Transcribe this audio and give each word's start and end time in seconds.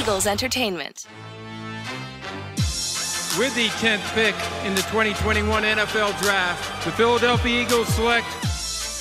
Eagles 0.00 0.26
Entertainment. 0.26 1.04
With 3.38 3.54
the 3.54 3.66
10th 3.80 4.14
pick 4.14 4.34
in 4.64 4.74
the 4.74 4.80
2021 4.82 5.62
NFL 5.62 6.18
Draft, 6.22 6.84
the 6.86 6.92
Philadelphia 6.92 7.62
Eagles 7.62 7.88
select. 7.88 8.26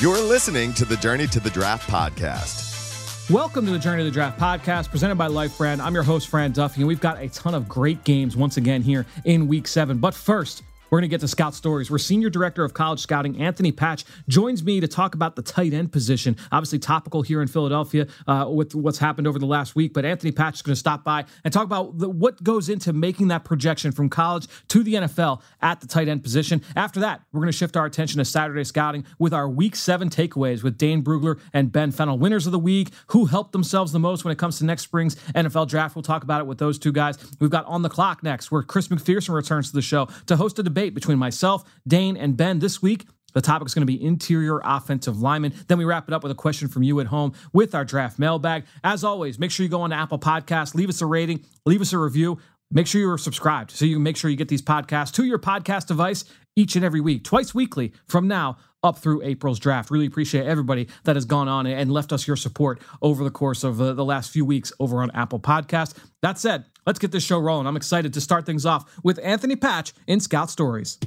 You're 0.01 0.21
listening 0.21 0.73
to 0.73 0.83
the 0.83 0.97
Journey 0.97 1.25
to 1.27 1.39
the 1.39 1.49
Draft 1.51 1.89
podcast. 1.89 3.31
Welcome 3.31 3.65
to 3.67 3.71
the 3.71 3.79
Journey 3.79 4.01
to 4.01 4.09
the 4.09 4.13
Draft 4.13 4.37
podcast 4.37 4.89
presented 4.89 5.15
by 5.15 5.27
Life 5.27 5.57
Brand. 5.57 5.81
I'm 5.81 5.93
your 5.93 6.03
host, 6.03 6.27
Fran 6.27 6.51
Duffy, 6.51 6.81
and 6.81 6.87
we've 6.89 6.99
got 6.99 7.21
a 7.21 7.29
ton 7.29 7.55
of 7.55 7.69
great 7.69 8.03
games 8.03 8.35
once 8.35 8.57
again 8.57 8.81
here 8.81 9.05
in 9.23 9.47
week 9.47 9.69
seven. 9.69 9.99
But 9.99 10.13
first, 10.13 10.63
we're 10.89 10.99
going 10.99 11.09
to 11.09 11.13
get 11.13 11.21
to 11.21 11.27
scout 11.27 11.53
stories. 11.53 11.89
Where 11.89 11.99
Senior 11.99 12.29
Director 12.29 12.63
of 12.63 12.73
College 12.73 12.99
Scouting, 12.99 13.39
Anthony 13.39 13.71
Patch, 13.71 14.05
joins 14.27 14.63
me 14.63 14.79
to 14.79 14.87
talk 14.87 15.15
about 15.15 15.35
the 15.35 15.41
tight 15.41 15.73
end 15.73 15.91
position. 15.91 16.35
Obviously, 16.51 16.79
topical 16.79 17.21
here 17.21 17.41
in 17.41 17.47
Philadelphia 17.47 18.07
uh, 18.27 18.47
with 18.49 18.75
what's 18.75 18.97
happened 18.97 19.27
over 19.27 19.39
the 19.39 19.45
last 19.45 19.75
week. 19.75 19.93
But 19.93 20.05
Anthony 20.05 20.31
Patch 20.31 20.55
is 20.55 20.61
going 20.61 20.73
to 20.73 20.79
stop 20.79 21.03
by 21.03 21.25
and 21.43 21.53
talk 21.53 21.65
about 21.65 21.97
the, 21.97 22.09
what 22.09 22.41
goes 22.43 22.69
into 22.69 22.93
making 22.93 23.29
that 23.29 23.43
projection 23.43 23.91
from 23.91 24.09
college 24.09 24.47
to 24.69 24.83
the 24.83 24.95
NFL 24.95 25.41
at 25.61 25.81
the 25.81 25.87
tight 25.87 26.07
end 26.07 26.23
position. 26.23 26.61
After 26.75 26.99
that, 27.01 27.21
we're 27.31 27.41
going 27.41 27.51
to 27.51 27.57
shift 27.57 27.77
our 27.77 27.85
attention 27.85 28.19
to 28.19 28.25
Saturday 28.25 28.63
scouting 28.63 29.05
with 29.17 29.33
our 29.33 29.49
Week 29.49 29.75
7 29.75 30.09
takeaways 30.09 30.63
with 30.63 30.77
Dane 30.77 31.03
Brugler 31.03 31.39
and 31.53 31.71
Ben 31.71 31.91
Fennell. 31.91 32.17
Winners 32.17 32.45
of 32.45 32.51
the 32.51 32.59
week, 32.59 32.89
who 33.07 33.25
helped 33.25 33.51
themselves 33.51 33.91
the 33.91 33.99
most 33.99 34.23
when 34.23 34.31
it 34.31 34.37
comes 34.37 34.57
to 34.59 34.65
next 34.65 34.83
spring's 34.83 35.15
NFL 35.35 35.67
draft. 35.67 35.95
We'll 35.95 36.03
talk 36.03 36.23
about 36.23 36.41
it 36.41 36.47
with 36.47 36.57
those 36.57 36.79
two 36.79 36.91
guys. 36.91 37.17
We've 37.39 37.49
got 37.49 37.65
On 37.65 37.81
the 37.81 37.89
Clock 37.89 38.23
next, 38.23 38.51
where 38.51 38.63
Chris 38.63 38.87
McPherson 38.87 39.33
returns 39.33 39.69
to 39.69 39.75
the 39.75 39.81
show 39.81 40.07
to 40.27 40.35
host 40.35 40.57
a 40.59 40.63
debate 40.63 40.78
between 40.87 41.17
myself, 41.17 41.65
Dane, 41.85 42.15
and 42.15 42.37
Ben 42.37 42.59
this 42.59 42.81
week. 42.81 43.05
The 43.33 43.41
topic 43.41 43.67
is 43.67 43.73
going 43.73 43.85
to 43.85 43.91
be 43.91 44.03
interior 44.03 44.59
offensive 44.63 45.21
linemen. 45.21 45.53
Then 45.67 45.77
we 45.77 45.85
wrap 45.85 46.07
it 46.07 46.13
up 46.13 46.23
with 46.23 46.31
a 46.31 46.35
question 46.35 46.67
from 46.67 46.83
you 46.83 46.99
at 46.99 47.07
home 47.07 47.33
with 47.53 47.75
our 47.75 47.85
draft 47.85 48.17
mailbag. 48.17 48.65
As 48.83 49.03
always, 49.03 49.37
make 49.37 49.51
sure 49.51 49.63
you 49.63 49.69
go 49.69 49.81
on 49.81 49.91
to 49.91 49.95
Apple 49.95 50.19
Podcasts, 50.19 50.73
leave 50.73 50.89
us 50.89 51.01
a 51.01 51.05
rating, 51.05 51.45
leave 51.65 51.81
us 51.81 51.93
a 51.93 51.97
review. 51.97 52.39
Make 52.71 52.85
sure 52.85 53.01
you're 53.01 53.17
subscribed 53.17 53.71
so 53.71 53.85
you 53.85 53.95
can 53.95 54.03
make 54.03 54.15
sure 54.15 54.29
you 54.29 54.37
get 54.37 54.47
these 54.47 54.61
podcasts 54.61 55.11
to 55.13 55.25
your 55.25 55.39
podcast 55.39 55.87
device 55.87 56.23
each 56.55 56.75
and 56.75 56.85
every 56.85 57.01
week, 57.01 57.23
twice 57.23 57.53
weekly 57.55 57.93
from 58.07 58.27
now 58.27 58.57
up 58.83 58.97
through 58.97 59.21
April's 59.23 59.59
draft. 59.59 59.91
Really 59.91 60.05
appreciate 60.05 60.45
everybody 60.45 60.87
that 61.03 61.15
has 61.15 61.25
gone 61.25 61.47
on 61.47 61.67
and 61.67 61.91
left 61.91 62.13
us 62.13 62.27
your 62.27 62.35
support 62.35 62.81
over 63.01 63.23
the 63.23 63.31
course 63.31 63.63
of 63.63 63.81
uh, 63.81 63.93
the 63.93 64.05
last 64.05 64.31
few 64.31 64.45
weeks 64.45 64.71
over 64.79 65.01
on 65.01 65.11
Apple 65.11 65.39
Podcast. 65.39 65.97
That 66.21 66.39
said, 66.39 66.65
let's 66.85 66.99
get 66.99 67.11
this 67.11 67.23
show 67.23 67.39
rolling. 67.39 67.67
I'm 67.67 67.77
excited 67.77 68.13
to 68.13 68.21
start 68.21 68.45
things 68.45 68.65
off 68.65 68.99
with 69.03 69.19
Anthony 69.23 69.55
Patch 69.55 69.93
in 70.07 70.19
Scout 70.19 70.49
Stories. 70.49 70.97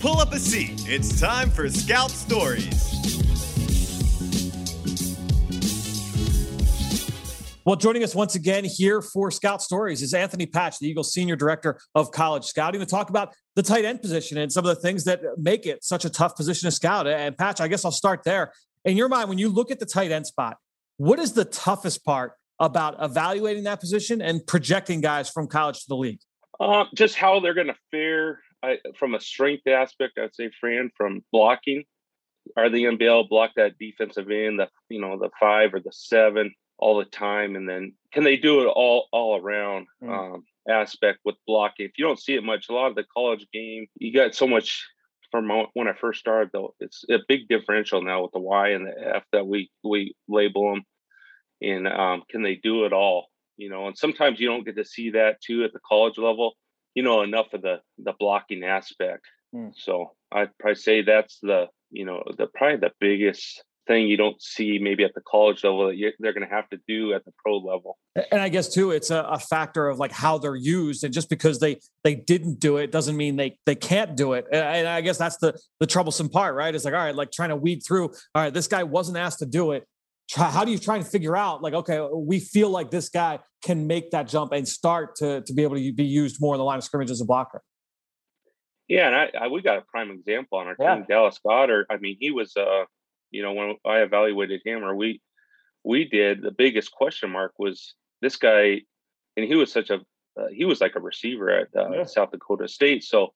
Pull 0.00 0.18
up 0.18 0.32
a 0.32 0.38
seat. 0.38 0.86
It's 0.86 1.18
time 1.20 1.50
for 1.50 1.68
Scout 1.70 2.10
Stories. 2.10 3.23
Well, 7.66 7.76
joining 7.76 8.04
us 8.04 8.14
once 8.14 8.34
again 8.34 8.62
here 8.62 9.00
for 9.00 9.30
Scout 9.30 9.62
Stories 9.62 10.02
is 10.02 10.12
Anthony 10.12 10.44
Patch, 10.44 10.78
the 10.78 10.86
Eagles 10.86 11.14
Senior 11.14 11.34
Director 11.34 11.80
of 11.94 12.10
College 12.10 12.44
Scouting, 12.44 12.80
to 12.80 12.86
talk 12.86 13.08
about 13.08 13.34
the 13.54 13.62
tight 13.62 13.86
end 13.86 14.02
position 14.02 14.36
and 14.36 14.52
some 14.52 14.66
of 14.66 14.76
the 14.76 14.82
things 14.82 15.04
that 15.04 15.22
make 15.38 15.64
it 15.64 15.82
such 15.82 16.04
a 16.04 16.10
tough 16.10 16.36
position 16.36 16.66
to 16.66 16.70
scout. 16.70 17.06
And 17.06 17.38
Patch, 17.38 17.62
I 17.62 17.68
guess 17.68 17.86
I'll 17.86 17.90
start 17.90 18.22
there. 18.22 18.52
In 18.84 18.98
your 18.98 19.08
mind, 19.08 19.30
when 19.30 19.38
you 19.38 19.48
look 19.48 19.70
at 19.70 19.80
the 19.80 19.86
tight 19.86 20.10
end 20.10 20.26
spot, 20.26 20.58
what 20.98 21.18
is 21.18 21.32
the 21.32 21.46
toughest 21.46 22.04
part 22.04 22.32
about 22.60 23.02
evaluating 23.02 23.64
that 23.64 23.80
position 23.80 24.20
and 24.20 24.46
projecting 24.46 25.00
guys 25.00 25.30
from 25.30 25.46
college 25.46 25.80
to 25.80 25.88
the 25.88 25.96
league? 25.96 26.20
Uh, 26.60 26.84
just 26.94 27.14
how 27.14 27.40
they're 27.40 27.54
going 27.54 27.68
to 27.68 27.76
fare 27.90 28.40
I, 28.62 28.76
from 28.98 29.14
a 29.14 29.20
strength 29.20 29.66
aspect. 29.66 30.18
I'd 30.18 30.34
say, 30.34 30.50
Fran, 30.60 30.90
from 30.98 31.24
blocking. 31.32 31.84
Are 32.58 32.68
they 32.68 32.82
going 32.82 32.92
to 32.92 32.98
be 32.98 33.06
able 33.06 33.22
to 33.22 33.28
block 33.30 33.52
that 33.56 33.78
defensive 33.78 34.30
end, 34.30 34.60
the 34.60 34.68
you 34.90 35.00
know 35.00 35.18
the 35.18 35.30
five 35.40 35.72
or 35.72 35.80
the 35.80 35.92
seven? 35.92 36.54
All 36.78 36.98
the 36.98 37.04
time 37.04 37.56
and 37.56 37.68
then 37.68 37.92
can 38.12 38.24
they 38.24 38.36
do 38.36 38.62
it 38.62 38.66
all 38.66 39.08
all 39.12 39.40
around 39.40 39.86
mm. 40.02 40.10
um, 40.10 40.44
aspect 40.68 41.18
with 41.24 41.36
blocking 41.46 41.86
if 41.86 41.92
you 41.98 42.04
don't 42.04 42.20
see 42.20 42.34
it 42.34 42.44
much 42.44 42.68
a 42.68 42.72
lot 42.72 42.88
of 42.88 42.94
the 42.94 43.04
college 43.14 43.46
game 43.52 43.86
you 43.96 44.12
got 44.12 44.34
so 44.34 44.46
much 44.46 44.86
from 45.30 45.48
when 45.74 45.88
i 45.88 45.92
first 45.92 46.20
started 46.20 46.50
though 46.52 46.74
it's 46.80 47.04
a 47.10 47.18
big 47.28 47.48
differential 47.48 48.02
now 48.02 48.22
with 48.22 48.32
the 48.32 48.40
y 48.40 48.70
and 48.70 48.86
the 48.86 49.16
f 49.16 49.24
that 49.32 49.46
we 49.46 49.70
we 49.82 50.14
label 50.28 50.72
them 50.72 50.82
and 51.62 51.86
um, 51.86 52.22
can 52.28 52.42
they 52.42 52.56
do 52.56 52.84
it 52.84 52.92
all 52.92 53.26
you 53.56 53.68
know 53.68 53.86
and 53.86 53.96
sometimes 53.96 54.40
you 54.40 54.48
don't 54.48 54.64
get 54.64 54.76
to 54.76 54.84
see 54.84 55.10
that 55.10 55.40
too 55.40 55.64
at 55.64 55.72
the 55.72 55.80
college 55.86 56.18
level 56.18 56.54
you 56.94 57.02
know 57.02 57.22
enough 57.22 57.52
of 57.52 57.62
the 57.62 57.80
the 57.98 58.12
blocking 58.18 58.64
aspect 58.64 59.24
mm. 59.54 59.72
so 59.76 60.12
i'd 60.32 60.56
probably 60.58 60.74
say 60.74 61.02
that's 61.02 61.38
the 61.40 61.66
you 61.90 62.04
know 62.04 62.22
the 62.36 62.46
probably 62.46 62.76
the 62.76 62.92
biggest 63.00 63.62
thing 63.86 64.08
you 64.08 64.16
don't 64.16 64.40
see 64.40 64.78
maybe 64.78 65.04
at 65.04 65.14
the 65.14 65.20
college 65.20 65.64
level 65.64 65.86
that 65.86 66.12
they're 66.18 66.32
going 66.32 66.46
to 66.46 66.54
have 66.54 66.68
to 66.70 66.78
do 66.88 67.12
at 67.12 67.24
the 67.24 67.32
pro 67.38 67.58
level. 67.58 67.98
And 68.30 68.40
I 68.40 68.48
guess 68.48 68.72
too, 68.72 68.90
it's 68.90 69.10
a, 69.10 69.22
a, 69.22 69.38
factor 69.38 69.88
of 69.88 69.98
like 69.98 70.12
how 70.12 70.38
they're 70.38 70.56
used, 70.56 71.04
and 71.04 71.12
just 71.12 71.28
because 71.28 71.60
they 71.60 71.80
they 72.02 72.14
didn't 72.14 72.60
do 72.60 72.78
it 72.78 72.90
doesn't 72.90 73.16
mean 73.16 73.36
they 73.36 73.58
they 73.66 73.74
can't 73.74 74.16
do 74.16 74.32
it. 74.34 74.46
And 74.52 74.88
I 74.88 75.00
guess 75.00 75.18
that's 75.18 75.36
the 75.38 75.58
the 75.80 75.86
troublesome 75.86 76.28
part, 76.28 76.54
right? 76.54 76.74
It's 76.74 76.84
like 76.84 76.94
all 76.94 77.00
right, 77.00 77.14
like 77.14 77.32
trying 77.32 77.50
to 77.50 77.56
weed 77.56 77.80
through. 77.86 78.04
All 78.34 78.42
right, 78.42 78.54
this 78.54 78.66
guy 78.68 78.82
wasn't 78.82 79.18
asked 79.18 79.40
to 79.40 79.46
do 79.46 79.72
it. 79.72 79.86
Try, 80.30 80.48
how 80.50 80.64
do 80.64 80.72
you 80.72 80.78
try 80.78 80.96
and 80.96 81.06
figure 81.06 81.36
out 81.36 81.62
like 81.62 81.74
okay, 81.74 82.06
we 82.12 82.40
feel 82.40 82.70
like 82.70 82.90
this 82.90 83.08
guy 83.08 83.40
can 83.62 83.86
make 83.86 84.10
that 84.12 84.28
jump 84.28 84.52
and 84.52 84.66
start 84.66 85.16
to 85.16 85.42
to 85.42 85.52
be 85.52 85.62
able 85.62 85.76
to 85.76 85.92
be 85.92 86.04
used 86.04 86.40
more 86.40 86.54
in 86.54 86.58
the 86.58 86.64
line 86.64 86.78
of 86.78 86.84
scrimmage 86.84 87.10
as 87.10 87.20
a 87.20 87.24
blocker. 87.24 87.62
Yeah, 88.88 89.06
and 89.06 89.16
I, 89.16 89.44
I 89.44 89.48
we 89.48 89.62
got 89.62 89.78
a 89.78 89.82
prime 89.82 90.10
example 90.10 90.58
on 90.58 90.66
our 90.66 90.76
yeah. 90.78 90.96
team, 90.96 91.06
Dallas 91.08 91.38
Goedert. 91.44 91.84
I 91.90 91.96
mean, 91.96 92.16
he 92.20 92.30
was 92.30 92.56
uh 92.56 92.84
you 93.34 93.42
know, 93.42 93.52
when 93.52 93.74
I 93.84 93.98
evaluated 93.98 94.62
him 94.64 94.84
or 94.84 94.94
we 94.94 95.20
we 95.82 96.04
did, 96.04 96.40
the 96.40 96.52
biggest 96.52 96.92
question 96.92 97.30
mark 97.30 97.52
was 97.58 97.94
this 98.22 98.36
guy, 98.36 98.82
and 99.36 99.46
he 99.46 99.56
was 99.56 99.72
such 99.72 99.90
a 99.90 100.00
uh, 100.40 100.46
he 100.52 100.64
was 100.64 100.80
like 100.80 100.96
a 100.96 101.00
receiver 101.00 101.50
at 101.50 101.68
uh, 101.76 101.90
yeah. 101.90 102.04
South 102.04 102.30
Dakota 102.30 102.68
State, 102.68 103.02
so 103.02 103.34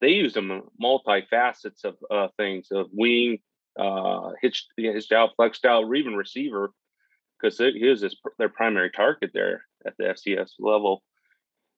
they 0.00 0.10
used 0.10 0.36
him 0.36 0.62
multi 0.78 1.26
facets 1.28 1.84
of 1.84 1.96
uh, 2.10 2.28
things 2.36 2.68
of 2.70 2.86
wing, 2.92 3.38
uh, 3.78 4.30
hitched 4.40 4.68
hitched 4.76 5.12
out, 5.12 5.30
flexed 5.36 5.64
out, 5.64 5.84
or 5.84 5.94
even 5.96 6.14
receiver, 6.14 6.70
because 7.40 7.58
he 7.58 7.86
was 7.86 8.02
his, 8.02 8.16
their 8.38 8.48
primary 8.48 8.90
target 8.90 9.30
there 9.34 9.64
at 9.84 9.94
the 9.98 10.04
FCS 10.04 10.52
level 10.60 11.02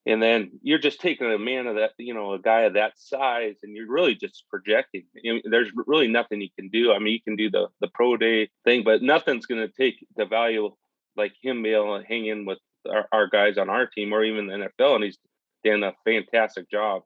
and 0.05 0.23
then 0.23 0.51
you're 0.63 0.79
just 0.79 1.01
taking 1.01 1.31
a 1.31 1.39
man 1.39 1.67
of 1.67 1.77
that 1.77 1.93
you 1.99 2.15
know 2.15 2.33
a 2.33 2.39
guy 2.39 2.63
of 2.63 2.75
that 2.75 2.93
size 2.97 3.57
and 3.63 3.77
you're 3.77 3.91
really 3.91 4.15
just 4.15 4.45
projecting. 4.51 5.05
You 5.15 5.35
know, 5.35 5.41
there's 5.45 5.71
really 5.87 6.09
nothing 6.09 6.41
you 6.41 6.49
can 6.59 6.69
do. 6.69 6.93
I 6.93 6.99
mean 6.99 7.15
you 7.15 7.23
can 7.23 7.37
do 7.37 7.51
the 7.51 7.69
the 7.81 7.89
pro 7.89 8.17
day 8.17 8.51
thing 8.65 8.83
but 8.85 9.03
nothing's 9.03 9.47
going 9.47 9.67
to 9.67 9.73
take 9.73 10.05
the 10.17 10.27
value 10.27 10.71
like 11.17 11.33
him 11.43 11.63
being 11.63 11.75
able 11.75 12.01
to 12.01 12.07
hang 12.07 12.27
in 12.27 12.45
with 12.45 12.59
our, 12.91 13.07
our, 13.13 13.27
guys 13.29 13.59
on 13.59 13.69
our 13.69 13.87
team 13.87 14.13
or 14.13 14.25
even 14.25 14.47
the 14.47 14.71
nfl 14.81 14.95
and 14.95 15.05
he's 15.05 15.19
done 15.63 15.83
a 15.85 15.93
fantastic 16.05 16.71
job. 16.71 17.03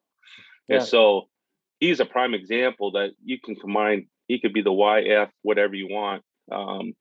Yeah. 0.68 0.76
and 0.76 0.86
so 0.86 1.28
he's 1.80 2.00
a 2.00 2.06
prime 2.06 2.32
example 2.32 2.92
that 2.92 3.10
you 3.22 3.38
can 3.38 3.56
combine 3.56 4.08
he 4.28 4.40
could 4.40 4.52
be 4.52 4.62
the 4.62 4.70
yf 4.70 5.28
whatever 5.42 5.74
you 5.74 5.88
want 5.90 6.22
um, 6.50 6.94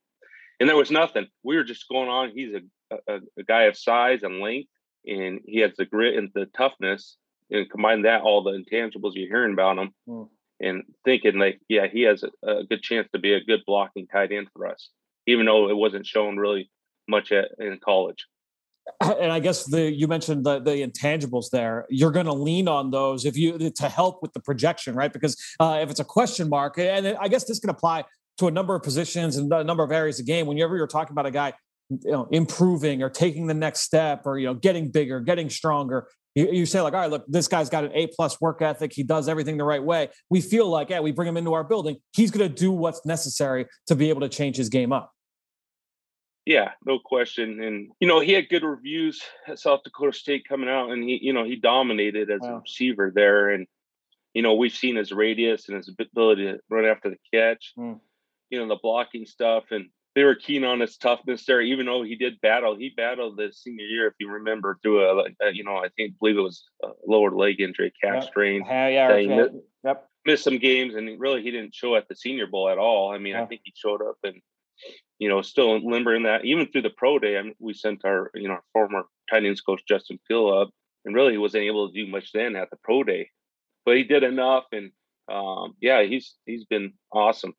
and 0.60 0.70
there 0.70 0.78
was 0.78 0.90
nothing. 0.90 1.28
We 1.44 1.58
were 1.58 1.64
just 1.64 1.88
going 1.88 2.10
on 2.10 2.32
he's 2.36 2.54
a, 2.54 2.98
a, 3.08 3.20
a 3.40 3.44
guy 3.44 3.64
of 3.64 3.78
size 3.78 4.24
and 4.24 4.42
length 4.42 4.70
and 5.08 5.40
he 5.46 5.60
has 5.60 5.72
the 5.78 5.86
grit 5.86 6.16
and 6.16 6.30
the 6.34 6.46
toughness 6.58 7.18
and 7.52 7.70
combine 7.70 8.04
that 8.04 8.22
all 8.22 8.44
the 8.44 8.52
intangibles 8.52 9.12
you're 9.14 9.28
hearing 9.28 9.54
about 9.54 9.78
him 9.78 9.92
mm. 10.08 10.28
and 10.60 10.84
thinking 11.04 11.38
like 11.38 11.60
yeah 11.70 11.88
he 11.88 12.02
has 12.02 12.24
a, 12.24 12.48
a, 12.48 12.64
good 12.64 12.82
chance 12.82 13.08
to 13.14 13.20
be 13.20 13.34
a 13.34 13.44
good 13.44 13.62
blocking 13.66 14.08
tight 14.08 14.32
end 14.32 14.48
for 14.54 14.68
us 14.68 14.90
even 15.28 15.46
though 15.46 15.70
it 15.70 15.76
wasn't 15.76 16.06
shown 16.06 16.38
really 16.38 16.70
much 17.08 17.32
at, 17.32 17.50
in 17.60 17.80
college 17.84 18.26
and 19.02 19.32
I 19.32 19.40
guess 19.40 19.66
the 19.66 19.92
you 19.92 20.08
mentioned 20.08 20.46
the 20.46 20.60
the 20.60 20.88
intangibles 20.88 21.50
there. 21.52 21.88
You're 21.90 22.12
going 22.12 22.28
to 22.28 22.34
lean 22.34 22.68
on 22.68 22.92
those 22.92 23.26
if 23.26 23.36
you 23.36 23.72
to 23.72 23.90
help 23.90 24.22
with 24.22 24.32
the 24.34 24.40
projection, 24.40 24.94
right? 24.94 25.12
Because 25.12 25.36
uh, 25.60 25.80
if 25.82 25.90
it's 25.90 26.00
a 26.00 26.06
question 26.06 26.50
mark, 26.50 26.78
and 26.78 27.08
I 27.20 27.28
guess 27.28 27.46
this 27.46 27.58
can 27.58 27.72
apply 27.72 28.06
to 28.38 28.48
a 28.48 28.52
number 28.52 28.76
of 28.76 28.84
positions 28.84 29.38
and 29.38 29.52
a 29.52 29.64
number 29.64 29.84
of 29.84 29.92
areas 29.92 30.20
of 30.20 30.26
game. 30.26 30.46
Whenever 30.46 30.76
you're 30.76 30.88
talking 30.88 31.14
about 31.14 31.26
a 31.26 31.32
guy 31.32 31.54
you 31.90 32.12
know 32.12 32.28
improving 32.32 33.04
or 33.04 33.10
taking 33.10 33.48
the 33.48 33.54
next 33.54 33.82
step 33.82 34.24
or 34.26 34.38
you 34.38 34.48
know 34.48 34.54
getting 34.54 34.90
bigger 34.90 35.20
getting 35.20 35.50
stronger. 35.50 36.08
You, 36.34 36.52
you 36.52 36.66
say 36.66 36.82
like 36.82 36.94
all 36.94 37.00
right 37.00 37.10
look 37.10 37.26
this 37.28 37.48
guy's 37.48 37.70
got 37.70 37.84
an 37.84 37.92
a 37.94 38.08
plus 38.08 38.42
work 38.42 38.62
ethic. 38.62 38.92
He 38.94 39.04
does 39.04 39.30
everything 39.30 39.58
the 39.58 39.64
right 39.64 39.84
way. 39.84 40.10
We 40.30 40.42
feel 40.42 40.68
like 40.68 40.90
yeah 40.90 41.00
we 41.00 41.12
bring 41.12 41.28
him 41.28 41.38
into 41.38 41.54
our 41.54 41.64
building. 41.64 41.98
He's 42.14 42.32
going 42.32 42.48
to 42.48 42.54
do 42.54 42.72
what's 42.72 43.06
necessary 43.06 43.68
to 43.88 43.96
be 43.96 44.10
able 44.10 44.22
to 44.22 44.30
change 44.30 44.58
his 44.58 44.70
game 44.70 44.92
up. 44.92 45.12
Yeah 46.46 46.72
no 46.86 47.00
question. 47.00 47.62
And 47.64 47.92
you 48.00 48.08
know 48.08 48.20
he 48.20 48.34
had 48.34 48.50
good 48.50 48.64
reviews 48.64 49.22
at 49.48 49.60
south 49.60 49.82
dakota 49.84 50.18
state 50.18 50.48
coming 50.48 50.70
out 50.70 50.92
and 50.92 51.04
he 51.04 51.20
you 51.22 51.34
know 51.34 51.46
he 51.46 51.56
dominated 51.56 52.32
as 52.32 52.42
wow. 52.42 52.56
a 52.56 52.60
receiver 52.62 53.12
there. 53.14 53.52
And 53.52 53.68
you 54.34 54.42
know 54.42 54.56
we've 54.56 54.76
seen 54.76 54.96
his 54.96 55.12
radius 55.12 55.68
and 55.68 55.78
his 55.78 55.90
ability 55.90 56.46
to 56.46 56.60
run 56.70 56.86
after 56.86 57.12
the 57.12 57.18
catch 57.32 57.74
mm. 57.78 58.00
you 58.50 58.60
know 58.60 58.68
the 58.68 58.80
blocking 58.82 59.28
stuff. 59.28 59.66
And 59.70 59.90
they 60.16 60.24
were 60.24 60.36
keen 60.36 60.64
on 60.64 60.80
his 60.80 60.98
toughness 60.98 61.46
there, 61.46 61.62
even 61.62 61.86
though 61.86 62.04
he 62.04 62.16
did 62.16 62.40
battle. 62.42 62.76
He 62.76 62.94
battled 62.96 63.38
the 63.38 63.52
senior 63.52 63.86
year, 63.86 64.08
if 64.08 64.14
you 64.20 64.30
remember, 64.30 64.80
through 64.82 65.04
a, 65.04 65.26
a 65.42 65.52
you 65.54 65.64
know, 65.64 65.76
I 65.76 65.90
think 65.96 66.18
believe 66.20 66.38
it 66.38 66.42
was 66.42 66.64
a 66.84 66.90
lower 67.06 67.32
leg 67.32 67.60
injury, 67.60 67.92
calf 68.02 68.16
yep. 68.16 68.24
strain. 68.24 68.64
Uh, 68.64 68.88
yeah, 68.88 69.18
yeah. 69.18 69.36
Missed, 69.36 69.56
yep. 69.84 70.10
Missed 70.26 70.44
some 70.46 70.58
games, 70.58 70.96
and 70.96 71.20
really 71.20 71.44
he 71.44 71.52
didn't 71.52 71.76
show 71.76 71.96
at 71.96 72.08
the 72.08 72.16
Senior 72.16 72.48
Bowl 72.48 72.70
at 72.70 72.78
all. 72.78 73.12
I 73.12 73.18
mean, 73.18 73.34
yeah. 73.34 73.44
I 73.44 73.46
think 73.46 73.62
he 73.64 73.74
showed 73.76 74.02
up 74.02 74.18
and 74.24 74.42
you 75.20 75.30
know, 75.30 75.42
still 75.42 75.80
limber 75.80 76.16
in 76.16 76.24
that. 76.24 76.46
Even 76.46 76.68
through 76.68 76.82
the 76.82 76.90
pro 76.90 77.20
day, 77.20 77.38
I 77.38 77.42
mean, 77.42 77.56
we 77.60 77.74
sent 77.74 78.04
our, 78.06 78.32
you 78.34 78.48
know, 78.48 78.56
our 78.56 78.64
former 78.74 79.04
tight 79.30 79.46
ends 79.46 79.62
coach 79.62 79.82
Justin 79.88 80.20
Peelle 80.28 80.62
up, 80.62 80.70
and 81.06 81.16
really 81.16 81.32
he 81.32 81.38
wasn't 81.38 81.64
able 81.64 81.90
to 81.90 81.94
do 81.94 82.10
much 82.10 82.32
then 82.34 82.56
at 82.56 82.70
the 82.70 82.78
pro 82.84 83.04
day, 83.04 83.30
but 83.86 83.96
he 83.96 84.04
did 84.04 84.24
enough. 84.24 84.66
And 84.72 84.92
um, 85.32 85.76
yeah, 85.82 86.04
he's 86.04 86.36
he's 86.46 86.66
been 86.66 86.94
awesome. 87.12 87.54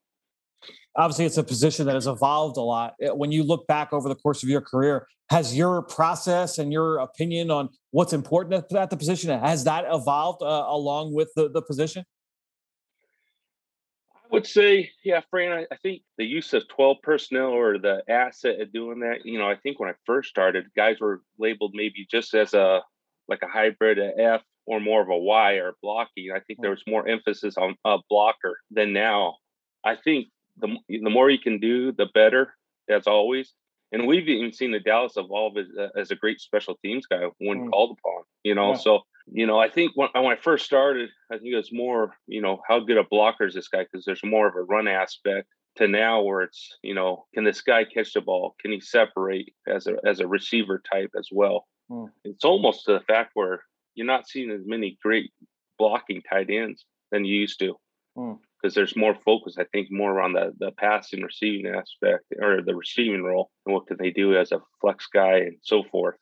Obviously, 0.97 1.27
it's 1.27 1.37
a 1.37 1.45
position 1.45 1.87
that 1.87 1.95
has 1.95 2.07
evolved 2.07 2.57
a 2.57 2.63
lot. 2.63 2.95
Eh, 3.03 3.11
when 3.11 3.31
you 3.31 3.43
look 3.43 3.67
back 3.67 3.93
over 3.93 4.09
the 4.09 4.15
course 4.15 4.43
of 4.43 4.49
your 4.49 4.63
career, 4.63 5.07
has 5.31 5.57
your 5.57 5.83
process 5.83 6.59
and 6.59 6.73
your 6.73 6.99
opinion 6.99 7.51
on 7.51 7.69
what's 7.91 8.13
important 8.13 8.73
at 8.73 8.91
the 8.91 8.97
position 8.97 9.39
has 9.41 9.65
that 9.65 9.85
evolved 9.91 10.43
uh, 10.43 10.65
along 10.69 11.13
with 11.13 11.29
the, 11.37 11.51
the 11.51 11.63
position? 11.63 12.05
I 14.15 14.29
would 14.33 14.47
say, 14.47 14.91
yeah, 15.05 15.21
Fran, 15.31 15.53
I, 15.53 15.67
I, 15.71 15.77
think 15.83 16.03
the 16.19 16.25
use 16.25 16.53
of 16.53 16.67
12 16.69 16.97
personnel 17.03 17.51
or 17.51 17.79
the 17.79 18.03
asset 18.09 18.61
of 18.61 18.73
doing 18.73 19.01
that, 19.01 19.25
you 19.25 19.39
know, 19.39 19.49
I 19.49 19.57
think 19.57 19.79
when 19.79 19.89
I 19.89 19.95
first 20.05 20.31
started, 20.31 20.67
guys 20.75 20.99
were 21.01 21.23
labeled 21.39 21.73
maybe 21.75 22.07
just 22.11 22.35
as 22.35 22.53
a 22.55 22.83
like 23.29 23.43
a 23.43 23.49
hybrid, 23.49 23.99
a 23.99 24.19
F 24.19 24.43
or 24.67 24.81
more 24.81 25.01
of 25.01 25.09
a 25.09 25.17
Y 25.17 25.55
or 25.55 25.75
blocking. 25.83 26.31
I 26.35 26.41
think 26.41 26.61
there 26.61 26.71
was 26.71 26.83
more 26.87 27.07
emphasis 27.07 27.57
on 27.57 27.77
a 27.85 27.99
blocker 28.09 28.59
than 28.71 28.93
now. 28.93 29.37
I 29.85 29.97
think 29.97 30.29
the 30.59 30.77
the 30.89 31.11
more 31.11 31.31
you 31.31 31.39
can 31.39 31.59
do, 31.59 31.93
the 31.93 32.07
better, 32.15 32.55
as 32.89 33.07
always. 33.07 33.53
And 33.93 34.07
we've 34.07 34.29
even 34.29 34.53
seen 34.53 34.73
the 34.73 34.81
Dallas 34.81 35.17
evolve 35.17 35.57
as, 35.57 35.67
uh, 35.79 35.89
as 35.99 36.11
a 36.11 36.17
great 36.17 36.41
special 36.41 36.77
teams 36.85 37.07
guy 37.07 37.23
when 37.39 37.67
mm. 37.67 37.71
called 37.71 37.97
upon. 37.99 38.25
You 38.43 38.55
know, 38.55 38.71
yeah. 38.71 38.79
so 38.79 39.01
you 39.27 39.47
know, 39.47 39.59
I 39.59 39.69
think 39.69 39.93
when, 39.95 40.09
when 40.15 40.27
I 40.27 40.37
first 40.37 40.65
started, 40.65 41.11
I 41.31 41.39
think 41.39 41.53
it 41.53 41.57
was 41.57 41.73
more, 41.73 42.13
you 42.27 42.41
know, 42.41 42.61
how 42.69 42.81
good 42.81 42.97
a 42.97 43.05
blocker 43.05 43.47
is 43.47 43.55
this 43.55 43.69
guy? 43.69 43.85
Because 43.85 44.05
there's 44.05 44.25
more 44.25 44.47
of 44.47 44.55
a 44.55 44.63
run 44.63 44.89
aspect 44.89 45.49
to 45.77 45.89
now 45.89 46.23
where 46.23 46.43
it's, 46.43 46.77
you 46.83 46.95
know, 46.95 47.27
can 47.35 47.45
this 47.45 47.61
guy 47.61 47.85
catch 47.85 48.13
the 48.13 48.21
ball? 48.21 48.55
Can 48.61 48.73
he 48.73 48.81
separate 48.81 49.53
as 49.69 49.87
a 49.87 49.97
as 50.05 50.21
a 50.21 50.27
receiver 50.27 50.83
type 50.93 51.11
as 51.19 51.29
well? 51.33 51.67
Mm. 51.91 52.11
It's 52.25 52.45
almost 52.45 52.85
to 52.87 52.93
the 52.95 53.01
fact 53.01 53.33
where 53.35 53.63
you're 53.95 54.07
not 54.07 54.29
seeing 54.29 54.51
as 54.51 54.63
many 54.65 54.99
great 55.03 55.33
blocking 55.79 56.23
tight 56.23 56.51
ends 56.51 56.85
than 57.11 57.25
you 57.25 57.37
used 57.41 57.59
to. 57.61 57.77
Mm 58.17 58.39
because 58.61 58.75
there's 58.75 58.97
more 58.97 59.15
focus, 59.25 59.57
I 59.59 59.65
think, 59.65 59.89
more 59.91 60.13
around 60.13 60.35
the 60.35 60.53
the 60.59 60.73
passing 60.73 61.23
receiving 61.23 61.67
aspect 61.67 62.25
or 62.41 62.63
the 62.63 62.75
receiving 62.75 63.23
role 63.23 63.51
and 63.65 63.75
what 63.75 63.87
can 63.87 63.97
they 63.99 64.11
do 64.11 64.37
as 64.37 64.53
a 64.53 64.61
flex 64.81 65.07
guy 65.13 65.39
and 65.39 65.57
so 65.63 65.83
forth. 65.85 66.17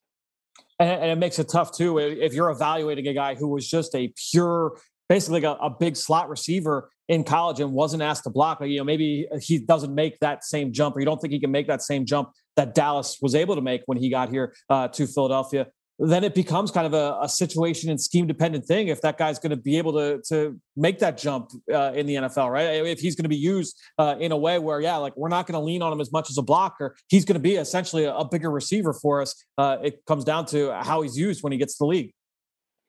And, 0.79 0.91
and 0.91 1.11
it 1.11 1.19
makes 1.19 1.39
it 1.39 1.49
tough 1.49 1.77
too 1.77 1.99
if 1.99 2.35
you're 2.35 2.51
evaluating 2.51 3.07
a 3.09 3.15
guy 3.15 3.35
who 3.35 3.49
was 3.49 3.69
just 3.69 3.95
a 3.95 4.13
pure, 4.31 4.79
basically 5.09 5.41
like 5.41 5.59
a, 5.59 5.63
a, 5.63 5.71
big 5.71 5.97
slot 5.97 6.29
receiver 6.29 6.91
in 7.09 7.25
college 7.25 7.61
and 7.61 7.73
wasn't 7.73 8.03
asked 8.03 8.25
to 8.25 8.31
block. 8.31 8.61
You 8.63 8.79
know, 8.79 8.85
maybe 8.85 9.27
he 9.41 9.59
doesn't 9.59 9.95
make 9.95 10.19
that 10.21 10.45
same 10.45 10.73
jump, 10.73 10.97
or 10.97 11.01
you 11.01 11.07
don't 11.07 11.21
think 11.21 11.33
he 11.33 11.41
can 11.41 11.51
make 11.51 11.69
that 11.69 11.83
same 11.83 12.07
jump 12.07 12.31
that 12.57 12.75
Dallas 12.75 13.19
was 13.21 13.35
able 13.35 13.55
to 13.55 13.61
make 13.61 13.83
when 13.87 13.99
he 13.99 14.11
got 14.11 14.31
here 14.31 14.55
uh, 14.71 14.89
to 14.89 15.07
Philadelphia 15.07 15.67
then 15.99 16.25
it 16.25 16.35
becomes 16.35 16.71
kind 16.71 16.87
of 16.87 16.95
a, 16.95 17.19
a 17.23 17.29
situation 17.29 17.89
and 17.89 18.01
scheme 18.01 18.27
dependent 18.27 18.65
thing 18.65 18.89
if 18.89 19.01
that 19.03 19.17
guy's 19.17 19.39
going 19.39 19.51
to 19.51 19.57
be 19.57 19.79
able 19.79 19.93
to 19.93 20.21
to 20.29 20.61
make 20.77 20.99
that 20.99 21.17
jump 21.17 21.51
uh, 21.73 21.93
in 21.95 22.07
the 22.07 22.17
NFL, 22.17 22.51
right? 22.51 22.85
If 22.87 22.99
he's 22.99 23.15
going 23.15 23.25
to 23.25 23.29
be 23.29 23.37
used 23.37 23.81
uh, 23.99 24.17
in 24.19 24.33
a 24.33 24.37
way 24.37 24.59
where, 24.59 24.81
yeah, 24.81 24.97
like 24.97 25.17
we're 25.17 25.29
not 25.29 25.47
going 25.47 25.59
to 25.59 25.65
lean 25.65 25.83
on 25.83 25.93
him 25.93 26.01
as 26.01 26.11
much 26.11 26.31
as 26.31 26.39
a 26.39 26.43
blocker, 26.43 26.97
he's 27.09 27.25
going 27.25 27.35
to 27.35 27.41
be 27.41 27.57
essentially 27.57 28.05
a, 28.05 28.15
a, 28.15 28.25
bigger 28.25 28.51
receiver 28.51 28.93
for 28.93 29.23
us. 29.23 29.45
Uh, 29.57 29.77
it 29.83 30.05
comes 30.07 30.25
down 30.25 30.47
to 30.47 30.73
how 30.83 31.03
he's 31.03 31.17
used 31.17 31.43
when 31.43 31.53
he 31.53 31.59
gets 31.59 31.79
the 31.79 31.87
league. 31.87 32.13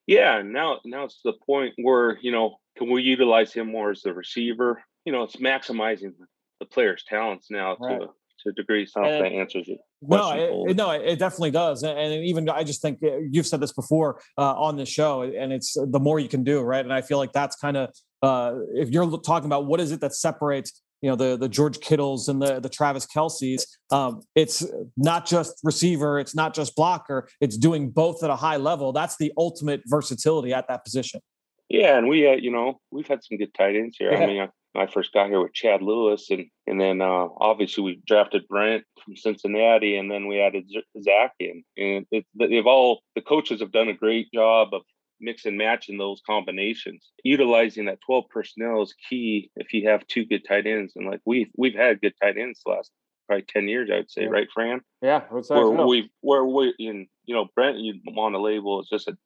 Yeah, 0.07 0.42
now 0.44 0.80
now 0.86 1.04
it's 1.04 1.19
the 1.24 1.34
point 1.46 1.74
where 1.78 2.18
you 2.22 2.31
know 2.31 2.57
can 2.78 2.92
we 2.92 3.04
utilize 3.04 3.54
him 3.54 3.72
more 3.72 3.92
as 3.92 4.02
the 4.02 4.13
receiver? 4.13 4.84
You 5.06 5.12
know, 5.12 5.24
it's 5.24 5.36
maximizing 5.36 6.13
the 6.60 6.66
player's 6.66 7.04
talents 7.04 7.52
now 7.52 7.78
right. 7.80 8.02
to 8.02 8.10
to 8.45 8.53
degrees. 8.53 8.94
I 8.95 9.09
that 9.09 9.31
answers 9.31 9.68
it. 9.68 9.80
No, 10.01 10.65
it, 10.68 10.75
no, 10.75 10.92
it 10.92 11.19
definitely 11.19 11.51
does. 11.51 11.83
And 11.83 12.25
even 12.25 12.47
I 12.50 12.63
just 12.63 12.81
think 12.81 13.00
uh, 13.03 13.18
you've 13.30 13.47
said 13.47 13.59
this 13.59 13.74
before 13.74 14.21
uh, 14.38 14.53
on 14.53 14.77
the 14.77 14.86
show, 14.86 15.24
and 15.24 15.51
it's 15.51 15.77
uh, 15.77 15.86
the 15.88 16.00
more 16.00 16.19
you 16.19 16.30
can 16.30 16.44
do, 16.44 16.62
right? 16.62 16.83
And 16.83 16.94
I 16.94 17.01
feel 17.01 17.18
like 17.18 17.33
that's 17.33 17.56
kind 17.56 17.77
of 17.77 17.89
uh, 18.21 18.56
if 18.74 18.89
you're 18.89 19.19
talking 19.19 19.47
about 19.47 19.65
what 19.65 19.80
is 19.80 19.92
it 19.92 20.01
that 20.01 20.13
separates 20.13 20.81
you 21.01 21.09
know 21.09 21.15
the 21.15 21.38
the 21.38 21.50
George 21.50 21.80
Kittles 21.81 22.30
and 22.30 22.42
the 22.42 22.59
the 22.59 22.69
Travis 22.69 23.06
Kelce's. 23.06 23.77
Um, 23.92 24.21
it's 24.33 24.65
not 24.97 25.25
just 25.25 25.59
receiver, 25.63 26.19
it's 26.19 26.36
not 26.36 26.53
just 26.53 26.75
blocker. 26.75 27.27
It's 27.42 27.57
doing 27.57 27.92
both 27.92 28.24
at 28.24 28.30
a 28.30 28.36
high 28.36 28.57
level. 28.57 28.92
That's 28.92 29.18
the 29.18 29.31
ultimate 29.38 29.81
versatility 29.86 30.53
at 30.53 30.68
that 30.68 30.83
position. 30.83 31.21
Yeah, 31.69 31.97
and 31.97 32.07
we 32.07 32.27
uh, 32.27 32.33
you 32.33 32.51
know 32.51 32.80
we've 32.92 33.07
had 33.07 33.24
some 33.24 33.38
good 33.38 33.53
tight 33.53 33.75
ends 33.75 33.97
here. 34.00 34.12
Yeah. 34.12 34.19
I 34.19 34.25
mean, 34.25 34.47
I 34.77 34.88
first 34.88 35.13
got 35.13 35.27
here 35.27 35.42
with 35.42 35.54
Chad 35.54 35.81
Lewis, 35.81 36.30
and 36.30 36.45
and 36.68 36.80
then 36.80 37.01
uh, 37.01 37.27
obviously 37.38 37.83
we 37.83 38.01
drafted 38.06 38.48
Brent 38.48 38.83
from 39.04 39.16
Cincinnati, 39.16 39.98
and 39.98 40.10
then 40.10 40.27
we 40.27 40.39
added 40.39 40.69
Zach 41.01 41.33
in, 41.39 41.63
and 41.77 42.06
it, 42.12 42.25
they've 42.38 42.66
all 42.66 43.01
the 43.16 43.22
coaches 43.22 43.62
have 43.62 43.72
done 43.72 43.89
a 43.89 43.94
great 43.94 44.31
job 44.33 44.69
of 44.74 44.81
mix 45.19 45.45
and 45.45 45.57
matching 45.57 45.98
those 45.98 46.22
combinations. 46.25 47.12
Utilizing 47.24 47.86
that 47.86 48.00
12 48.06 48.25
personnel 48.30 48.81
is 48.81 48.94
key 49.10 49.50
if 49.56 49.74
you 49.74 49.88
have 49.89 50.06
two 50.07 50.25
good 50.25 50.45
tight 50.48 50.68
ends, 50.68 50.94
and 50.95 51.06
like 51.06 51.21
we 51.25 51.51
we've 51.57 51.75
had 51.75 52.01
good 52.01 52.13
tight 52.21 52.38
ends 52.38 52.62
the 52.66 52.71
last 52.71 52.92
probably 53.28 53.45
10 53.50 53.68
years, 53.68 53.89
I 53.92 53.98
would 53.98 54.12
say, 54.12 54.24
yeah. 54.24 54.30
right, 54.30 54.48
Fran? 54.54 54.81
Yeah, 55.01 55.21
where 55.30 55.88
we 55.88 56.12
where 56.21 56.45
we 56.45 56.74
in 56.80 57.07
you 57.25 57.36
know 57.36 57.48
Brent 57.56 57.78
you 57.78 58.00
want 58.06 58.36
to 58.36 58.42
label 58.42 58.81
is 58.81 58.89
just 58.89 59.07
a 59.07 59.18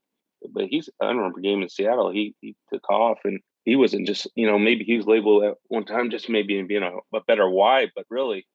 but 0.53 0.65
he's 0.69 0.89
I 1.01 1.07
remember 1.07 1.39
game 1.39 1.61
in 1.61 1.69
Seattle. 1.69 2.11
He 2.11 2.35
he 2.41 2.55
took 2.71 2.89
off 2.89 3.19
and 3.23 3.39
he 3.65 3.75
wasn't 3.75 4.07
just 4.07 4.27
you 4.35 4.47
know 4.47 4.57
maybe 4.57 4.83
he 4.83 4.97
was 4.97 5.05
labeled 5.05 5.43
at 5.43 5.55
one 5.67 5.85
time 5.85 6.09
just 6.09 6.29
maybe 6.29 6.61
being 6.63 6.83
a, 6.83 6.91
a 7.15 7.21
better 7.27 7.49
wide, 7.49 7.91
but 7.95 8.05
really 8.09 8.45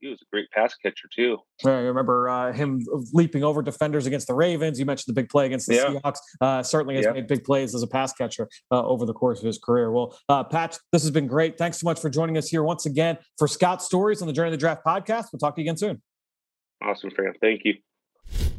he 0.00 0.08
was 0.08 0.20
a 0.20 0.24
great 0.32 0.50
pass 0.50 0.74
catcher 0.74 1.08
too. 1.14 1.38
I 1.64 1.70
remember 1.70 2.28
uh, 2.28 2.52
him 2.52 2.84
leaping 3.12 3.42
over 3.42 3.62
defenders 3.62 4.06
against 4.06 4.26
the 4.26 4.34
Ravens. 4.34 4.78
You 4.78 4.86
mentioned 4.86 5.14
the 5.14 5.20
big 5.20 5.30
play 5.30 5.46
against 5.46 5.66
the 5.66 5.76
yeah. 5.76 5.86
Seahawks. 5.86 6.18
Uh, 6.40 6.62
certainly 6.62 6.96
has 6.96 7.04
yeah. 7.04 7.12
made 7.12 7.26
big 7.26 7.44
plays 7.44 7.74
as 7.74 7.82
a 7.82 7.86
pass 7.86 8.12
catcher 8.12 8.48
uh, 8.70 8.84
over 8.84 9.06
the 9.06 9.14
course 9.14 9.40
of 9.40 9.46
his 9.46 9.58
career. 9.58 9.90
Well, 9.90 10.18
uh, 10.28 10.44
Pat, 10.44 10.78
this 10.92 11.02
has 11.02 11.10
been 11.10 11.26
great. 11.26 11.58
Thanks 11.58 11.80
so 11.80 11.86
much 11.86 12.00
for 12.00 12.10
joining 12.10 12.36
us 12.36 12.48
here 12.48 12.62
once 12.62 12.86
again 12.86 13.18
for 13.38 13.48
Scout 13.48 13.82
Stories 13.82 14.20
on 14.20 14.28
the 14.28 14.34
Journey 14.34 14.48
of 14.48 14.52
the 14.52 14.58
Draft 14.58 14.84
podcast. 14.84 15.26
We'll 15.32 15.40
talk 15.40 15.54
to 15.56 15.62
you 15.62 15.64
again 15.64 15.78
soon. 15.78 16.02
Awesome, 16.82 17.10
Fran. 17.10 17.32
Thank 17.40 17.62
you. 17.64 17.74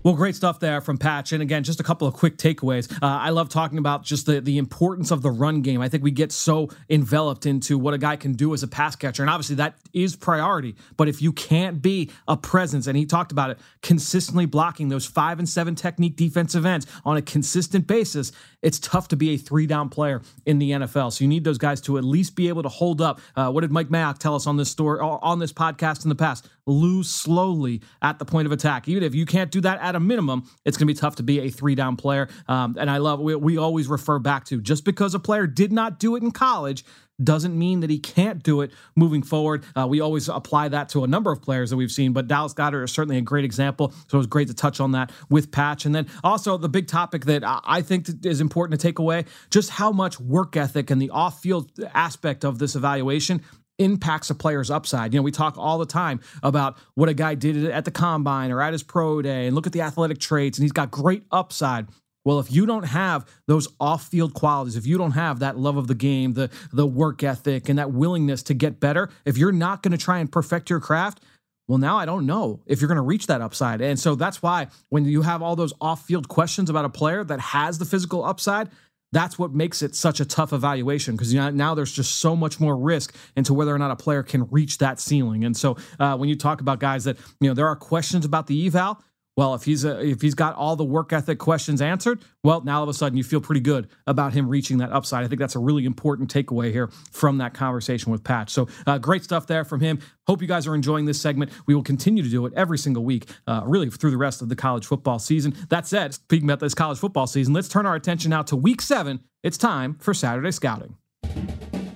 Well, 0.03 0.13
great 0.13 0.35
stuff 0.35 0.59
there 0.59 0.79
from 0.79 0.97
Patch. 0.97 1.31
And 1.33 1.41
again, 1.41 1.63
just 1.63 1.79
a 1.79 1.83
couple 1.83 2.07
of 2.07 2.13
quick 2.13 2.37
takeaways. 2.37 2.91
Uh, 2.93 2.97
I 3.01 3.31
love 3.31 3.49
talking 3.49 3.77
about 3.77 4.03
just 4.03 4.25
the, 4.25 4.39
the 4.39 4.57
importance 4.57 5.11
of 5.11 5.21
the 5.21 5.31
run 5.31 5.61
game. 5.61 5.81
I 5.81 5.89
think 5.89 6.03
we 6.03 6.11
get 6.11 6.31
so 6.31 6.69
enveloped 6.89 7.45
into 7.45 7.77
what 7.77 7.93
a 7.93 7.97
guy 7.97 8.15
can 8.15 8.33
do 8.33 8.53
as 8.53 8.63
a 8.63 8.67
pass 8.67 8.95
catcher. 8.95 9.23
And 9.23 9.29
obviously, 9.29 9.55
that 9.57 9.77
is 9.93 10.15
priority. 10.15 10.75
But 10.95 11.09
if 11.09 11.21
you 11.21 11.33
can't 11.33 11.81
be 11.81 12.11
a 12.27 12.37
presence, 12.37 12.87
and 12.87 12.97
he 12.97 13.05
talked 13.05 13.31
about 13.31 13.49
it, 13.49 13.59
consistently 13.81 14.45
blocking 14.45 14.89
those 14.89 15.05
five 15.05 15.39
and 15.39 15.49
seven 15.49 15.75
technique 15.75 16.15
defensive 16.15 16.65
ends 16.65 16.87
on 17.03 17.17
a 17.17 17.21
consistent 17.21 17.87
basis, 17.87 18.31
it's 18.61 18.79
tough 18.79 19.07
to 19.09 19.17
be 19.17 19.31
a 19.31 19.37
three 19.37 19.67
down 19.67 19.89
player 19.89 20.21
in 20.45 20.59
the 20.59 20.71
NFL. 20.71 21.11
So 21.11 21.23
you 21.23 21.27
need 21.27 21.43
those 21.43 21.57
guys 21.57 21.81
to 21.81 21.97
at 21.97 22.03
least 22.03 22.35
be 22.35 22.47
able 22.47 22.63
to 22.63 22.69
hold 22.69 23.01
up. 23.01 23.19
Uh, 23.35 23.51
what 23.51 23.61
did 23.61 23.71
Mike 23.71 23.89
Mayock 23.89 24.19
tell 24.19 24.35
us 24.35 24.47
on 24.47 24.57
this 24.57 24.69
story, 24.69 24.99
on 24.99 25.39
this 25.39 25.53
podcast 25.53 26.05
in 26.05 26.09
the 26.09 26.15
past? 26.15 26.47
Lose 26.67 27.09
slowly 27.09 27.81
at 28.01 28.19
the 28.19 28.25
point 28.25 28.45
of 28.45 28.51
attack. 28.51 28.87
Even 28.87 29.01
if 29.01 29.15
you 29.15 29.25
can't 29.25 29.49
do 29.49 29.61
that 29.61 29.81
at 29.81 29.95
a 29.95 29.99
minimum, 29.99 30.47
it's 30.65 30.77
going 30.77 30.87
to 30.87 30.93
be 30.93 30.99
tough 30.99 31.15
to 31.15 31.23
be 31.23 31.39
a 31.39 31.49
three 31.49 31.73
down 31.73 31.95
player. 31.95 32.27
Um, 32.47 32.75
and 32.77 32.91
I 32.91 32.97
love, 32.97 33.19
we, 33.19 33.35
we 33.35 33.57
always 33.57 33.87
refer 33.87 34.19
back 34.19 34.45
to 34.45 34.61
just 34.61 34.85
because 34.85 35.15
a 35.15 35.19
player 35.19 35.47
did 35.47 35.71
not 35.71 35.99
do 35.99 36.15
it 36.15 36.23
in 36.23 36.31
college 36.31 36.83
doesn't 37.23 37.57
mean 37.57 37.79
that 37.79 37.89
he 37.89 37.97
can't 37.97 38.43
do 38.43 38.61
it 38.61 38.71
moving 38.95 39.23
forward. 39.23 39.65
Uh, 39.75 39.87
we 39.87 39.99
always 39.99 40.29
apply 40.29 40.69
that 40.69 40.89
to 40.89 41.03
a 41.03 41.07
number 41.07 41.31
of 41.31 41.41
players 41.41 41.69
that 41.69 41.77
we've 41.77 41.91
seen, 41.91 42.13
but 42.13 42.27
Dallas 42.27 42.53
Goedert 42.53 42.83
is 42.83 42.91
certainly 42.91 43.17
a 43.17 43.21
great 43.21 43.45
example. 43.45 43.91
So 44.07 44.17
it 44.17 44.19
was 44.19 44.27
great 44.27 44.47
to 44.49 44.53
touch 44.53 44.79
on 44.79 44.91
that 44.91 45.11
with 45.29 45.51
Patch. 45.51 45.85
And 45.85 45.95
then 45.95 46.07
also 46.23 46.57
the 46.57 46.69
big 46.69 46.87
topic 46.87 47.25
that 47.25 47.43
I 47.45 47.81
think 47.81 48.07
is 48.25 48.41
important 48.41 48.79
to 48.79 48.87
take 48.87 48.99
away 48.99 49.25
just 49.49 49.71
how 49.71 49.91
much 49.91 50.19
work 50.19 50.55
ethic 50.55 50.91
and 50.91 51.01
the 51.01 51.09
off 51.09 51.41
field 51.41 51.71
aspect 51.93 52.45
of 52.45 52.59
this 52.59 52.75
evaluation 52.75 53.41
impacts 53.79 54.29
a 54.29 54.35
player's 54.35 54.71
upside. 54.71 55.13
You 55.13 55.19
know, 55.19 55.23
we 55.23 55.31
talk 55.31 55.57
all 55.57 55.77
the 55.77 55.85
time 55.85 56.19
about 56.43 56.77
what 56.95 57.09
a 57.09 57.13
guy 57.13 57.35
did 57.35 57.65
at 57.65 57.85
the 57.85 57.91
combine 57.91 58.51
or 58.51 58.61
at 58.61 58.73
his 58.73 58.83
pro 58.83 59.21
day 59.21 59.47
and 59.47 59.55
look 59.55 59.67
at 59.67 59.73
the 59.73 59.81
athletic 59.81 60.19
traits, 60.19 60.57
and 60.57 60.63
he's 60.63 60.71
got 60.71 60.91
great 60.91 61.23
upside. 61.31 61.87
Well, 62.25 62.39
if 62.39 62.51
you 62.51 62.65
don't 62.65 62.83
have 62.83 63.25
those 63.47 63.69
off-field 63.79 64.33
qualities, 64.33 64.75
if 64.75 64.85
you 64.85 64.97
don't 64.97 65.11
have 65.11 65.39
that 65.39 65.57
love 65.57 65.77
of 65.77 65.87
the 65.87 65.95
game, 65.95 66.33
the 66.33 66.49
the 66.73 66.85
work 66.85 67.23
ethic 67.23 67.69
and 67.69 67.79
that 67.79 67.91
willingness 67.91 68.43
to 68.43 68.53
get 68.53 68.81
better, 68.81 69.09
if 69.23 69.37
you're 69.37 69.53
not 69.53 69.81
going 69.81 69.93
to 69.93 69.97
try 69.97 70.19
and 70.19 70.29
perfect 70.29 70.69
your 70.69 70.81
craft, 70.81 71.21
well, 71.69 71.77
now 71.77 71.97
I 71.97 72.05
don't 72.05 72.25
know 72.25 72.61
if 72.65 72.81
you're 72.81 72.89
going 72.89 72.97
to 72.97 73.01
reach 73.01 73.27
that 73.27 73.39
upside. 73.41 73.79
And 73.81 73.97
so 73.97 74.15
that's 74.15 74.41
why 74.41 74.67
when 74.89 75.05
you 75.05 75.21
have 75.21 75.41
all 75.41 75.55
those 75.55 75.73
off-field 75.79 76.27
questions 76.27 76.69
about 76.69 76.83
a 76.83 76.89
player 76.89 77.23
that 77.23 77.39
has 77.39 77.77
the 77.77 77.85
physical 77.85 78.25
upside, 78.25 78.69
that's 79.11 79.39
what 79.39 79.53
makes 79.53 79.81
it 79.81 79.95
such 79.95 80.19
a 80.19 80.25
tough 80.25 80.53
evaluation 80.53 81.15
because 81.15 81.33
you 81.33 81.39
know, 81.39 81.49
now 81.49 81.73
there's 81.73 81.91
just 81.91 82.17
so 82.17 82.35
much 82.35 82.59
more 82.59 82.77
risk 82.77 83.15
into 83.35 83.53
whether 83.53 83.73
or 83.73 83.79
not 83.79 83.91
a 83.91 83.95
player 83.95 84.23
can 84.23 84.47
reach 84.49 84.79
that 84.79 84.99
ceiling. 84.99 85.45
And 85.45 85.55
so 85.55 85.77
uh, 85.99 86.17
when 86.17 86.29
you 86.29 86.35
talk 86.35 86.61
about 86.61 86.79
guys 86.79 87.05
that, 87.05 87.17
you 87.39 87.47
know, 87.47 87.53
there 87.53 87.67
are 87.67 87.75
questions 87.75 88.25
about 88.25 88.47
the 88.47 88.67
eval, 88.67 89.01
well, 89.37 89.53
if 89.53 89.63
he's 89.63 89.85
a, 89.85 90.03
if 90.03 90.21
he's 90.21 90.33
got 90.33 90.55
all 90.55 90.75
the 90.75 90.83
work 90.83 91.13
ethic 91.13 91.37
questions 91.37 91.79
answered, 91.79 92.19
well, 92.43 92.61
now 92.61 92.77
all 92.77 92.83
of 92.83 92.89
a 92.89 92.93
sudden 92.93 93.17
you 93.17 93.23
feel 93.23 93.39
pretty 93.39 93.61
good 93.61 93.87
about 94.07 94.33
him 94.33 94.49
reaching 94.49 94.79
that 94.79 94.91
upside. 94.91 95.23
I 95.23 95.27
think 95.27 95.39
that's 95.39 95.55
a 95.55 95.59
really 95.59 95.85
important 95.85 96.33
takeaway 96.33 96.71
here 96.71 96.89
from 97.11 97.37
that 97.37 97.53
conversation 97.53 98.11
with 98.11 98.23
Patch. 98.23 98.49
So 98.49 98.67
uh, 98.87 98.97
great 98.97 99.23
stuff 99.23 99.45
there 99.45 99.63
from 99.63 99.79
him. 99.79 99.99
Hope 100.25 100.41
you 100.41 100.47
guys 100.47 100.65
are 100.65 100.73
enjoying 100.73 101.05
this 101.05 101.21
segment. 101.21 101.51
We 101.67 101.75
will 101.75 101.83
continue 101.83 102.23
to 102.23 102.29
do 102.29 102.45
it 102.47 102.53
every 102.55 102.79
single 102.79 103.05
week, 103.05 103.29
uh, 103.45 103.61
really 103.65 103.89
through 103.91 104.11
the 104.11 104.17
rest 104.17 104.41
of 104.41 104.49
the 104.49 104.55
college 104.55 104.87
football 104.87 105.19
season. 105.19 105.55
That 105.69 105.85
said, 105.85 106.15
speaking 106.15 106.49
about 106.49 106.59
this 106.59 106.73
college 106.73 106.97
football 106.97 107.27
season, 107.27 107.53
let's 107.53 107.69
turn 107.69 107.85
our 107.85 107.95
attention 107.95 108.31
now 108.31 108.41
to 108.41 108.55
Week 108.55 108.81
Seven. 108.81 109.19
It's 109.43 109.57
time 109.57 109.93
for 109.99 110.15
Saturday 110.15 110.51
Scouting. 110.51 110.97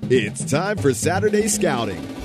It's 0.09 0.45
time 0.45 0.77
for 0.77 0.93
Saturday 0.93 1.47
Scouting. 1.47 2.20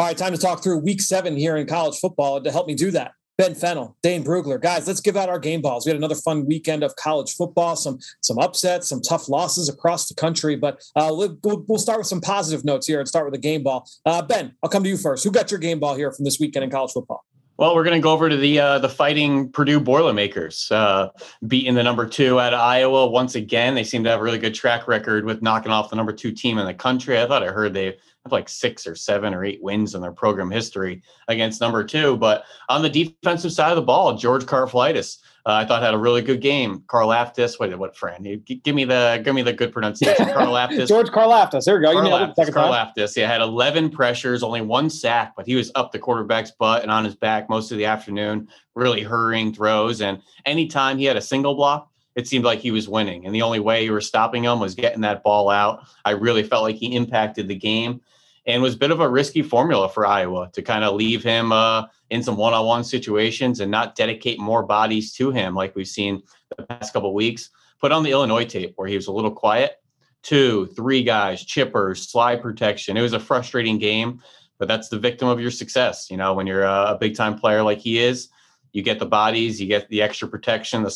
All 0.00 0.06
right, 0.06 0.16
time 0.16 0.32
to 0.32 0.38
talk 0.38 0.62
through 0.62 0.78
week 0.78 1.02
seven 1.02 1.36
here 1.36 1.58
in 1.58 1.66
college 1.66 1.98
football. 1.98 2.36
And 2.36 2.44
to 2.46 2.50
help 2.50 2.66
me 2.66 2.74
do 2.74 2.90
that, 2.92 3.12
Ben 3.36 3.54
Fennell, 3.54 3.98
Dane 4.02 4.24
Brugler. 4.24 4.58
Guys, 4.58 4.88
let's 4.88 5.02
give 5.02 5.14
out 5.14 5.28
our 5.28 5.38
game 5.38 5.60
balls. 5.60 5.84
We 5.84 5.90
had 5.90 5.98
another 5.98 6.14
fun 6.14 6.46
weekend 6.46 6.82
of 6.82 6.96
college 6.96 7.34
football, 7.34 7.76
some 7.76 7.98
some 8.22 8.38
upsets, 8.38 8.88
some 8.88 9.02
tough 9.02 9.28
losses 9.28 9.68
across 9.68 10.08
the 10.08 10.14
country. 10.14 10.56
But 10.56 10.82
uh, 10.96 11.10
we'll, 11.12 11.36
we'll 11.68 11.78
start 11.78 11.98
with 11.98 12.06
some 12.06 12.22
positive 12.22 12.64
notes 12.64 12.86
here 12.86 12.98
and 12.98 13.06
start 13.06 13.26
with 13.26 13.34
the 13.34 13.46
game 13.46 13.62
ball. 13.62 13.86
Uh, 14.06 14.22
ben, 14.22 14.54
I'll 14.62 14.70
come 14.70 14.82
to 14.84 14.88
you 14.88 14.96
first. 14.96 15.22
Who 15.22 15.30
got 15.30 15.50
your 15.50 15.60
game 15.60 15.78
ball 15.78 15.94
here 15.94 16.10
from 16.12 16.24
this 16.24 16.40
weekend 16.40 16.64
in 16.64 16.70
college 16.70 16.92
football? 16.92 17.26
Well, 17.58 17.74
we're 17.74 17.84
going 17.84 18.00
to 18.00 18.02
go 18.02 18.12
over 18.12 18.30
to 18.30 18.38
the 18.38 18.58
uh, 18.58 18.78
the 18.78 18.88
fighting 18.88 19.52
Purdue 19.52 19.80
Boilermakers, 19.80 20.70
uh, 20.70 21.10
beating 21.46 21.74
the 21.74 21.82
number 21.82 22.06
two 22.06 22.40
at 22.40 22.54
Iowa 22.54 23.06
once 23.10 23.34
again. 23.34 23.74
They 23.74 23.84
seem 23.84 24.02
to 24.04 24.08
have 24.08 24.20
a 24.20 24.22
really 24.22 24.38
good 24.38 24.54
track 24.54 24.88
record 24.88 25.26
with 25.26 25.42
knocking 25.42 25.70
off 25.70 25.90
the 25.90 25.96
number 25.96 26.14
two 26.14 26.32
team 26.32 26.56
in 26.56 26.64
the 26.64 26.72
country. 26.72 27.20
I 27.20 27.26
thought 27.26 27.42
I 27.42 27.48
heard 27.48 27.74
they 27.74 27.98
have 28.24 28.32
like 28.32 28.48
six 28.48 28.86
or 28.86 28.94
seven 28.94 29.32
or 29.32 29.44
eight 29.44 29.62
wins 29.62 29.94
in 29.94 30.00
their 30.00 30.12
program 30.12 30.50
history 30.50 31.02
against 31.28 31.60
number 31.60 31.82
two. 31.84 32.16
But 32.16 32.44
on 32.68 32.82
the 32.82 32.90
defensive 32.90 33.52
side 33.52 33.70
of 33.70 33.76
the 33.76 33.82
ball, 33.82 34.16
George 34.16 34.44
Karlaftis, 34.44 35.18
uh, 35.46 35.52
I 35.52 35.64
thought 35.64 35.82
had 35.82 35.94
a 35.94 35.98
really 35.98 36.20
good 36.20 36.42
game. 36.42 36.80
Karlaftis, 36.86 37.58
wait, 37.58 37.76
what, 37.78 37.96
Fran? 37.96 38.22
Give 38.44 38.74
me 38.74 38.84
the 38.84 39.22
give 39.24 39.34
me 39.34 39.40
the 39.40 39.54
good 39.54 39.72
pronunciation. 39.72 40.26
Karlaftis. 40.28 40.88
George 40.88 41.08
Karlaftis. 41.08 41.64
There 41.64 41.78
we 41.78 41.82
go. 41.82 41.94
Karlaftis. 41.94 42.50
Karlaftis. 42.50 43.16
Yeah, 43.16 43.26
had 43.26 43.40
11 43.40 43.90
pressures, 43.90 44.42
only 44.42 44.60
one 44.60 44.90
sack, 44.90 45.32
but 45.34 45.46
he 45.46 45.54
was 45.54 45.72
up 45.74 45.92
the 45.92 45.98
quarterback's 45.98 46.50
butt 46.50 46.82
and 46.82 46.90
on 46.90 47.04
his 47.04 47.16
back 47.16 47.48
most 47.48 47.72
of 47.72 47.78
the 47.78 47.86
afternoon, 47.86 48.48
really 48.74 49.02
hurrying 49.02 49.54
throws. 49.54 50.02
And 50.02 50.20
anytime 50.44 50.98
he 50.98 51.06
had 51.06 51.16
a 51.16 51.22
single 51.22 51.54
block, 51.54 51.89
it 52.16 52.26
seemed 52.26 52.44
like 52.44 52.60
he 52.60 52.70
was 52.70 52.88
winning. 52.88 53.26
And 53.26 53.34
the 53.34 53.42
only 53.42 53.60
way 53.60 53.84
you 53.84 53.92
were 53.92 54.00
stopping 54.00 54.44
him 54.44 54.60
was 54.60 54.74
getting 54.74 55.02
that 55.02 55.22
ball 55.22 55.48
out. 55.48 55.86
I 56.04 56.10
really 56.10 56.42
felt 56.42 56.64
like 56.64 56.76
he 56.76 56.94
impacted 56.94 57.48
the 57.48 57.54
game 57.54 58.00
and 58.46 58.62
was 58.62 58.74
a 58.74 58.78
bit 58.78 58.90
of 58.90 59.00
a 59.00 59.08
risky 59.08 59.42
formula 59.42 59.88
for 59.88 60.06
Iowa 60.06 60.50
to 60.52 60.62
kind 60.62 60.84
of 60.84 60.94
leave 60.94 61.22
him 61.22 61.52
uh, 61.52 61.84
in 62.10 62.22
some 62.22 62.36
one-on-one 62.36 62.84
situations 62.84 63.60
and 63.60 63.70
not 63.70 63.94
dedicate 63.94 64.40
more 64.40 64.64
bodies 64.64 65.12
to 65.14 65.30
him 65.30 65.54
like 65.54 65.76
we've 65.76 65.86
seen 65.86 66.22
the 66.56 66.64
past 66.64 66.92
couple 66.92 67.14
weeks. 67.14 67.50
Put 67.80 67.92
on 67.92 68.02
the 68.02 68.10
Illinois 68.10 68.44
tape 68.44 68.72
where 68.76 68.88
he 68.88 68.96
was 68.96 69.06
a 69.06 69.12
little 69.12 69.30
quiet. 69.30 69.76
Two, 70.22 70.66
three 70.76 71.02
guys, 71.02 71.44
chippers, 71.44 72.08
slide 72.08 72.42
protection. 72.42 72.96
It 72.96 73.02
was 73.02 73.14
a 73.14 73.20
frustrating 73.20 73.78
game, 73.78 74.20
but 74.58 74.68
that's 74.68 74.88
the 74.88 74.98
victim 74.98 75.28
of 75.28 75.40
your 75.40 75.50
success. 75.50 76.10
You 76.10 76.18
know, 76.18 76.34
when 76.34 76.46
you're 76.46 76.64
a 76.64 76.98
big 77.00 77.14
time 77.14 77.38
player 77.38 77.62
like 77.62 77.78
he 77.78 77.98
is, 77.98 78.28
you 78.72 78.82
get 78.82 78.98
the 78.98 79.06
bodies, 79.06 79.60
you 79.60 79.66
get 79.66 79.88
the 79.88 80.02
extra 80.02 80.28
protection, 80.28 80.82
the 80.82 80.90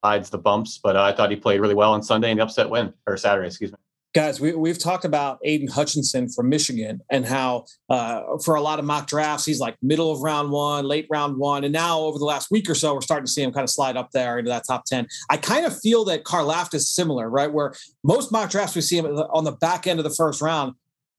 slides, 0.00 0.30
the 0.30 0.38
bumps. 0.38 0.78
But 0.82 0.96
uh, 0.96 1.02
I 1.02 1.12
thought 1.12 1.30
he 1.30 1.36
played 1.36 1.60
really 1.60 1.74
well 1.74 1.92
on 1.92 2.02
Sunday 2.02 2.30
and 2.30 2.38
the 2.38 2.44
upset 2.44 2.70
win 2.70 2.92
or 3.06 3.16
Saturday, 3.16 3.48
excuse 3.48 3.72
me 3.72 3.78
guys, 4.16 4.40
we, 4.40 4.54
we've 4.54 4.78
talked 4.78 5.04
about 5.04 5.38
Aidan 5.44 5.68
Hutchinson 5.68 6.30
from 6.30 6.48
Michigan 6.48 7.02
and 7.10 7.26
how 7.26 7.66
uh, 7.90 8.22
for 8.42 8.54
a 8.54 8.62
lot 8.62 8.78
of 8.78 8.86
mock 8.86 9.06
drafts, 9.06 9.44
he's 9.44 9.60
like 9.60 9.76
middle 9.82 10.10
of 10.10 10.22
round 10.22 10.50
one, 10.50 10.86
late 10.86 11.06
round 11.10 11.36
one. 11.36 11.64
And 11.64 11.72
now 11.72 12.00
over 12.00 12.18
the 12.18 12.24
last 12.24 12.50
week 12.50 12.70
or 12.70 12.74
so, 12.74 12.94
we're 12.94 13.02
starting 13.02 13.26
to 13.26 13.30
see 13.30 13.42
him 13.42 13.52
kind 13.52 13.62
of 13.62 13.68
slide 13.68 13.94
up 13.94 14.12
there 14.12 14.38
into 14.38 14.48
that 14.48 14.62
top 14.66 14.86
10. 14.86 15.06
I 15.28 15.36
kind 15.36 15.66
of 15.66 15.78
feel 15.78 16.02
that 16.06 16.24
Karlaftis 16.24 16.84
similar, 16.84 17.28
right? 17.28 17.52
Where 17.52 17.74
most 18.02 18.32
mock 18.32 18.48
drafts, 18.48 18.74
we 18.74 18.80
see 18.80 18.96
him 18.96 19.04
on 19.04 19.44
the 19.44 19.52
back 19.52 19.86
end 19.86 20.00
of 20.00 20.04
the 20.04 20.14
first 20.14 20.40
round. 20.40 20.76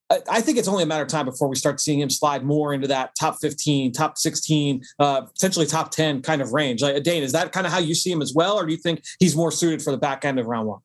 I 0.09 0.39
think 0.39 0.57
it's 0.57 0.69
only 0.69 0.83
a 0.83 0.85
matter 0.85 1.03
of 1.03 1.09
time 1.09 1.25
before 1.25 1.49
we 1.49 1.57
start 1.57 1.81
seeing 1.81 1.99
him 1.99 2.09
slide 2.09 2.45
more 2.45 2.73
into 2.73 2.87
that 2.87 3.13
top 3.19 3.39
15, 3.41 3.91
top 3.91 4.17
16, 4.17 4.81
uh, 4.99 5.21
potentially 5.21 5.65
top 5.65 5.91
10 5.91 6.21
kind 6.21 6.41
of 6.41 6.53
range. 6.53 6.81
Like, 6.81 7.03
Dane, 7.03 7.23
is 7.23 7.33
that 7.33 7.51
kind 7.51 7.67
of 7.67 7.73
how 7.73 7.79
you 7.79 7.93
see 7.93 8.11
him 8.11 8.21
as 8.21 8.33
well? 8.33 8.57
Or 8.57 8.65
do 8.65 8.71
you 8.71 8.77
think 8.77 9.03
he's 9.19 9.35
more 9.35 9.51
suited 9.51 9.81
for 9.81 9.91
the 9.91 9.97
back 9.97 10.23
end 10.23 10.39
of 10.39 10.45
round 10.45 10.67
one? 10.67 10.79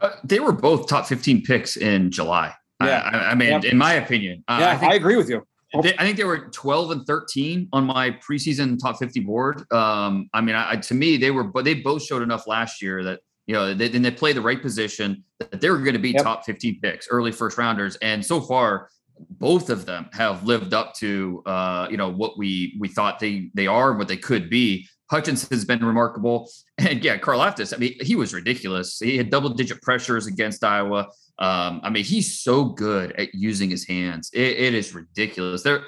Uh, 0.00 0.10
they 0.24 0.40
were 0.40 0.52
both 0.52 0.88
top 0.88 1.06
15 1.06 1.42
picks 1.42 1.76
in 1.76 2.10
July. 2.10 2.54
Yeah. 2.82 3.08
I, 3.12 3.30
I 3.30 3.34
mean, 3.34 3.50
yep. 3.50 3.64
in 3.64 3.76
my 3.76 3.94
opinion. 3.94 4.44
Uh, 4.48 4.58
yeah, 4.60 4.70
I, 4.70 4.76
think, 4.78 4.92
I, 4.92 4.94
agree 4.96 5.16
with 5.16 5.28
you. 5.28 5.46
They, 5.82 5.94
I 5.98 6.04
think 6.04 6.16
they 6.16 6.24
were 6.24 6.48
12 6.48 6.90
and 6.90 7.06
13 7.06 7.68
on 7.72 7.84
my 7.84 8.12
preseason 8.12 8.78
top 8.80 8.98
50 8.98 9.20
board. 9.20 9.70
Um, 9.72 10.30
I 10.32 10.40
mean, 10.40 10.54
I, 10.54 10.76
to 10.76 10.94
me, 10.94 11.18
they 11.18 11.30
were, 11.30 11.44
but 11.44 11.64
they 11.64 11.74
both 11.74 12.02
showed 12.02 12.22
enough 12.22 12.46
last 12.46 12.80
year 12.80 13.04
that, 13.04 13.20
you 13.46 13.54
know, 13.54 13.74
they, 13.74 13.90
and 13.90 14.04
they 14.04 14.10
play 14.10 14.32
the 14.32 14.40
right 14.40 14.60
position 14.60 15.24
that 15.38 15.60
they're 15.60 15.78
going 15.78 15.94
to 15.94 15.98
be 15.98 16.10
yep. 16.10 16.22
top 16.22 16.44
15 16.44 16.80
picks, 16.80 17.08
early 17.08 17.32
first 17.32 17.58
rounders. 17.58 17.96
And 17.96 18.24
so 18.24 18.40
far, 18.40 18.88
both 19.30 19.70
of 19.70 19.86
them 19.86 20.08
have 20.12 20.44
lived 20.44 20.74
up 20.74 20.94
to, 20.94 21.42
uh, 21.46 21.86
you 21.90 21.96
know, 21.96 22.10
what 22.10 22.38
we, 22.38 22.76
we 22.80 22.88
thought 22.88 23.18
they, 23.18 23.50
they 23.54 23.66
are 23.66 23.90
and 23.90 23.98
what 23.98 24.08
they 24.08 24.16
could 24.16 24.50
be. 24.50 24.88
Hutchins 25.10 25.48
has 25.48 25.64
been 25.64 25.84
remarkable. 25.84 26.50
And 26.76 27.04
yeah, 27.04 27.18
Karlaftis, 27.18 27.72
I 27.72 27.76
mean, 27.76 27.94
he 28.00 28.16
was 28.16 28.34
ridiculous. 28.34 28.98
He 28.98 29.16
had 29.16 29.30
double 29.30 29.50
digit 29.50 29.80
pressures 29.80 30.26
against 30.26 30.64
Iowa. 30.64 31.06
Um, 31.38 31.80
I 31.84 31.90
mean, 31.90 32.02
he's 32.02 32.40
so 32.40 32.64
good 32.64 33.12
at 33.12 33.32
using 33.32 33.70
his 33.70 33.86
hands. 33.86 34.28
it, 34.32 34.40
it 34.56 34.74
is 34.74 34.92
ridiculous. 34.92 35.62
They're 35.62 35.84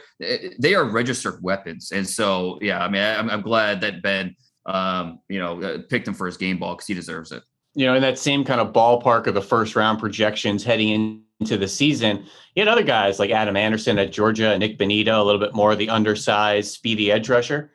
they 0.59 0.75
are 0.77 0.85
registered 0.85 1.43
weapons, 1.43 1.91
and 1.93 2.09
so 2.09 2.59
yeah. 2.61 2.85
I 2.85 2.89
mean, 2.89 3.03
I'm, 3.03 3.31
I'm 3.31 3.43
glad 3.43 3.81
that 3.81 4.03
Ben, 4.03 4.35
um, 4.67 5.21
you 5.29 5.39
know, 5.39 5.63
uh, 5.63 5.79
picked 5.89 6.07
him 6.07 6.15
for 6.15 6.27
his 6.27 6.37
game 6.37 6.59
ball 6.59 6.75
because 6.75 6.87
he 6.87 6.95
deserves 6.95 7.33
it. 7.33 7.43
You 7.75 7.87
know, 7.87 7.95
in 7.95 8.03
that 8.03 8.19
same 8.19 8.45
kind 8.45 8.61
of 8.61 8.73
ballpark 8.73 9.27
of 9.27 9.35
the 9.35 9.43
first 9.43 9.77
round 9.77 9.99
projections 9.99 10.65
heading 10.65 11.23
into 11.41 11.57
the 11.57 11.69
season, 11.69 12.25
you 12.55 12.63
had 12.63 12.69
other 12.69 12.83
guys 12.83 13.19
like 13.19 13.31
Adam 13.31 13.57
Anderson 13.57 13.99
at 13.99 14.13
Georgia, 14.13 14.59
Nik 14.59 14.79
Bonitto, 14.79 15.19
a 15.19 15.23
little 15.23 15.41
bit 15.41 15.55
more 15.55 15.73
of 15.73 15.79
the 15.79 15.91
undersized, 15.91 16.73
speedy 16.73 17.13
edge 17.13 17.29
rusher. 17.29 17.73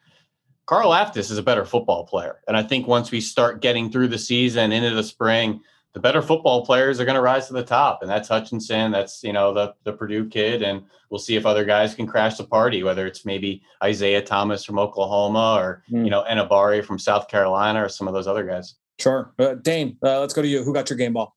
Karlaftis 0.68 1.32
is 1.32 1.38
a 1.38 1.44
better 1.44 1.66
football 1.66 2.06
player. 2.06 2.40
And 2.48 2.56
I 2.56 2.64
think 2.64 2.88
once 2.88 3.12
we 3.12 3.22
start 3.22 3.62
getting 3.62 3.92
through 3.92 4.08
the 4.08 4.18
season 4.18 4.72
into 4.72 4.96
the 4.96 5.04
spring, 5.04 5.62
the 5.94 6.00
better 6.00 6.22
football 6.22 6.66
players 6.66 7.00
are 7.00 7.06
going 7.06 7.16
to 7.16 7.22
rise 7.22 7.48
to 7.48 7.54
the 7.54 7.64
top. 7.64 8.02
And 8.02 8.10
that's 8.10 8.30
Hutchinson. 8.30 8.92
That's, 8.92 9.24
you 9.24 9.34
know, 9.34 9.54
the, 9.54 9.74
the 9.84 9.94
Purdue 9.94 10.28
kid. 10.28 10.62
And 10.62 10.84
we'll 11.10 11.20
see 11.20 11.36
if 11.36 11.46
other 11.46 11.66
guys 11.66 11.94
can 11.94 12.08
crash 12.08 12.38
the 12.38 12.46
party, 12.46 12.84
whether 12.84 13.06
it's 13.06 13.26
maybe 13.26 13.62
Isaiah 13.84 14.22
Thomas 14.22 14.64
from 14.64 14.80
Oklahoma 14.80 15.58
or, 15.60 15.84
mm. 15.92 16.06
you 16.06 16.10
know, 16.10 16.24
Enagbare 16.30 16.86
from 16.86 16.98
South 16.98 17.28
Carolina 17.28 17.84
or 17.84 17.90
some 17.90 18.08
of 18.08 18.14
those 18.14 18.28
other 18.28 18.46
guys. 18.46 18.76
Sure. 19.00 19.34
Uh, 19.38 19.56
Dane, 19.56 19.98
uh, 20.04 20.22
let's 20.22 20.34
go 20.34 20.42
to 20.42 20.48
you. 20.48 20.64
Who 20.64 20.74
got 20.74 20.90
your 20.90 20.98
game 20.98 21.14
ball? 21.14 21.36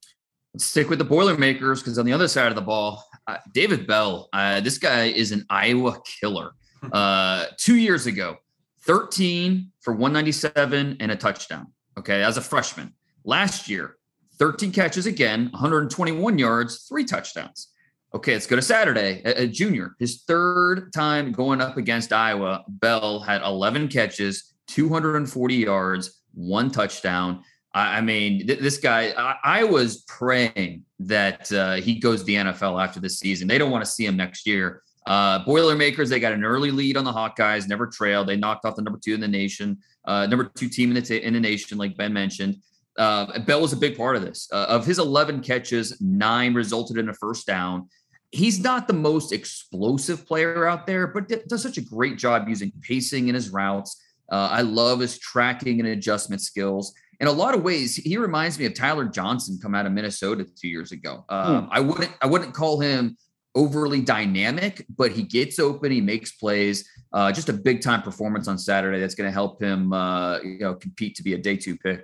Let's 0.53 0.65
stick 0.65 0.89
with 0.89 0.99
the 0.99 1.05
Boilermakers 1.05 1.81
because 1.81 1.99
on 1.99 2.05
the 2.05 2.13
other 2.13 2.29
side 2.29 2.47
of 2.47 2.55
the 2.55 2.61
ball, 2.61 3.03
uh, 3.27 3.37
David 3.53 3.87
Bell, 3.87 4.29
uh, 4.31 4.61
this 4.61 4.77
guy 4.77 5.05
is 5.05 5.31
an 5.31 5.45
Iowa 5.49 5.99
killer. 6.21 6.51
Uh, 6.93 7.45
two 7.57 7.75
years 7.75 8.05
ago, 8.05 8.37
13 8.85 9.71
for 9.81 9.93
197 9.93 10.97
and 10.99 11.11
a 11.11 11.15
touchdown. 11.15 11.67
Okay, 11.97 12.23
as 12.23 12.37
a 12.37 12.41
freshman. 12.41 12.93
Last 13.23 13.67
year, 13.69 13.97
13 14.37 14.71
catches 14.71 15.05
again, 15.05 15.49
121 15.51 16.37
yards, 16.37 16.85
three 16.87 17.05
touchdowns. 17.05 17.69
Okay, 18.13 18.33
let's 18.33 18.47
go 18.47 18.55
to 18.55 18.61
Saturday. 18.61 19.21
A, 19.25 19.43
a, 19.43 19.47
junior, 19.47 19.95
his 19.99 20.23
third 20.23 20.93
time 20.93 21.31
going 21.31 21.59
up 21.59 21.75
against 21.77 22.13
Iowa. 22.13 22.63
Bell 22.67 23.19
had 23.19 23.41
11 23.41 23.89
catches, 23.89 24.53
240 24.67 25.55
yards, 25.55 26.21
one 26.33 26.71
touchdown. 26.71 27.43
I, 27.73 27.97
I 27.97 28.01
mean, 28.01 28.47
th- 28.47 28.59
this 28.59 28.77
guy, 28.77 29.13
I, 29.17 29.35
I, 29.43 29.63
was 29.65 30.03
praying 30.07 30.85
that 30.99 31.51
uh, 31.51 31.75
he 31.75 31.99
goes 31.99 32.21
to 32.21 32.25
the 32.25 32.35
NFL 32.35 32.81
after 32.81 33.01
this 33.01 33.19
season. 33.19 33.49
They 33.49 33.57
don't 33.57 33.71
want 33.71 33.83
to 33.83 33.91
see 33.91 34.05
him 34.05 34.15
next 34.15 34.47
year. 34.47 34.81
Uh, 35.05 35.43
Boilermakers, 35.43 36.09
they 36.09 36.19
got 36.19 36.31
an 36.31 36.45
early 36.45 36.71
lead 36.71 36.97
on 36.97 37.03
the 37.03 37.11
Hawkeyes, 37.11 37.67
never 37.67 37.85
trailed. 37.85 38.27
They 38.27 38.37
knocked 38.37 38.65
off 38.65 38.75
the 38.75 38.81
number 38.81 38.99
two 39.03 39.13
in 39.13 39.19
the 39.19 39.27
nation, 39.27 39.77
uh, 40.05 40.25
number 40.25 40.45
two 40.45 40.69
team 40.69 40.89
in 40.89 40.95
the, 40.95 41.01
t- 41.01 41.21
in 41.21 41.33
the 41.33 41.39
nation, 41.39 41.77
like 41.77 41.97
Ben 41.97 42.13
mentioned. 42.13 42.57
Uh, 42.97 43.39
Bell 43.39 43.61
was 43.61 43.73
a 43.73 43.77
big 43.77 43.97
part 43.97 44.15
of 44.15 44.21
this. 44.21 44.47
Uh, 44.51 44.65
of 44.69 44.85
his 44.85 44.99
11 44.99 45.41
catches, 45.41 45.99
nine 46.01 46.53
resulted 46.53 46.97
in 46.97 47.09
a 47.09 47.13
first 47.13 47.45
down. 47.45 47.89
He's 48.31 48.59
not 48.59 48.87
the 48.87 48.93
most 48.93 49.31
explosive 49.31 50.25
player 50.25 50.67
out 50.67 50.87
there, 50.87 51.07
but 51.07 51.29
does 51.47 51.61
such 51.61 51.77
a 51.77 51.81
great 51.81 52.17
job 52.17 52.47
using 52.49 52.71
pacing 52.81 53.27
in 53.27 53.35
his 53.35 53.49
routes. 53.49 54.01
Uh, 54.31 54.49
I 54.51 54.61
love 54.61 54.99
his 54.99 55.19
tracking 55.19 55.79
and 55.79 55.89
adjustment 55.89 56.41
skills. 56.41 56.93
In 57.19 57.27
a 57.27 57.31
lot 57.31 57.55
of 57.55 57.63
ways, 57.63 57.95
he 57.95 58.17
reminds 58.17 58.59
me 58.59 58.65
of 58.65 58.73
Tyler 58.73 59.05
Johnson 59.05 59.57
come 59.61 59.73
out 59.73 59.85
of 59.85 59.91
Minnesota 59.91 60.45
two 60.59 60.67
years 60.67 60.91
ago. 60.91 61.23
Um, 61.29 61.65
hmm. 61.65 61.69
I 61.71 61.79
wouldn't 61.79 62.11
I 62.21 62.25
wouldn't 62.25 62.53
call 62.53 62.79
him 62.79 63.15
overly 63.55 64.01
dynamic, 64.01 64.85
but 64.97 65.11
he 65.11 65.23
gets 65.23 65.59
open, 65.59 65.91
he 65.91 66.01
makes 66.01 66.33
plays. 66.33 66.89
Uh, 67.13 67.31
just 67.31 67.47
a 67.47 67.53
big 67.53 67.81
time 67.81 68.01
performance 68.01 68.49
on 68.49 68.57
Saturday 68.57 68.99
that's 68.99 69.15
going 69.15 69.27
to 69.27 69.33
help 69.33 69.61
him, 69.61 69.93
uh, 69.93 70.39
you 70.39 70.59
know, 70.59 70.75
compete 70.75 71.15
to 71.15 71.23
be 71.23 71.33
a 71.33 71.37
day 71.37 71.55
two 71.55 71.77
pick. 71.77 72.03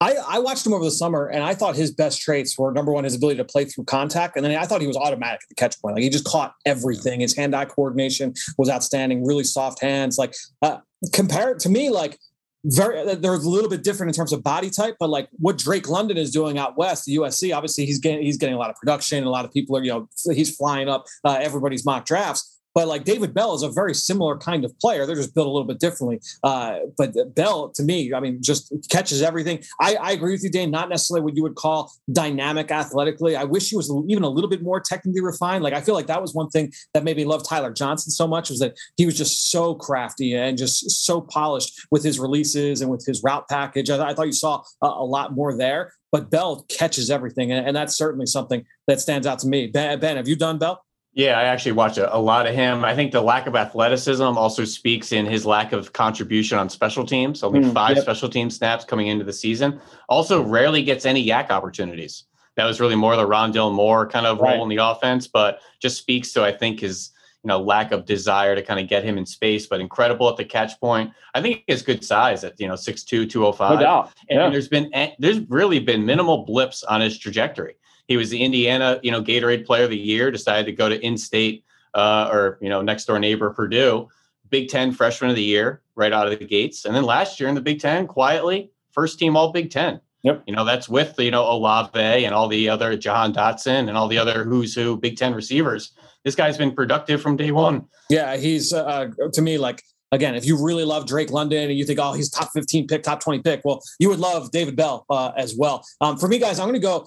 I, 0.00 0.14
I, 0.26 0.38
watched 0.38 0.66
him 0.66 0.72
over 0.72 0.82
the 0.82 0.90
summer 0.90 1.26
and 1.26 1.44
I 1.44 1.54
thought 1.54 1.76
his 1.76 1.90
best 1.90 2.22
traits 2.22 2.58
were 2.58 2.72
number 2.72 2.90
one, 2.90 3.04
his 3.04 3.14
ability 3.14 3.36
to 3.36 3.44
play 3.44 3.66
through 3.66 3.84
contact. 3.84 4.34
And 4.34 4.44
then 4.44 4.56
I 4.56 4.64
thought 4.64 4.80
he 4.80 4.86
was 4.86 4.96
automatic 4.96 5.42
at 5.42 5.48
the 5.50 5.54
catch 5.54 5.80
point. 5.80 5.94
Like 5.94 6.02
he 6.02 6.08
just 6.08 6.24
caught 6.24 6.54
everything. 6.64 7.20
His 7.20 7.36
hand 7.36 7.54
eye 7.54 7.66
coordination 7.66 8.32
was 8.56 8.70
outstanding, 8.70 9.26
really 9.26 9.44
soft 9.44 9.82
hands. 9.82 10.16
Like, 10.16 10.34
uh, 10.62 10.78
compare 11.12 11.54
to 11.54 11.68
me, 11.68 11.90
like, 11.90 12.18
very 12.64 12.98
uh, 12.98 13.14
they're 13.14 13.34
a 13.34 13.38
little 13.38 13.70
bit 13.70 13.82
different 13.82 14.10
in 14.10 14.14
terms 14.14 14.32
of 14.32 14.42
body 14.42 14.68
type, 14.68 14.96
but 15.00 15.08
like 15.08 15.28
what 15.38 15.56
Drake 15.56 15.88
London 15.88 16.18
is 16.18 16.30
doing 16.30 16.58
out 16.58 16.76
west, 16.76 17.06
the 17.06 17.16
USC, 17.16 17.56
obviously 17.56 17.86
he's 17.86 17.98
getting 17.98 18.22
he's 18.22 18.36
getting 18.36 18.54
a 18.54 18.58
lot 18.58 18.68
of 18.68 18.76
production. 18.76 19.18
And 19.18 19.26
a 19.26 19.30
lot 19.30 19.44
of 19.44 19.52
people 19.52 19.76
are, 19.76 19.82
you 19.82 19.90
know, 19.90 20.08
he's 20.34 20.54
flying 20.54 20.88
up 20.88 21.06
uh, 21.24 21.38
everybody's 21.40 21.86
mock 21.86 22.04
drafts. 22.04 22.59
But 22.74 22.88
like 22.88 23.04
David 23.04 23.34
Bell 23.34 23.54
is 23.54 23.62
a 23.62 23.70
very 23.70 23.94
similar 23.94 24.36
kind 24.36 24.64
of 24.64 24.78
player. 24.78 25.06
They're 25.06 25.16
just 25.16 25.34
built 25.34 25.46
a 25.46 25.50
little 25.50 25.66
bit 25.66 25.80
differently. 25.80 26.20
Uh, 26.44 26.78
but 26.96 27.14
Bell, 27.34 27.70
to 27.70 27.82
me, 27.82 28.12
I 28.14 28.20
mean, 28.20 28.42
just 28.42 28.72
catches 28.90 29.22
everything. 29.22 29.62
I, 29.80 29.96
I, 29.96 30.12
agree 30.12 30.32
with 30.32 30.44
you, 30.44 30.50
Dane. 30.50 30.70
Not 30.70 30.88
necessarily 30.88 31.24
what 31.24 31.36
you 31.36 31.42
would 31.42 31.54
call 31.54 31.92
dynamic 32.12 32.70
athletically. 32.70 33.36
I 33.36 33.44
wish 33.44 33.70
he 33.70 33.76
was 33.76 33.92
even 34.08 34.22
a 34.22 34.28
little 34.28 34.50
bit 34.50 34.62
more 34.62 34.80
technically 34.80 35.20
refined. 35.20 35.64
Like 35.64 35.74
I 35.74 35.80
feel 35.80 35.94
like 35.94 36.06
that 36.06 36.20
was 36.20 36.34
one 36.34 36.48
thing 36.50 36.72
that 36.94 37.04
made 37.04 37.16
me 37.16 37.24
love 37.24 37.46
Tyler 37.46 37.72
Johnson 37.72 38.12
so 38.12 38.26
much 38.26 38.50
was 38.50 38.60
that 38.60 38.76
he 38.96 39.06
was 39.06 39.16
just 39.16 39.50
so 39.50 39.74
crafty 39.74 40.34
and 40.34 40.56
just 40.56 41.04
so 41.04 41.20
polished 41.20 41.86
with 41.90 42.04
his 42.04 42.18
releases 42.18 42.80
and 42.80 42.90
with 42.90 43.04
his 43.06 43.22
route 43.22 43.48
package. 43.48 43.90
I, 43.90 44.10
I 44.10 44.14
thought 44.14 44.26
you 44.26 44.32
saw 44.32 44.62
a, 44.82 44.86
a, 44.86 45.04
lot 45.04 45.34
more 45.34 45.56
there. 45.56 45.92
But 46.12 46.30
Bell 46.30 46.64
catches 46.68 47.08
everything, 47.08 47.52
and, 47.52 47.76
that's 47.76 47.96
certainly 47.96 48.26
something 48.26 48.64
that 48.88 49.00
stands 49.00 49.28
out 49.28 49.38
to 49.40 49.46
me. 49.46 49.68
Ben, 49.68 50.00
ben 50.00 50.16
have 50.16 50.26
you 50.26 50.34
done 50.34 50.58
Bell? 50.58 50.82
Yeah, 51.12 51.38
I 51.38 51.44
actually 51.44 51.72
watch 51.72 51.98
a, 51.98 52.14
a, 52.14 52.18
lot 52.18 52.46
of 52.46 52.54
him. 52.54 52.84
I 52.84 52.94
think 52.94 53.10
the 53.10 53.20
lack 53.20 53.48
of 53.48 53.56
athleticism 53.56 54.22
also 54.22 54.64
speaks 54.64 55.10
in 55.10 55.26
his 55.26 55.44
lack 55.44 55.72
of 55.72 55.92
contribution 55.92 56.56
on 56.56 56.68
special 56.68 57.04
teams. 57.04 57.42
Only 57.42 57.60
mm, 57.60 57.74
five 57.74 57.96
yep. 57.96 58.04
special 58.04 58.28
team 58.28 58.48
snaps 58.48 58.84
coming 58.84 59.08
into 59.08 59.24
the 59.24 59.32
season. 59.32 59.80
Also, 60.08 60.40
rarely 60.40 60.84
gets 60.84 61.04
any 61.04 61.26
YAC 61.26 61.50
opportunities. 61.50 62.24
That 62.54 62.64
was 62.64 62.80
really 62.80 62.94
more 62.94 63.16
the 63.16 63.26
Rondale 63.26 63.72
Moore 63.72 64.06
kind 64.06 64.26
of 64.26 64.38
right. 64.38 64.54
role 64.54 64.62
in 64.62 64.68
the 64.68 64.84
offense, 64.84 65.26
but 65.26 65.60
just 65.80 65.98
speaks 65.98 66.32
to 66.34 66.44
I 66.44 66.52
think 66.52 66.80
his 66.80 67.10
you 67.42 67.48
know 67.48 67.58
lack 67.58 67.90
of 67.90 68.04
desire 68.04 68.54
to 68.54 68.62
kind 68.62 68.78
of 68.78 68.88
get 68.88 69.02
him 69.02 69.18
in 69.18 69.26
space. 69.26 69.66
But 69.66 69.80
incredible 69.80 70.28
at 70.28 70.36
the 70.36 70.44
catch 70.44 70.78
point. 70.78 71.12
I 71.34 71.42
think 71.42 71.64
he 71.66 71.72
has 71.72 71.82
good 71.82 72.04
size 72.04 72.44
at 72.44 72.60
you 72.60 72.68
know 72.68 72.74
6'2", 72.74 73.28
205. 73.28 73.70
No 73.74 73.80
doubt. 73.80 74.12
Yeah. 74.28 74.44
And 74.44 74.54
there's 74.54 74.68
been 74.68 74.92
there's 75.18 75.40
really 75.48 75.80
been 75.80 76.04
minimal 76.06 76.44
blips 76.44 76.84
on 76.84 77.00
his 77.00 77.18
trajectory. 77.18 77.74
He 78.10 78.16
was 78.16 78.28
the 78.28 78.42
Indiana, 78.42 78.98
you 79.04 79.12
know, 79.12 79.22
Gatorade 79.22 79.64
Player 79.64 79.84
of 79.84 79.90
the 79.90 79.96
Year. 79.96 80.32
Decided 80.32 80.66
to 80.66 80.72
go 80.72 80.88
to 80.88 81.00
in-state 81.00 81.64
uh, 81.94 82.28
or 82.32 82.58
you 82.60 82.68
know 82.68 82.82
next 82.82 83.04
door 83.04 83.20
neighbor 83.20 83.50
Purdue. 83.50 84.08
Big 84.48 84.68
Ten 84.68 84.90
Freshman 84.90 85.30
of 85.30 85.36
the 85.36 85.44
Year 85.44 85.80
right 85.94 86.12
out 86.12 86.26
of 86.26 86.36
the 86.36 86.44
gates, 86.44 86.86
and 86.86 86.94
then 86.96 87.04
last 87.04 87.38
year 87.38 87.48
in 87.48 87.54
the 87.54 87.60
Big 87.60 87.78
Ten, 87.78 88.08
quietly 88.08 88.72
first 88.90 89.20
team 89.20 89.36
All 89.36 89.52
Big 89.52 89.70
Ten. 89.70 90.00
Yep. 90.24 90.42
You 90.48 90.56
know 90.56 90.64
that's 90.64 90.88
with 90.88 91.20
you 91.20 91.30
know 91.30 91.48
Olave 91.48 92.00
and 92.00 92.34
all 92.34 92.48
the 92.48 92.68
other 92.68 92.96
Jahan 92.96 93.32
Dotson 93.32 93.88
and 93.88 93.96
all 93.96 94.08
the 94.08 94.18
other 94.18 94.42
who's 94.42 94.74
who 94.74 94.96
Big 94.96 95.16
Ten 95.16 95.32
receivers. 95.32 95.92
This 96.24 96.34
guy's 96.34 96.58
been 96.58 96.72
productive 96.72 97.22
from 97.22 97.36
day 97.36 97.52
one. 97.52 97.86
Yeah, 98.08 98.36
he's 98.36 98.72
uh, 98.72 99.06
to 99.32 99.40
me 99.40 99.56
like 99.56 99.84
again, 100.10 100.34
if 100.34 100.44
you 100.44 100.60
really 100.60 100.84
love 100.84 101.06
Drake 101.06 101.30
London 101.30 101.70
and 101.70 101.78
you 101.78 101.84
think, 101.84 102.00
oh, 102.02 102.12
he's 102.12 102.28
top 102.28 102.50
15 102.52 102.88
pick, 102.88 103.04
top 103.04 103.20
20 103.20 103.42
pick, 103.42 103.60
well, 103.64 103.80
you 104.00 104.08
would 104.08 104.18
love 104.18 104.50
David 104.50 104.74
Bell 104.74 105.06
uh, 105.08 105.30
as 105.36 105.54
well. 105.56 105.84
Um, 106.00 106.16
for 106.16 106.26
me, 106.26 106.38
guys, 106.38 106.58
I'm 106.58 106.66
going 106.66 106.80
to 106.80 106.84
go 106.84 107.06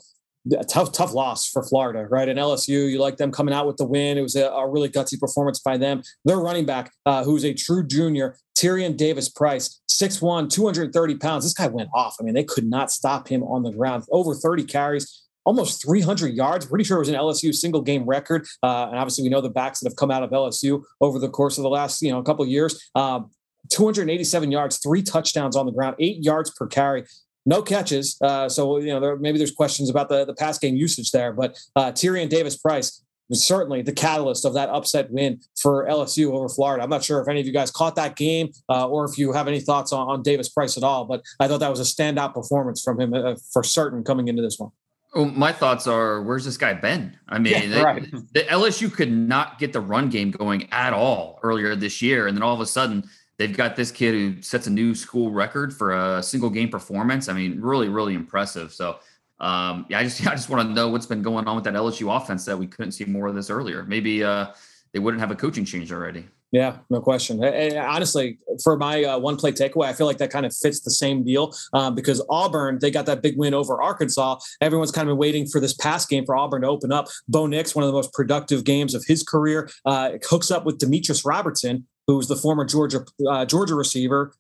tough, 0.68 0.92
tough 0.92 1.14
loss 1.14 1.48
for 1.48 1.64
Florida, 1.64 2.06
right? 2.10 2.28
And 2.28 2.38
LSU, 2.38 2.92
you 2.92 3.00
like 3.00 3.18
them 3.18 3.32
coming 3.32 3.54
out 3.54 3.68
with 3.68 3.78
the 3.78 3.86
win. 3.86 4.18
It 4.18 4.22
was 4.22 4.36
a, 4.36 4.48
a 4.48 4.70
really 4.70 4.90
gutsy 4.90 5.20
performance 5.20 5.60
by 5.60 5.78
them. 5.78 6.02
Their 6.26 6.38
running 6.38 6.66
back, 6.66 6.92
uh, 7.06 7.24
who's 7.24 7.46
a 7.46 7.54
true 7.54 7.86
junior, 7.86 8.38
Tyrion 8.58 8.98
Davis 8.98 9.30
Price, 9.30 9.82
6'1, 9.90 10.50
230 10.50 11.16
pounds. 11.16 11.46
This 11.46 11.54
guy 11.54 11.68
went 11.68 11.90
off. 11.94 12.16
I 12.20 12.24
mean, 12.24 12.34
they 12.34 12.44
could 12.44 12.66
not 12.66 12.92
stop 12.92 13.28
him 13.28 13.44
on 13.44 13.64
the 13.64 13.72
ground. 13.72 14.04
Over 14.12 14.36
30 14.36 14.66
carries, 14.66 15.24
almost 15.46 15.84
300 15.86 16.34
yards. 16.34 16.66
Pretty 16.66 16.84
sure 16.84 16.98
it 16.98 17.02
was 17.02 17.10
an 17.10 17.16
LSU 17.16 17.54
single 17.54 17.82
game 17.82 18.06
record. 18.06 18.46
Uh, 18.62 18.88
and 18.90 19.00
obviously, 19.00 19.24
we 19.24 19.30
know 19.30 19.42
the 19.42 19.50
backs 19.50 19.80
that 19.80 19.90
have 19.90 19.96
come 19.96 20.12
out 20.12 20.24
of 20.24 20.32
LSU 20.32 20.84
over 21.02 21.20
the 21.20 21.30
course 21.30 21.58
of 21.58 21.64
the 21.64 21.70
last, 21.70 22.02
you 22.02 22.12
know, 22.12 22.20
a 22.20 22.24
couple 22.24 22.46
years. 22.46 22.90
Um, 22.96 23.32
287 23.70 24.52
yards, 24.52 24.78
three 24.78 25.02
touchdowns 25.02 25.56
on 25.56 25.66
the 25.66 25.72
ground, 25.72 25.96
eight 25.98 26.22
yards 26.22 26.52
per 26.52 26.68
carry 26.68 27.06
no 27.46 27.62
catches. 27.62 28.18
Uh, 28.22 28.48
so 28.50 28.78
you 28.78 28.88
know, 28.88 29.00
there, 29.00 29.16
maybe 29.18 29.38
there's 29.38 29.52
questions 29.52 29.90
about 29.90 30.10
the 30.10 30.26
the 30.26 30.34
pass 30.34 30.58
game 30.58 30.76
usage 30.76 31.12
there. 31.12 31.34
But 31.34 31.58
uh, 31.76 31.92
Tyrion 31.92 32.30
Davis 32.30 32.58
Price 32.58 33.04
was 33.30 33.46
certainly 33.46 33.82
the 33.82 33.92
catalyst 33.92 34.46
of 34.46 34.54
that 34.54 34.70
upset 34.70 35.10
win 35.12 35.40
for 35.58 35.88
LSU 35.88 36.32
over 36.34 36.50
Florida. 36.50 36.84
I'm 36.84 36.90
not 36.90 37.04
sure 37.04 37.22
if 37.22 37.28
any 37.28 37.40
of 37.40 37.46
you 37.48 37.54
guys 37.54 37.72
caught 37.72 37.96
that 37.96 38.16
game 38.16 38.52
uh, 38.70 38.88
or 38.88 39.06
if 39.06 39.18
you 39.18 39.32
have 39.34 39.48
any 39.48 39.60
thoughts 39.60 39.94
on, 39.94 40.08
on, 40.08 40.22
Davis 40.22 40.50
Price 40.50 40.78
at 40.78 40.84
all. 40.84 41.06
But 41.06 41.24
I 41.40 41.48
thought 41.48 41.60
that 41.62 41.70
was 41.70 41.80
a 41.80 41.84
standout 41.84 42.34
performance 42.34 42.84
from 42.84 43.00
him 43.00 43.14
uh, 43.14 43.36
for 43.52 43.64
certain 43.64 44.04
coming 44.04 44.28
into 44.28 44.42
this 44.42 44.60
one. 44.60 44.72
Well, 45.16 45.26
my 45.26 45.52
thoughts 45.52 45.86
are, 45.86 46.22
where's 46.24 46.44
this 46.44 46.58
guy 46.58 46.74
been? 46.74 47.16
I 47.30 47.38
mean, 47.38 47.54
yeah, 47.54 47.68
they, 47.68 47.84
right. 47.84 48.12
the 48.34 48.42
LSU 48.42 48.92
could 48.92 49.12
not 49.12 49.60
get 49.60 49.72
the 49.72 49.82
run 49.82 50.10
game 50.10 50.32
going 50.32 50.68
at 50.72 50.92
all 50.92 51.40
earlier 51.44 51.76
this 51.76 52.02
year, 52.02 52.28
and 52.28 52.36
then 52.36 52.42
all 52.42 52.56
of 52.56 52.62
a 52.62 52.66
sudden 52.66 53.04
They've 53.38 53.56
got 53.56 53.76
this 53.76 53.92
kid 53.92 54.14
who 54.14 54.42
sets 54.42 54.68
a 54.68 54.70
new 54.70 54.94
school 54.94 55.32
record 55.32 55.74
for 55.74 55.94
a 55.94 56.22
single 56.22 56.50
game 56.50 56.70
performance. 56.70 57.30
I 57.30 57.34
mean, 57.34 57.60
really, 57.60 57.90
really 57.90 58.14
impressive. 58.14 58.72
So, 58.72 59.00
um, 59.40 59.86
yeah, 59.90 60.00
I 60.00 60.04
just, 60.04 60.26
I 60.28 60.32
just 60.32 60.50
want 60.50 60.68
to 60.68 60.74
know 60.74 60.90
what's 60.90 61.06
been 61.06 61.22
going 61.22 61.48
on 61.48 61.56
with 61.56 61.64
that 61.66 61.74
LSU 61.74 62.16
offense 62.16 62.46
that 62.46 62.58
we 62.58 62.68
couldn't 62.68 62.92
see 62.92 63.06
more 63.06 63.28
of 63.28 63.36
this 63.36 63.50
earlier. 63.50 63.84
Maybe 63.84 64.24
uh, 64.24 64.48
they 64.94 65.00
wouldn't 65.00 65.22
have 65.22 65.32
a 65.32 65.36
coaching 65.36 65.66
change 65.66 65.92
already. 65.92 66.26
Yeah, 66.54 66.78
no 66.92 67.02
question. 67.02 67.44
And 67.44 67.78
honestly, 67.78 68.38
for 68.64 68.78
my 68.78 69.04
uh, 69.04 69.18
one 69.18 69.38
play 69.38 69.52
takeaway, 69.52 69.88
I 69.88 69.94
feel 69.94 70.06
like 70.06 70.20
that 70.20 70.30
kind 70.30 70.46
of 70.46 70.56
fits 70.56 70.82
the 70.82 70.92
same 70.92 71.24
deal 71.24 71.52
um, 71.74 71.96
because 71.96 72.24
Auburn, 72.30 72.78
they 72.80 72.92
got 72.92 73.08
that 73.08 73.24
big 73.24 73.40
win 73.40 73.56
over 73.56 73.82
Arkansas. 73.82 74.38
Everyone's 74.62 74.92
kind 74.92 75.10
of 75.10 75.14
been 75.14 75.18
waiting 75.18 75.48
for 75.48 75.60
this 75.60 75.74
pass 75.74 76.06
game 76.06 76.28
for 76.28 76.36
Auburn 76.36 76.62
to 76.62 76.68
open 76.68 76.92
up. 76.92 77.08
Bo 77.28 77.48
Nix, 77.48 77.74
one 77.74 77.82
of 77.82 77.88
the 77.88 77.94
most 77.94 78.14
productive 78.14 78.66
games 78.66 78.94
of 78.94 79.04
his 79.08 79.24
career, 79.24 79.68
uh, 79.86 80.12
hooks 80.30 80.52
up 80.52 80.64
with 80.64 80.78
Demetris 80.78 81.26
Robertson, 81.26 81.88
who's 82.08 82.28
the 82.28 82.36
former 82.36 82.66
Georgia 82.66 83.06
uh, 83.28 83.46
Georgia 83.46 83.76
receiver 83.76 84.34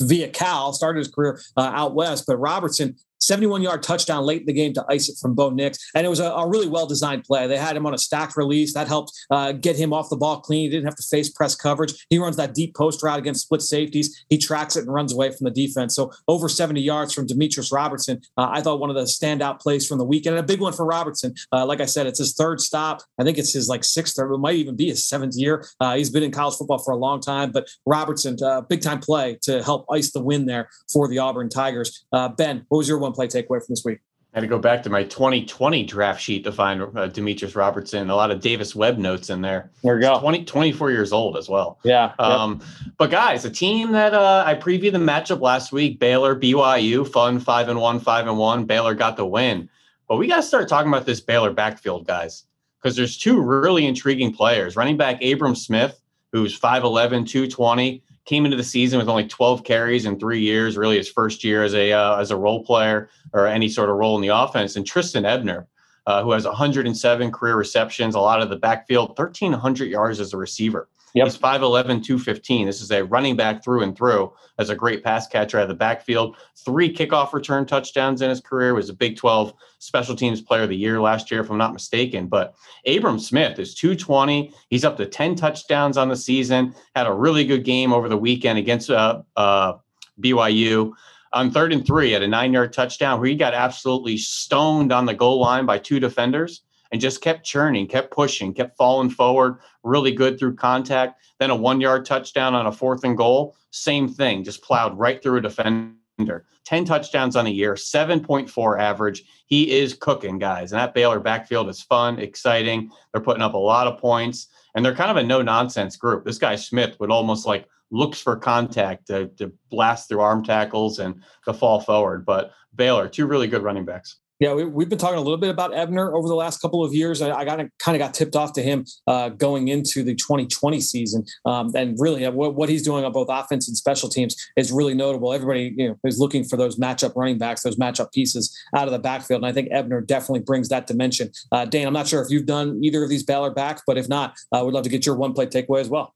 via 0.00 0.28
Cal, 0.28 0.72
started 0.72 0.98
his 0.98 1.08
career 1.08 1.40
uh, 1.56 1.70
out 1.74 1.94
west. 1.94 2.24
But 2.26 2.36
Robertson 2.36 2.96
71 3.26 3.62
yard 3.62 3.82
touchdown 3.82 4.24
late 4.24 4.40
in 4.40 4.46
the 4.46 4.52
game 4.52 4.72
to 4.74 4.84
ice 4.88 5.08
it 5.08 5.18
from 5.20 5.34
Bo 5.34 5.50
Nix. 5.50 5.78
And 5.94 6.06
it 6.06 6.10
was 6.10 6.20
a, 6.20 6.30
a 6.30 6.48
really 6.48 6.68
well 6.68 6.86
designed 6.86 7.24
play. 7.24 7.46
They 7.46 7.56
had 7.56 7.76
him 7.76 7.86
on 7.86 7.94
a 7.94 7.98
stack 7.98 8.36
release. 8.36 8.74
That 8.74 8.88
helped 8.88 9.12
uh, 9.30 9.52
get 9.52 9.76
him 9.76 9.92
off 9.92 10.10
the 10.10 10.16
ball 10.16 10.40
clean. 10.40 10.62
He 10.62 10.68
didn't 10.68 10.86
have 10.86 10.96
to 10.96 11.02
face 11.02 11.28
press 11.28 11.54
coverage. 11.54 12.06
He 12.10 12.18
runs 12.18 12.36
that 12.36 12.54
deep 12.54 12.74
post 12.74 13.02
route 13.02 13.18
against 13.18 13.42
split 13.42 13.62
safeties. 13.62 14.24
He 14.28 14.38
tracks 14.38 14.76
it 14.76 14.84
and 14.84 14.92
runs 14.92 15.12
away 15.12 15.30
from 15.30 15.44
the 15.44 15.50
defense. 15.50 15.94
So 15.94 16.12
over 16.28 16.48
70 16.48 16.80
yards 16.80 17.12
from 17.12 17.26
Demetris 17.26 17.72
Robertson. 17.72 18.20
Uh, 18.36 18.48
I 18.50 18.60
thought 18.60 18.80
one 18.80 18.90
of 18.90 18.96
the 18.96 19.02
standout 19.02 19.60
plays 19.60 19.86
from 19.86 19.98
the 19.98 20.04
weekend. 20.04 20.36
And 20.36 20.44
a 20.44 20.46
big 20.46 20.60
one 20.60 20.72
for 20.72 20.84
Robertson. 20.84 21.34
Uh, 21.52 21.66
like 21.66 21.80
I 21.80 21.86
said, 21.86 22.06
it's 22.06 22.18
his 22.18 22.34
third 22.34 22.60
stop. 22.60 23.02
I 23.18 23.24
think 23.24 23.38
it's 23.38 23.52
his 23.52 23.68
like 23.68 23.84
sixth 23.84 24.18
or 24.18 24.32
it 24.32 24.38
might 24.38 24.56
even 24.56 24.76
be 24.76 24.88
his 24.88 25.06
seventh 25.06 25.34
year. 25.36 25.64
Uh, 25.80 25.96
he's 25.96 26.10
been 26.10 26.22
in 26.22 26.30
college 26.30 26.56
football 26.56 26.78
for 26.78 26.92
a 26.92 26.96
long 26.96 27.20
time. 27.20 27.52
But 27.52 27.68
Robertson, 27.86 28.36
uh, 28.42 28.62
big 28.62 28.82
time 28.82 29.00
play 29.00 29.38
to 29.42 29.62
help 29.62 29.86
ice 29.90 30.12
the 30.12 30.22
win 30.22 30.46
there 30.46 30.68
for 30.92 31.08
the 31.08 31.18
Auburn 31.18 31.48
Tigers. 31.48 32.04
Uh, 32.12 32.28
ben, 32.28 32.64
what 32.68 32.78
was 32.78 32.88
your 32.88 32.98
one 32.98 33.13
play 33.14 33.26
takeaway 33.26 33.64
from 33.64 33.66
this 33.70 33.84
week? 33.84 34.00
I 34.34 34.38
had 34.38 34.40
to 34.40 34.48
go 34.48 34.58
back 34.58 34.82
to 34.82 34.90
my 34.90 35.04
2020 35.04 35.84
draft 35.84 36.20
sheet 36.20 36.42
to 36.42 36.50
find 36.50 36.82
uh, 36.82 36.86
Demetris 37.08 37.54
Robertson. 37.54 38.10
A 38.10 38.16
lot 38.16 38.32
of 38.32 38.40
Davis 38.40 38.74
Webb 38.74 38.98
notes 38.98 39.30
in 39.30 39.42
there. 39.42 39.70
There 39.84 39.94
we 39.94 40.00
go. 40.00 40.18
20, 40.18 40.44
24 40.44 40.90
years 40.90 41.12
old 41.12 41.36
as 41.36 41.48
well. 41.48 41.78
Yeah. 41.84 42.14
Um, 42.18 42.60
yep. 42.60 42.92
But 42.98 43.10
guys, 43.12 43.44
a 43.44 43.50
team 43.50 43.92
that 43.92 44.12
uh, 44.12 44.42
I 44.44 44.56
previewed 44.56 44.90
the 44.90 44.98
matchup 44.98 45.40
last 45.40 45.70
week, 45.70 46.00
Baylor, 46.00 46.34
BYU, 46.34 47.08
fun 47.08 47.38
five 47.38 47.68
and 47.68 47.80
one, 47.80 48.00
five 48.00 48.26
and 48.26 48.36
one. 48.36 48.64
Baylor 48.64 48.94
got 48.94 49.16
the 49.16 49.24
win. 49.24 49.68
But 50.08 50.16
we 50.16 50.26
got 50.26 50.36
to 50.36 50.42
start 50.42 50.68
talking 50.68 50.88
about 50.88 51.06
this 51.06 51.20
Baylor 51.20 51.52
backfield, 51.52 52.04
guys, 52.04 52.44
because 52.82 52.96
there's 52.96 53.16
two 53.16 53.40
really 53.40 53.86
intriguing 53.86 54.34
players. 54.34 54.74
Running 54.74 54.96
back 54.96 55.22
Abram 55.22 55.54
Smith, 55.54 56.00
who's 56.32 56.58
5'11, 56.58 57.28
220 57.28 58.02
came 58.24 58.44
into 58.44 58.56
the 58.56 58.64
season 58.64 58.98
with 58.98 59.08
only 59.08 59.26
12 59.26 59.64
carries 59.64 60.06
in 60.06 60.18
three 60.18 60.40
years, 60.40 60.76
really 60.76 60.96
his 60.96 61.08
first 61.08 61.44
year 61.44 61.62
as 61.62 61.74
a 61.74 61.92
uh, 61.92 62.18
as 62.18 62.30
a 62.30 62.36
role 62.36 62.64
player 62.64 63.10
or 63.32 63.46
any 63.46 63.68
sort 63.68 63.90
of 63.90 63.96
role 63.96 64.16
in 64.16 64.22
the 64.22 64.28
offense. 64.28 64.76
And 64.76 64.86
Trestan 64.86 65.24
Ebner, 65.24 65.66
uh, 66.06 66.22
who 66.22 66.32
has 66.32 66.44
107 66.44 67.32
career 67.32 67.56
receptions, 67.56 68.14
a 68.14 68.20
lot 68.20 68.40
of 68.40 68.50
the 68.50 68.56
backfield, 68.56 69.10
1,300 69.18 69.86
yards 69.86 70.20
as 70.20 70.32
a 70.32 70.36
receiver. 70.36 70.88
Yep. 71.14 71.26
He's 71.26 71.38
5'11, 71.38 72.02
215. 72.02 72.66
This 72.66 72.82
is 72.82 72.90
a 72.90 73.04
running 73.04 73.36
back 73.36 73.62
through 73.62 73.82
and 73.82 73.96
through. 73.96 74.32
As 74.58 74.70
a 74.70 74.74
great 74.74 75.02
pass 75.02 75.26
catcher 75.26 75.58
out 75.58 75.64
of 75.64 75.68
the 75.68 75.74
backfield. 75.74 76.36
Three 76.56 76.92
kickoff 76.92 77.32
return 77.32 77.66
touchdowns 77.66 78.20
in 78.20 78.30
his 78.30 78.40
career. 78.40 78.74
Was 78.74 78.88
a 78.88 78.94
Big 78.94 79.16
12 79.16 79.54
special 79.78 80.16
teams 80.16 80.40
player 80.40 80.62
of 80.62 80.68
the 80.68 80.76
year 80.76 81.00
last 81.00 81.30
year, 81.30 81.40
if 81.40 81.50
I'm 81.50 81.58
not 81.58 81.72
mistaken. 81.72 82.26
But 82.26 82.54
Abram 82.86 83.18
Smith 83.18 83.58
is 83.58 83.74
220. 83.74 84.52
He's 84.70 84.84
up 84.84 84.96
to 84.96 85.06
10 85.06 85.36
touchdowns 85.36 85.96
on 85.96 86.08
the 86.08 86.16
season. 86.16 86.74
Had 86.94 87.06
a 87.06 87.12
really 87.12 87.44
good 87.44 87.64
game 87.64 87.92
over 87.92 88.08
the 88.08 88.16
weekend 88.16 88.58
against 88.58 88.90
uh, 88.90 89.22
uh, 89.36 89.74
BYU 90.20 90.92
on 91.32 91.50
third 91.50 91.72
and 91.72 91.86
three 91.86 92.14
at 92.14 92.22
a 92.22 92.28
nine 92.28 92.52
yard 92.52 92.72
touchdown 92.72 93.20
where 93.20 93.28
he 93.28 93.34
got 93.34 93.54
absolutely 93.54 94.16
stoned 94.16 94.92
on 94.92 95.04
the 95.04 95.14
goal 95.14 95.40
line 95.40 95.66
by 95.66 95.78
two 95.78 96.00
defenders 96.00 96.62
and 96.94 97.00
just 97.00 97.20
kept 97.20 97.44
churning, 97.44 97.88
kept 97.88 98.12
pushing, 98.12 98.54
kept 98.54 98.76
falling 98.76 99.10
forward, 99.10 99.58
really 99.82 100.12
good 100.12 100.38
through 100.38 100.54
contact. 100.54 101.20
Then 101.40 101.50
a 101.50 101.56
one 101.56 101.80
yard 101.80 102.06
touchdown 102.06 102.54
on 102.54 102.68
a 102.68 102.72
fourth 102.72 103.02
and 103.02 103.16
goal, 103.16 103.56
same 103.72 104.08
thing, 104.08 104.44
just 104.44 104.62
plowed 104.62 104.96
right 104.96 105.20
through 105.20 105.38
a 105.38 105.40
defender 105.40 106.46
10 106.64 106.84
touchdowns 106.84 107.34
on 107.34 107.48
a 107.48 107.50
year, 107.50 107.74
7.4 107.74 108.80
average. 108.80 109.24
He 109.46 109.72
is 109.72 109.94
cooking, 109.94 110.38
guys. 110.38 110.70
And 110.70 110.80
that 110.80 110.94
Baylor 110.94 111.18
backfield 111.18 111.68
is 111.68 111.82
fun, 111.82 112.20
exciting. 112.20 112.92
They're 113.12 113.20
putting 113.20 113.42
up 113.42 113.54
a 113.54 113.58
lot 113.58 113.88
of 113.88 113.98
points, 113.98 114.46
and 114.76 114.84
they're 114.84 114.94
kind 114.94 115.10
of 115.10 115.16
a 115.16 115.24
no 115.24 115.42
nonsense 115.42 115.96
group. 115.96 116.24
This 116.24 116.38
guy 116.38 116.54
Smith 116.54 116.94
would 117.00 117.10
almost 117.10 117.44
like 117.44 117.68
looks 117.90 118.20
for 118.20 118.36
contact 118.36 119.08
to, 119.08 119.26
to 119.38 119.52
blast 119.68 120.08
through 120.08 120.20
arm 120.20 120.44
tackles 120.44 121.00
and 121.00 121.24
to 121.44 121.52
fall 121.52 121.80
forward. 121.80 122.24
But 122.24 122.52
Baylor, 122.76 123.08
two 123.08 123.26
really 123.26 123.48
good 123.48 123.64
running 123.64 123.84
backs. 123.84 124.20
Yeah, 124.40 124.52
we, 124.52 124.82
have 124.82 124.88
been 124.88 124.98
talking 124.98 125.18
a 125.18 125.20
little 125.20 125.38
bit 125.38 125.50
about 125.50 125.76
Ebner 125.76 126.12
over 126.14 126.26
the 126.26 126.34
last 126.34 126.60
couple 126.60 126.84
of 126.84 126.92
years. 126.92 127.22
I, 127.22 127.30
I 127.32 127.44
got 127.44 127.58
kind 127.78 127.94
of 127.94 127.98
got 128.00 128.14
tipped 128.14 128.34
off 128.34 128.52
to 128.54 128.62
him 128.62 128.84
uh, 129.06 129.28
going 129.28 129.68
into 129.68 130.02
the 130.02 130.14
2020 130.14 130.80
season, 130.80 131.24
um, 131.44 131.70
and 131.76 131.96
really 132.00 132.26
uh, 132.26 132.32
what, 132.32 132.56
what, 132.56 132.68
he's 132.68 132.82
doing 132.82 133.04
on 133.04 133.12
both 133.12 133.28
offense 133.30 133.68
and 133.68 133.76
special 133.76 134.08
teams 134.08 134.34
is 134.56 134.72
really 134.72 134.94
notable. 134.94 135.32
Everybody 135.32 135.72
you 135.76 135.88
know, 135.88 135.98
is 136.04 136.18
looking 136.18 136.42
for 136.42 136.56
those 136.56 136.78
matchup 136.78 137.14
running 137.14 137.38
backs, 137.38 137.62
those 137.62 137.76
matchup 137.76 138.12
pieces 138.12 138.56
out 138.74 138.88
of 138.88 138.92
the 138.92 138.98
backfield, 138.98 139.42
and 139.42 139.46
I 139.46 139.52
think 139.52 139.68
Ebner 139.70 140.00
definitely 140.00 140.40
brings 140.40 140.68
that 140.68 140.88
dimension. 140.88 141.30
Uh, 141.52 141.64
Dane, 141.64 141.86
I'm 141.86 141.92
not 141.92 142.08
sure 142.08 142.20
if 142.20 142.28
you've 142.30 142.46
done 142.46 142.80
either 142.82 143.04
of 143.04 143.10
these 143.10 143.22
Baylor 143.22 143.52
backs, 143.52 143.82
but 143.86 143.96
if 143.96 144.08
not, 144.08 144.34
uh, 144.50 144.62
we'd 144.64 144.74
love 144.74 144.84
to 144.84 144.90
get 144.90 145.06
your 145.06 145.14
one 145.14 145.32
play 145.32 145.46
takeaway 145.46 145.80
as 145.80 145.88
well. 145.88 146.12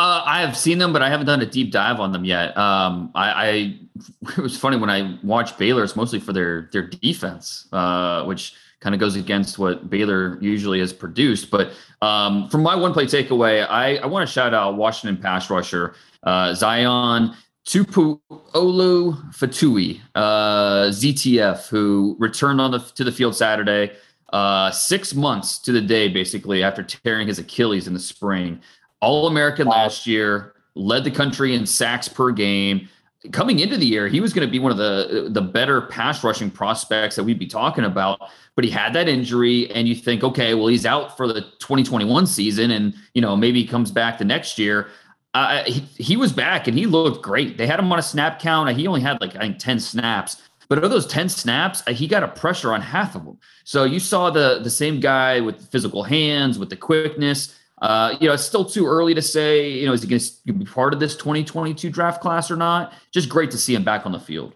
Uh, 0.00 0.22
I 0.24 0.40
have 0.40 0.56
seen 0.56 0.78
them, 0.78 0.94
but 0.94 1.02
I 1.02 1.10
haven't 1.10 1.26
done 1.26 1.42
a 1.42 1.46
deep 1.46 1.70
dive 1.70 2.00
on 2.00 2.10
them 2.10 2.24
yet. 2.24 2.56
Um, 2.56 3.10
I, 3.14 3.30
I, 3.30 3.78
it 4.30 4.38
was 4.38 4.56
funny 4.56 4.78
when 4.78 4.88
I 4.88 5.18
watch 5.22 5.58
Baylor. 5.58 5.84
It's 5.84 5.94
mostly 5.94 6.18
for 6.18 6.32
their 6.32 6.70
their 6.72 6.86
defense, 6.86 7.68
uh, 7.70 8.24
which 8.24 8.54
kind 8.80 8.94
of 8.94 9.00
goes 9.00 9.14
against 9.14 9.58
what 9.58 9.90
Baylor 9.90 10.38
usually 10.40 10.80
has 10.80 10.90
produced. 10.90 11.50
But 11.50 11.72
um, 12.00 12.48
from 12.48 12.62
my 12.62 12.74
one 12.74 12.94
play 12.94 13.04
takeaway, 13.04 13.68
I, 13.68 13.96
I 13.96 14.06
want 14.06 14.26
to 14.26 14.32
shout 14.32 14.54
out 14.54 14.76
Washington 14.76 15.20
pass 15.20 15.50
rusher 15.50 15.94
uh, 16.22 16.54
Zion 16.54 17.34
Tupu 17.66 18.18
Olu 18.54 19.34
Fatui, 19.34 20.00
uh, 20.14 20.88
ZTF, 20.88 21.68
who 21.68 22.16
returned 22.18 22.58
on 22.58 22.70
the 22.70 22.78
to 22.78 23.04
the 23.04 23.12
field 23.12 23.36
Saturday. 23.36 23.92
Uh, 24.32 24.70
six 24.70 25.12
months 25.12 25.58
to 25.58 25.72
the 25.72 25.80
day, 25.80 26.08
basically, 26.08 26.62
after 26.62 26.82
tearing 26.84 27.26
his 27.26 27.38
Achilles 27.38 27.86
in 27.86 27.92
the 27.92 28.00
spring. 28.00 28.60
All 29.00 29.26
American 29.26 29.66
last 29.66 30.06
year, 30.06 30.54
led 30.74 31.04
the 31.04 31.10
country 31.10 31.54
in 31.54 31.66
sacks 31.66 32.08
per 32.08 32.30
game. 32.30 32.88
Coming 33.32 33.58
into 33.58 33.76
the 33.76 33.86
year, 33.86 34.08
he 34.08 34.20
was 34.20 34.32
going 34.32 34.46
to 34.46 34.50
be 34.50 34.58
one 34.58 34.72
of 34.72 34.78
the 34.78 35.28
the 35.30 35.42
better 35.42 35.82
pass 35.82 36.24
rushing 36.24 36.50
prospects 36.50 37.16
that 37.16 37.24
we'd 37.24 37.38
be 37.38 37.46
talking 37.46 37.84
about. 37.84 38.18
But 38.54 38.64
he 38.64 38.70
had 38.70 38.94
that 38.94 39.08
injury, 39.08 39.70
and 39.72 39.86
you 39.86 39.94
think, 39.94 40.24
okay, 40.24 40.54
well, 40.54 40.68
he's 40.68 40.86
out 40.86 41.16
for 41.16 41.26
the 41.26 41.42
2021 41.42 42.26
season, 42.26 42.70
and 42.70 42.94
you 43.14 43.20
know 43.20 43.36
maybe 43.36 43.60
he 43.60 43.66
comes 43.66 43.90
back 43.90 44.18
the 44.18 44.24
next 44.24 44.58
year. 44.58 44.88
Uh, 45.34 45.62
he, 45.64 45.80
he 46.02 46.16
was 46.16 46.32
back 46.32 46.66
and 46.66 46.76
he 46.76 46.86
looked 46.86 47.22
great. 47.22 47.56
They 47.56 47.66
had 47.66 47.78
him 47.78 47.92
on 47.92 48.00
a 48.00 48.02
snap 48.02 48.40
count. 48.40 48.68
He 48.76 48.88
only 48.88 49.00
had 49.00 49.20
like 49.20 49.36
I 49.36 49.40
think 49.40 49.58
10 49.60 49.78
snaps, 49.78 50.42
but 50.68 50.82
of 50.82 50.90
those 50.90 51.06
10 51.06 51.28
snaps, 51.28 51.86
he 51.88 52.08
got 52.08 52.24
a 52.24 52.28
pressure 52.28 52.72
on 52.72 52.80
half 52.80 53.14
of 53.14 53.24
them. 53.24 53.38
So 53.64 53.84
you 53.84 54.00
saw 54.00 54.30
the 54.30 54.60
the 54.62 54.70
same 54.70 54.98
guy 54.98 55.40
with 55.40 55.58
the 55.58 55.66
physical 55.66 56.02
hands, 56.02 56.58
with 56.58 56.70
the 56.70 56.76
quickness. 56.76 57.56
Uh, 57.80 58.16
you 58.20 58.28
know, 58.28 58.34
it's 58.34 58.44
still 58.44 58.64
too 58.64 58.86
early 58.86 59.14
to 59.14 59.22
say, 59.22 59.70
you 59.70 59.86
know, 59.86 59.92
is 59.92 60.02
he 60.02 60.08
going 60.08 60.20
to 60.20 60.52
be 60.52 60.64
part 60.64 60.92
of 60.92 61.00
this 61.00 61.16
2022 61.16 61.90
draft 61.90 62.20
class 62.20 62.50
or 62.50 62.56
not? 62.56 62.92
Just 63.10 63.28
great 63.28 63.50
to 63.52 63.58
see 63.58 63.74
him 63.74 63.84
back 63.84 64.04
on 64.04 64.12
the 64.12 64.20
field. 64.20 64.54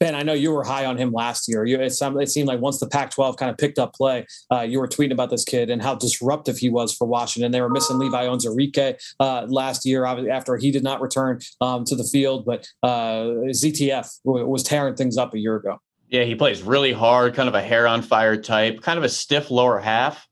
Ben, 0.00 0.16
I 0.16 0.22
know 0.22 0.32
you 0.32 0.50
were 0.50 0.64
high 0.64 0.86
on 0.86 0.96
him 0.96 1.12
last 1.12 1.48
year. 1.48 1.64
You, 1.64 1.80
it, 1.80 1.96
it 2.00 2.28
seemed 2.28 2.48
like 2.48 2.60
once 2.60 2.80
the 2.80 2.88
Pac-12 2.88 3.36
kind 3.36 3.50
of 3.50 3.56
picked 3.56 3.78
up 3.78 3.94
play, 3.94 4.26
uh, 4.52 4.62
you 4.62 4.80
were 4.80 4.88
tweeting 4.88 5.12
about 5.12 5.30
this 5.30 5.44
kid 5.44 5.70
and 5.70 5.80
how 5.80 5.94
disruptive 5.94 6.58
he 6.58 6.68
was 6.68 6.92
for 6.92 7.06
Washington. 7.06 7.52
They 7.52 7.60
were 7.60 7.70
missing 7.70 7.98
Levi 7.98 8.26
Onwuzurike 8.26 8.96
uh, 9.20 9.46
last 9.48 9.86
year 9.86 10.04
after 10.04 10.56
he 10.56 10.72
did 10.72 10.82
not 10.82 11.00
return 11.00 11.38
um, 11.60 11.84
to 11.84 11.94
the 11.94 12.04
field, 12.04 12.44
but 12.44 12.66
uh, 12.82 13.24
ZTF 13.52 14.18
was 14.24 14.64
tearing 14.64 14.96
things 14.96 15.16
up 15.16 15.32
a 15.32 15.38
year 15.38 15.54
ago. 15.56 15.80
Yeah, 16.10 16.24
he 16.24 16.34
plays 16.34 16.62
really 16.62 16.92
hard, 16.92 17.34
kind 17.34 17.48
of 17.48 17.54
a 17.54 17.62
hair 17.62 17.86
on 17.86 18.02
fire 18.02 18.36
type, 18.36 18.82
kind 18.82 18.98
of 18.98 19.04
a 19.04 19.08
stiff 19.08 19.50
lower 19.50 19.78
half 19.78 20.26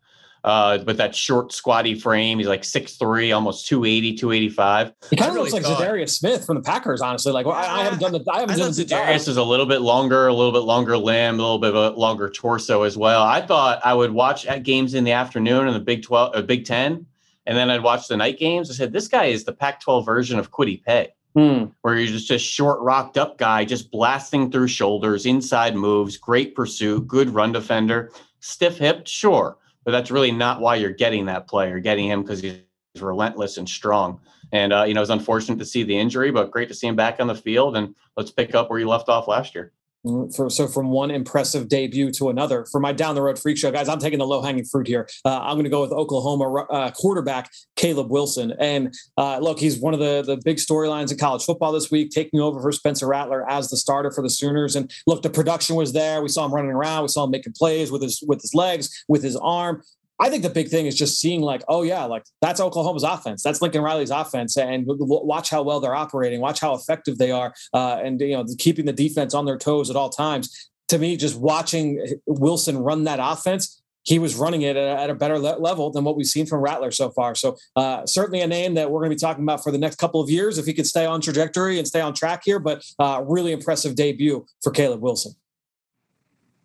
uh, 0.45 0.79
but 0.79 0.97
that 0.97 1.15
short, 1.15 1.53
squatty 1.53 1.95
frame. 1.95 2.39
He's 2.39 2.49
like 2.49 2.63
6'3, 2.63 3.35
almost 3.35 3.67
280, 3.69 4.15
285. 4.15 4.93
He 5.11 5.17
kind 5.17 5.29
of 5.29 5.37
really 5.37 5.51
looks 5.51 5.69
like 5.69 5.79
Za'Darius 5.79 6.11
Smith 6.11 6.45
from 6.45 6.57
the 6.57 6.63
Packers, 6.63 7.01
honestly. 7.01 7.33
Like, 7.33 7.47
well, 7.47 7.55
I, 7.55 7.81
I, 7.81 7.85
haven't 7.85 8.01
done 8.01 8.13
the, 8.13 8.25
I 8.31 8.41
haven't 8.41 8.57
I 8.57 8.59
done 8.59 8.73
the 8.73 8.85
Za'Darius 8.85 9.29
is 9.29 9.37
a 9.37 9.43
little 9.43 9.67
bit 9.67 9.83
longer, 9.83 10.27
a 10.27 10.35
little 10.35 10.53
bit 10.53 10.65
longer 10.65 10.97
limb, 10.97 11.39
a 11.39 11.43
little 11.43 11.59
bit 11.59 11.75
of 11.75 11.95
a 11.95 11.97
longer 11.97 12.29
torso 12.29 12.83
as 12.83 12.97
well. 12.97 13.23
I 13.23 13.41
thought 13.41 13.81
I 13.85 13.95
would 13.95 14.11
watch 14.11 14.45
at 14.47 14.65
games 14.65 14.95
in 14.95 15.05
the 15.05 15.13
afternoon 15.13 15.69
in 15.69 15.75
the 15.75 15.81
Big 15.81 16.03
12, 16.03 16.35
uh, 16.35 16.43
Big 16.43 16.65
10, 16.65 17.07
and 17.47 17.57
then 17.57 17.71
I'd 17.71 17.83
watch 17.83 18.09
the 18.09 18.17
night 18.17 18.39
games. 18.39 18.69
I 18.69 18.75
said, 18.75 18.93
this 18.93 19.07
guy 19.07 19.27
is 19.27 19.45
the 19.45 19.53
Pac 19.53 19.81
12 19.81 20.05
version 20.05 20.39
of 20.41 20.51
Kwity 20.51 20.83
Paye. 20.83 21.11
Hmm. 21.35 21.67
Where 21.81 21.97
he's 21.97 22.11
just 22.11 22.31
a 22.31 22.37
short, 22.37 22.81
rocked 22.81 23.17
up 23.17 23.39
guy, 23.39 23.65
just 23.65 23.91
blasting 23.91 24.51
through 24.51 24.69
shoulders, 24.69 25.25
inside 25.25 25.75
moves, 25.75 26.19
great 26.19 26.55
pursuit, 26.55 27.07
good 27.07 27.31
run 27.31 27.53
defender, 27.53 28.11
stiff 28.41 28.77
hipped, 28.77 29.09
sure 29.09 29.57
but 29.85 29.93
that's 29.93 30.11
really 30.11 30.33
not 30.33 30.61
why 30.61 30.77
you're 30.77 30.91
getting 30.91 31.27
that 31.27 31.49
player. 31.49 31.81
getting 31.81 32.09
him 32.09 32.23
because 32.23 32.41
he's 32.41 32.61
relentless 33.01 33.57
and 33.57 33.69
strong. 33.69 34.21
And 34.53 34.73
uh, 34.73 34.85
you 34.85 34.95
know, 34.95 35.01
it's 35.01 35.11
unfortunate 35.11 35.59
to 35.59 35.65
see 35.65 35.83
the 35.83 35.97
injury, 35.97 36.31
but 36.31 36.51
great 36.51 36.69
to 36.69 36.75
see 36.75 36.87
him 36.87 36.97
back 36.97 37.21
on 37.21 37.27
the 37.27 37.35
field. 37.35 37.77
And 37.77 37.95
let's 38.17 38.31
pick 38.31 38.55
up 38.55 38.71
where 38.71 38.79
he 38.79 38.85
left 38.85 39.09
off 39.09 39.29
last 39.29 39.55
year. 39.55 39.73
Mm, 40.07 40.35
for, 40.35 40.51
so 40.51 40.67
from 40.67 40.91
one 40.91 41.11
impressive 41.11 41.69
debut 41.69 42.11
to 42.13 42.29
another, 42.29 42.67
for 42.73 42.81
my 42.81 42.93
down 42.93 43.15
the 43.15 43.23
road 43.23 43.39
freak 43.39 43.57
show, 43.57 43.71
guys, 43.71 43.89
I'm 43.89 44.01
taking 44.01 44.19
the 44.19 44.27
low 44.27 44.43
hanging 44.43 44.65
fruit 44.65 44.89
here. 44.89 45.09
Uh, 45.25 45.39
I'm 45.41 45.55
going 45.55 45.65
to 45.65 45.71
go 45.71 45.81
with 45.81 45.93
Oklahoma 45.93 46.65
uh, 46.71 46.91
quarterback 46.91 47.51
Caleb 47.77 48.11
Wilson, 48.11 48.53
and 48.59 48.93
uh, 49.17 49.39
look, 49.39 49.61
he's 49.61 49.79
one 49.79 49.95
of 49.95 50.01
the 50.01 50.23
the 50.23 50.41
big 50.45 50.57
storylines 50.57 51.13
in 51.13 51.19
college 51.19 51.45
football 51.45 51.73
this 51.73 51.91
week, 51.91 52.11
taking 52.11 52.41
over 52.41 52.61
for 52.61 52.73
Spencer 52.73 53.07
Rattler 53.07 53.49
as 53.49 53.69
the 53.71 53.77
starter 53.77 54.11
for 54.11 54.23
the 54.23 54.31
Sooners. 54.31 54.77
And 54.77 54.91
look, 55.07 55.23
the 55.23 55.31
production 55.31 55.77
was 55.77 55.93
there. 55.93 56.21
We 56.21 56.29
saw 56.29 56.45
him 56.47 56.55
running 56.55 56.73
around. 56.73 57.03
We 57.03 57.09
saw 57.09 57.25
him 57.25 57.31
making 57.31 57.55
plays 57.57 57.93
with 57.93 58.03
his 58.03 58.23
with 58.27 58.41
his 58.41 58.55
legs, 58.55 59.05
with 59.09 59.23
his 59.23 59.37
arm. 59.37 59.83
I 60.23 60.31
think 60.31 60.45
the 60.45 60.51
big 60.51 60.69
thing 60.69 60.87
is 60.87 60.95
just 60.95 61.21
seeing 61.21 61.41
like, 61.41 61.65
oh 61.67 61.83
yeah, 61.83 62.05
like 62.05 62.23
that's 62.41 62.61
Oklahoma's 62.61 63.03
offense, 63.03 63.43
that's 63.43 63.61
Lincoln 63.61 63.83
Riley's 63.83 64.13
offense, 64.13 64.57
and 64.57 64.85
watch 64.87 65.51
how 65.51 65.63
well 65.63 65.81
they're 65.81 65.97
operating, 65.97 66.41
watch 66.41 66.61
how 66.61 66.75
effective 66.75 67.19
they 67.19 67.33
are, 67.33 67.53
uh, 67.75 67.99
and 68.05 68.21
you 68.21 68.37
know 68.37 68.45
keeping 68.57 68.87
the 68.87 68.93
defense 68.93 69.35
on 69.35 69.47
their 69.47 69.59
toes 69.59 69.91
at 69.91 69.97
all 69.97 70.11
times. 70.11 70.71
To 70.89 70.99
me, 70.99 71.17
just 71.17 71.41
watching 71.41 72.07
Wilson 72.27 72.79
run 72.79 73.03
that 73.05 73.19
offense, 73.21 73.83
he 74.05 74.21
was 74.21 74.37
running 74.37 74.63
it 74.63 74.77
at 74.77 75.11
a 75.11 75.15
better 75.15 75.41
level 75.41 75.91
than 75.91 76.05
what 76.05 76.17
we've 76.17 76.27
seen 76.27 76.47
from 76.47 76.61
Rattler 76.61 76.93
so 76.93 77.11
far. 77.11 77.35
So 77.35 77.57
uh, 77.75 78.07
certainly 78.07 78.43
a 78.43 78.47
name 78.47 78.75
that 78.75 78.93
we're 78.93 79.01
going 79.01 79.11
to 79.11 79.17
be 79.17 79.21
talking 79.21 79.43
about 79.43 79.65
for 79.65 79.73
the 79.73 79.79
next 79.79 79.97
couple 79.97 80.21
of 80.21 80.31
years 80.31 80.57
if 80.57 80.67
he 80.67 80.73
could 80.73 80.87
stay 80.87 81.05
on 81.05 81.21
trajectory 81.21 81.79
and 81.79 81.89
stay 81.89 82.01
on 82.01 82.15
track 82.15 82.43
here. 82.45 82.61
But 82.61 82.85
uh, 83.01 83.25
really 83.27 83.51
impressive 83.51 83.97
debut 83.97 84.47
for 84.63 84.71
Caleb 84.71 85.01
Wilson. 85.01 85.33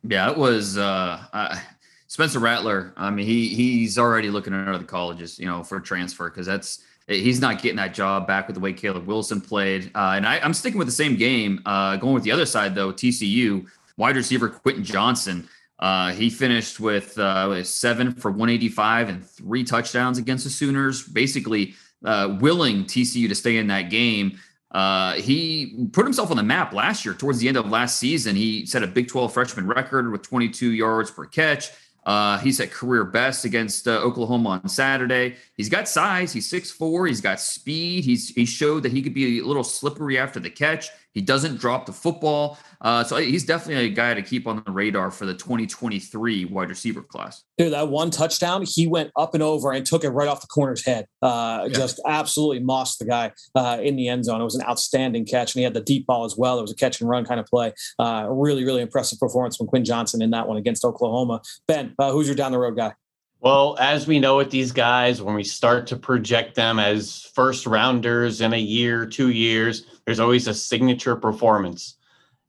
Yeah, 0.04 0.30
it 0.32 0.38
was. 0.38 0.78
Uh, 0.78 1.24
I, 1.34 1.62
Spencer 2.08 2.40
Rattler, 2.40 2.94
I 2.96 3.10
mean, 3.10 3.26
he 3.26 3.50
he's 3.50 3.98
already 3.98 4.30
looking 4.30 4.54
at 4.54 4.68
other 4.68 4.86
colleges, 4.86 5.38
you 5.38 5.46
know, 5.46 5.64
for 5.64 5.80
transfer 5.80 6.30
because 6.30 6.46
that's 6.46 6.84
he's 7.08 7.40
not 7.40 7.62
getting 7.62 7.78
that 7.78 7.94
job 7.94 8.28
back 8.28 8.48
with 8.48 8.56
the 8.56 8.60
way 8.60 8.74
Caleb 8.74 9.06
Wilson 9.08 9.42
played. 9.42 9.92
Uh, 9.96 10.14
and 10.16 10.26
I, 10.26 10.38
am 10.38 10.54
sticking 10.54 10.78
with 10.78 10.88
the 10.88 10.94
same 10.94 11.16
game. 11.16 11.62
Uh, 11.66 11.98
going 11.98 12.14
with 12.14 12.24
the 12.24 12.32
other 12.32 12.46
side 12.46 12.76
though, 12.76 12.92
TCU 12.92 13.66
wide 13.98 14.16
receiver 14.16 14.50
Quentin 14.50 14.84
Johnston. 14.84 15.48
Uh, 15.80 16.12
he 16.12 16.30
finished 16.30 16.80
with, 16.80 17.18
uh, 17.20 17.64
seven 17.64 18.12
for 18.14 18.32
185 18.32 19.10
and 19.10 19.26
three 19.26 19.64
touchdowns 19.64 20.18
against 20.18 20.44
the 20.44 20.50
Sooners, 20.50 21.04
basically 21.04 21.76
uh, 22.04 22.36
willing 22.42 22.84
TCU 22.86 23.28
to 23.28 23.36
stay 23.36 23.58
in 23.58 23.68
that 23.68 23.90
game. 23.92 24.40
Uh, 24.72 25.14
he 25.14 25.88
put 25.94 26.04
himself 26.04 26.32
on 26.32 26.38
the 26.38 26.44
map 26.44 26.74
last 26.74 27.06
year. 27.06 27.14
Towards 27.14 27.40
the 27.40 27.48
end 27.48 27.58
of 27.58 27.70
last 27.70 28.00
season, 28.00 28.36
he 28.36 28.66
set 28.66 28.84
a 28.84 28.88
Big 28.88 29.08
12 29.08 29.34
freshman 29.34 29.68
record 29.68 30.12
with 30.12 30.24
22 30.24 30.72
yards 30.72 31.12
per 31.12 31.26
catch. 31.26 31.72
Uh, 32.08 32.38
he's 32.38 32.62
at 32.62 32.72
career 32.72 33.04
best 33.04 33.44
against 33.44 33.86
uh, 33.86 34.00
Oklahoma 34.00 34.62
on 34.64 34.70
Saturday. 34.70 35.36
He's 35.58 35.68
got 35.68 35.90
size. 35.90 36.32
He's 36.32 36.50
6'4. 36.50 37.10
He's 37.10 37.20
got 37.20 37.42
speed. 37.42 38.06
He's 38.06 38.30
he 38.30 38.46
showed 38.46 38.84
that 38.84 38.94
he 38.94 39.02
could 39.02 39.14
be 39.14 39.40
a 39.40 39.44
little 39.46 39.64
slippery 39.64 40.18
after 40.18 40.40
the 40.40 40.50
catch. 40.50 40.88
He 41.18 41.24
doesn't 41.24 41.60
drop 41.60 41.88
the 41.88 41.94
football. 41.94 42.60
Uh, 42.80 43.04
so 43.04 43.16
he's 43.16 43.44
definitely 43.44 43.88
a 43.88 43.90
guy 43.90 44.14
to 44.14 44.22
keep 44.22 44.46
on 44.46 44.62
the 44.64 44.72
radar 44.72 45.10
for 45.10 45.26
the 45.26 45.34
2023 45.34 46.46
wide 46.46 46.70
receiver 46.70 47.02
class. 47.02 47.44
Dude, 47.58 47.74
that 47.74 47.88
one 47.88 48.12
touchdown, 48.12 48.64
he 48.68 48.86
went 48.86 49.10
up 49.16 49.34
and 49.34 49.42
over 49.42 49.72
and 49.72 49.84
took 49.84 50.04
it 50.04 50.10
right 50.10 50.28
off 50.28 50.42
the 50.42 50.48
corner's 50.48 50.86
head. 50.86 51.08
Uh, 51.24 51.62
yeah. 51.64 51.76
Just 51.76 52.00
absolutely 52.06 52.60
mossed 52.60 53.00
the 53.00 53.06
guy 53.06 53.32
uh, 53.56 53.80
in 53.82 53.96
the 53.96 54.08
end 54.08 54.26
zone. 54.26 54.40
It 54.40 54.44
was 54.44 54.54
an 54.54 54.64
outstanding 54.70 55.26
catch, 55.26 55.56
and 55.56 55.60
he 55.60 55.64
had 55.64 55.74
the 55.74 55.82
deep 55.82 56.06
ball 56.06 56.24
as 56.24 56.38
well. 56.38 56.60
It 56.60 56.62
was 56.62 56.72
a 56.72 56.76
catch 56.76 57.02
and 57.02 57.10
run 57.10 57.26
kind 57.26 57.40
of 57.40 57.48
play. 57.48 57.74
Uh, 57.98 58.28
really, 58.30 58.64
really 58.64 58.84
impressive 58.84 59.18
performance 59.18 59.58
from 59.58 59.66
Quinn 59.66 59.86
Johnson 59.86 60.22
in 60.22 60.30
that 60.30 60.48
one 60.48 60.58
against 60.58 60.86
Oklahoma. 60.86 61.42
Ben, 61.68 61.96
uh, 61.98 62.12
who's 62.12 62.28
your 62.28 62.36
down 62.36 62.52
the 62.52 62.60
road 62.60 62.78
guy? 62.78 62.94
Well, 63.40 63.78
as 63.80 64.08
we 64.08 64.20
know 64.20 64.38
with 64.38 64.50
these 64.50 64.72
guys, 64.72 65.22
when 65.22 65.36
we 65.36 65.44
start 65.44 65.86
to 65.88 65.96
project 65.96 66.56
them 66.56 66.80
as 66.80 67.22
first 67.36 67.68
rounders 67.68 68.42
in 68.42 68.54
a 68.54 68.60
year, 68.60 69.06
two 69.06 69.30
years, 69.30 69.84
there's 70.06 70.20
always 70.20 70.48
a 70.48 70.54
signature 70.54 71.16
performance. 71.16 71.98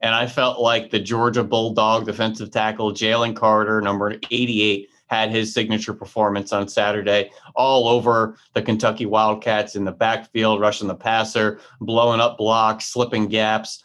And 0.01 0.15
I 0.15 0.27
felt 0.27 0.61
like 0.61 0.91
the 0.91 0.99
Georgia 0.99 1.45
Bulldog 1.45 2.07
defensive 2.07 2.51
tackle, 2.51 2.93
Jalen 2.93 3.37
Carter, 3.37 3.83
number 3.83 4.15
88, 4.31 4.89
had 5.09 5.31
his 5.31 5.53
signature 5.53 5.93
performance 5.93 6.53
on 6.53 6.69
Saturday, 6.69 7.31
all 7.55 7.89
over 7.89 8.37
the 8.55 8.63
Kentucky 8.63 9.07
Wildcats 9.07 9.75
in 9.77 9.85
the 9.85 9.93
backfield, 9.93 10.61
rushing 10.61 10.89
the 10.89 10.95
passer, 10.95 11.61
blowing 11.81 12.21
up 12.21 12.39
blocks, 12.39 12.87
slipping 12.87 13.27
gaps. 13.27 13.83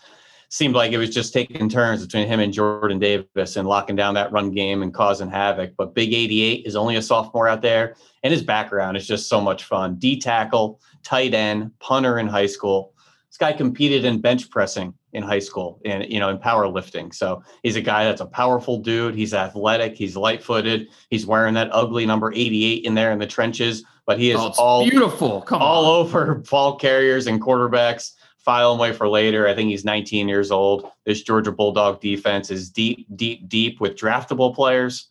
Seemed 0.53 0.75
like 0.75 0.91
it 0.91 0.99
was 0.99 1.09
just 1.09 1.33
taking 1.33 1.67
turns 1.67 2.05
between 2.05 2.27
him 2.27 2.39
and 2.39 2.53
Jordan 2.53 2.99
Davis 2.99 3.55
and 3.55 3.67
locking 3.67 3.95
down 3.95 4.13
that 4.13 4.31
run 4.31 4.51
game 4.51 4.83
and 4.83 4.93
causing 4.93 5.27
havoc. 5.27 5.73
But 5.75 5.95
Big 5.95 6.13
88 6.13 6.67
is 6.67 6.75
only 6.75 6.95
a 6.95 7.01
sophomore 7.01 7.47
out 7.47 7.63
there, 7.63 7.95
and 8.21 8.31
his 8.31 8.43
background 8.43 8.95
is 8.95 9.07
just 9.07 9.27
so 9.27 9.41
much 9.41 9.63
fun. 9.63 9.95
D 9.95 10.19
tackle, 10.19 10.79
tight 11.01 11.33
end, 11.33 11.71
punter 11.79 12.19
in 12.19 12.27
high 12.27 12.45
school. 12.45 12.93
This 13.29 13.37
guy 13.39 13.51
competed 13.51 14.05
in 14.05 14.21
bench 14.21 14.51
pressing 14.51 14.93
in 15.13 15.23
high 15.23 15.39
school 15.39 15.81
and 15.85 16.05
you 16.07 16.19
know 16.19 16.29
in 16.29 16.37
powerlifting. 16.37 17.15
So 17.15 17.41
he's 17.63 17.75
a 17.75 17.81
guy 17.81 18.03
that's 18.03 18.21
a 18.21 18.27
powerful 18.27 18.77
dude. 18.77 19.15
He's 19.15 19.33
athletic. 19.33 19.95
He's 19.95 20.15
light 20.15 20.43
footed. 20.43 20.89
He's 21.09 21.25
wearing 21.25 21.55
that 21.55 21.69
ugly 21.71 22.05
number 22.05 22.31
88 22.31 22.85
in 22.85 22.93
there 22.93 23.11
in 23.11 23.17
the 23.17 23.25
trenches. 23.25 23.83
But 24.05 24.19
he 24.19 24.29
is 24.29 24.39
oh, 24.39 24.53
all 24.59 24.87
beautiful. 24.87 25.41
Come 25.41 25.63
all 25.63 25.85
on. 25.85 26.05
over 26.05 26.35
ball 26.35 26.75
carriers 26.75 27.25
and 27.25 27.41
quarterbacks. 27.41 28.11
File 28.43 28.73
him 28.73 28.79
away 28.79 28.91
for 28.91 29.07
later. 29.07 29.47
I 29.47 29.55
think 29.55 29.69
he's 29.69 29.85
19 29.85 30.27
years 30.27 30.51
old. 30.51 30.91
This 31.05 31.21
Georgia 31.21 31.51
Bulldog 31.51 32.01
defense 32.01 32.51
is 32.51 32.69
deep, 32.69 33.07
deep, 33.15 33.47
deep 33.47 33.79
with 33.79 33.95
draftable 33.95 34.53
players. 34.53 35.07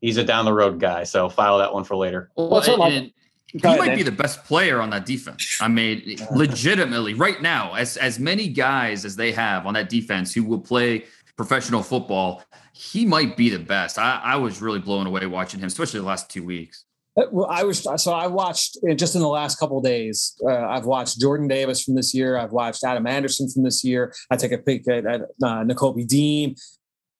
He's 0.00 0.18
a 0.18 0.24
down 0.24 0.44
the 0.44 0.52
road 0.52 0.78
guy. 0.78 1.04
So 1.04 1.28
file 1.28 1.58
that 1.58 1.72
one 1.72 1.84
for 1.84 1.96
later. 1.96 2.30
Well, 2.36 2.60
and, 2.84 3.12
he 3.52 3.58
ahead, 3.64 3.78
might 3.78 3.86
man. 3.88 3.96
be 3.96 4.02
the 4.02 4.12
best 4.12 4.44
player 4.44 4.80
on 4.80 4.90
that 4.90 5.06
defense. 5.06 5.58
I 5.60 5.68
mean, 5.68 6.18
legitimately, 6.34 7.14
right 7.14 7.40
now, 7.42 7.74
as 7.74 7.96
as 7.96 8.18
many 8.18 8.48
guys 8.48 9.04
as 9.04 9.16
they 9.16 9.32
have 9.32 9.66
on 9.66 9.74
that 9.74 9.88
defense 9.88 10.32
who 10.32 10.44
will 10.44 10.60
play 10.60 11.04
professional 11.36 11.82
football, 11.82 12.44
he 12.72 13.04
might 13.04 13.36
be 13.36 13.50
the 13.50 13.58
best. 13.58 13.98
I, 13.98 14.20
I 14.22 14.36
was 14.36 14.62
really 14.62 14.78
blown 14.78 15.06
away 15.06 15.26
watching 15.26 15.60
him, 15.60 15.66
especially 15.66 16.00
the 16.00 16.06
last 16.06 16.30
two 16.30 16.44
weeks. 16.44 16.84
Uh, 17.16 17.40
I 17.42 17.64
was 17.64 17.86
so 18.02 18.12
I 18.12 18.26
watched 18.26 18.78
uh, 18.88 18.94
just 18.94 19.14
in 19.14 19.20
the 19.20 19.28
last 19.28 19.58
couple 19.58 19.80
days. 19.80 20.36
Uh, 20.46 20.66
I've 20.66 20.84
watched 20.86 21.20
Jordan 21.20 21.48
Davis 21.48 21.82
from 21.82 21.94
this 21.94 22.14
year. 22.14 22.36
I've 22.36 22.52
watched 22.52 22.84
Adam 22.84 23.06
Anderson 23.06 23.48
from 23.48 23.64
this 23.64 23.82
year. 23.84 24.14
I 24.30 24.36
take 24.36 24.52
a 24.52 24.58
peek 24.58 24.88
at, 24.88 25.06
at 25.06 25.22
uh, 25.42 25.64
Dean. 26.06 26.54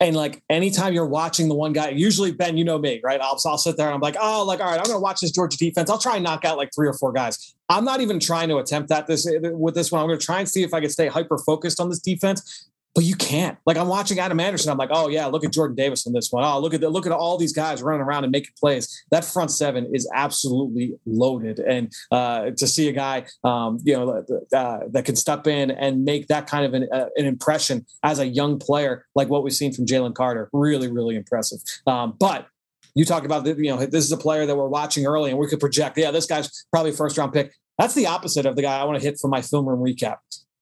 And 0.03 0.17
like 0.17 0.43
anytime 0.49 0.95
you're 0.95 1.07
watching 1.07 1.49
the 1.49 1.55
one 1.55 1.75
guy, 1.75 1.91
usually 1.91 2.33
Ben, 2.33 2.57
you 2.57 2.65
know 2.65 2.79
me, 2.79 3.03
right? 3.05 3.21
I'll, 3.21 3.39
I'll 3.45 3.59
sit 3.59 3.77
there 3.77 3.87
and 3.87 3.95
I'm 3.95 4.01
like, 4.01 4.17
oh, 4.19 4.45
like, 4.45 4.61
all 4.61 4.67
right, 4.67 4.79
I'm 4.79 4.85
going 4.85 4.97
to 4.97 5.01
watch 5.01 5.21
this 5.21 5.31
Georgia 5.31 5.59
defense. 5.59 5.91
I'll 5.91 5.99
try 5.99 6.15
and 6.15 6.25
knock 6.25 6.47
out 6.47 6.57
like 6.57 6.71
three 6.75 6.89
or 6.89 6.95
four 6.95 7.13
guys. 7.13 7.55
I'm 7.69 7.85
not 7.85 8.01
even 8.01 8.19
trying 8.19 8.49
to 8.49 8.57
attempt 8.57 8.89
that 8.89 9.07
this 9.07 9.29
with 9.31 9.75
this 9.75 9.93
one. 9.93 10.01
I'm 10.01 10.09
going 10.09 10.19
to 10.19 10.25
try 10.25 10.39
and 10.39 10.49
see 10.49 10.63
if 10.63 10.73
I 10.73 10.81
can 10.81 10.89
stay 10.89 11.09
hyper 11.09 11.37
focused 11.37 11.81
on 11.81 11.91
this 11.91 11.99
defense 11.99 12.70
but 12.95 13.05
you 13.05 13.15
can't. 13.15 13.57
Like 13.67 13.77
I'm 13.77 13.89
watching 13.89 14.19
Adam 14.19 14.41
Anderson, 14.41 14.71
I'm 14.71 14.79
like, 14.79 14.91
oh 14.93 15.09
yeah, 15.09 15.27
look 15.27 15.45
at 15.45 15.53
Jordan 15.53 15.77
Davis 15.77 16.07
on 16.07 16.13
this 16.13 16.31
one. 16.31 16.45
Oh, 16.45 16.59
look 16.59 16.75
at 16.75 16.81
the, 16.81 16.89
look 16.89 17.07
at 17.07 17.13
all 17.13 17.39
these 17.39 17.53
guys 17.53 17.83
running 17.83 18.03
around 18.03 18.25
and 18.25 18.33
making 18.33 18.53
plays. 18.59 19.05
That 19.11 19.25
front 19.25 19.51
seven 19.51 19.91
is 19.95 20.09
absolutely 20.15 20.95
loaded, 21.07 21.61
and 21.61 21.93
uh, 22.11 22.51
to 22.57 22.67
see 22.67 22.89
a 22.89 22.93
guy, 22.93 23.27
um, 23.45 23.79
you 23.85 23.95
know, 23.95 24.25
uh, 24.53 24.81
that 24.91 25.05
can 25.05 25.17
step 25.17 25.47
in 25.47 25.71
and 25.71 26.05
make 26.05 26.27
that 26.29 26.47
kind 26.47 26.65
of 26.65 26.75
an, 26.75 26.89
uh, 26.93 27.07
an, 27.17 27.27
impression 27.27 27.87
as 28.03 28.19
a 28.19 28.27
young 28.27 28.59
player, 28.59 29.07
like 29.15 29.29
what 29.29 29.45
we've 29.45 29.55
seen 29.55 29.73
from 29.73 29.87
Jalen 29.87 30.15
Carter, 30.15 30.49
really, 30.53 30.91
really 30.91 31.15
impressive. 31.15 31.61
Um, 31.87 32.15
but 32.19 32.49
you 32.95 33.05
talked 33.05 33.25
about 33.25 33.45
the, 33.45 33.55
you 33.55 33.71
know, 33.71 33.79
this 33.87 34.05
is 34.05 34.13
a 34.13 34.17
player 34.17 34.47
that 34.47 34.57
we're 34.57 34.69
watching 34.69 35.07
early, 35.07 35.31
and 35.31 35.39
we 35.39 35.47
could 35.47 35.61
project, 35.61 35.97
yeah, 35.97 36.11
this 36.11 36.27
guy's 36.27 36.67
probably 36.73 36.93
first 36.93 37.17
round 37.17 37.33
pick. 37.33 37.53
That's 37.79 37.95
the 37.95 38.07
opposite 38.07 38.47
of 38.47 38.57
the 38.57 38.63
guy 38.63 38.79
I 38.79 38.85
want 38.85 39.01
to 39.01 39.05
hit 39.05 39.19
for 39.21 39.29
my 39.29 39.43
film 39.43 39.67
room 39.69 39.81
recap. 39.81 40.17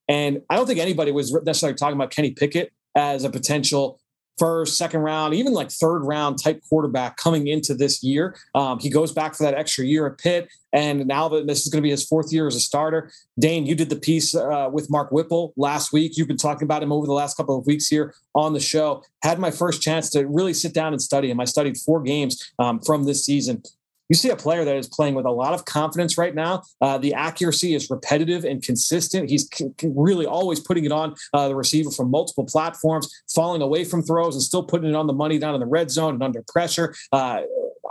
And 0.08 0.40
I 0.48 0.56
don't 0.56 0.66
think 0.66 0.80
anybody 0.80 1.12
was 1.12 1.32
necessarily 1.44 1.76
talking 1.76 1.96
about 1.96 2.10
Kenny 2.10 2.30
Pickett 2.30 2.72
as 2.94 3.24
a 3.24 3.30
potential 3.30 4.00
first, 4.38 4.78
second 4.78 5.00
round, 5.00 5.34
even 5.34 5.52
like 5.52 5.70
third 5.70 6.00
round 6.00 6.42
type 6.42 6.62
quarterback 6.68 7.16
coming 7.16 7.48
into 7.48 7.74
this 7.74 8.02
year. 8.02 8.36
Um, 8.54 8.78
he 8.78 8.88
goes 8.88 9.12
back 9.12 9.34
for 9.34 9.42
that 9.42 9.54
extra 9.54 9.84
year 9.84 10.06
at 10.06 10.18
Pitt, 10.18 10.48
and 10.72 11.06
now 11.06 11.28
that 11.28 11.46
this 11.46 11.66
is 11.66 11.72
going 11.72 11.82
to 11.82 11.86
be 11.86 11.90
his 11.90 12.06
fourth 12.06 12.32
year 12.32 12.46
as 12.46 12.54
a 12.54 12.60
starter. 12.60 13.10
Dane, 13.38 13.66
you 13.66 13.74
did 13.74 13.90
the 13.90 13.96
piece 13.96 14.34
uh, 14.34 14.68
with 14.72 14.90
Mark 14.90 15.10
Whipple 15.10 15.52
last 15.56 15.92
week. 15.92 16.16
You've 16.16 16.28
been 16.28 16.36
talking 16.36 16.64
about 16.64 16.82
him 16.82 16.92
over 16.92 17.06
the 17.06 17.12
last 17.12 17.36
couple 17.36 17.58
of 17.58 17.66
weeks 17.66 17.88
here 17.88 18.14
on 18.34 18.52
the 18.52 18.60
show. 18.60 19.02
Had 19.22 19.38
my 19.38 19.50
first 19.50 19.82
chance 19.82 20.08
to 20.10 20.26
really 20.26 20.54
sit 20.54 20.72
down 20.72 20.92
and 20.92 21.02
study 21.02 21.30
him. 21.30 21.40
I 21.40 21.44
studied 21.44 21.76
four 21.76 22.00
games 22.00 22.52
um, 22.58 22.80
from 22.80 23.04
this 23.04 23.24
season 23.24 23.62
you 24.08 24.14
see 24.14 24.30
a 24.30 24.36
player 24.36 24.64
that 24.64 24.76
is 24.76 24.88
playing 24.88 25.14
with 25.14 25.26
a 25.26 25.30
lot 25.30 25.54
of 25.54 25.64
confidence 25.64 26.18
right 26.18 26.34
now. 26.34 26.62
Uh, 26.80 26.98
the 26.98 27.14
accuracy 27.14 27.74
is 27.74 27.90
repetitive 27.90 28.44
and 28.44 28.62
consistent. 28.62 29.30
He's 29.30 29.48
c- 29.52 29.70
really 29.82 30.26
always 30.26 30.60
putting 30.60 30.84
it 30.84 30.92
on 30.92 31.14
uh, 31.32 31.48
the 31.48 31.56
receiver 31.56 31.90
from 31.90 32.10
multiple 32.10 32.44
platforms, 32.44 33.12
falling 33.34 33.62
away 33.62 33.84
from 33.84 34.02
throws 34.02 34.34
and 34.34 34.42
still 34.42 34.62
putting 34.62 34.90
it 34.90 34.94
on 34.94 35.06
the 35.06 35.12
money 35.12 35.38
down 35.38 35.54
in 35.54 35.60
the 35.60 35.66
red 35.66 35.90
zone 35.90 36.14
and 36.14 36.22
under 36.22 36.42
pressure. 36.48 36.94
Uh, 37.12 37.42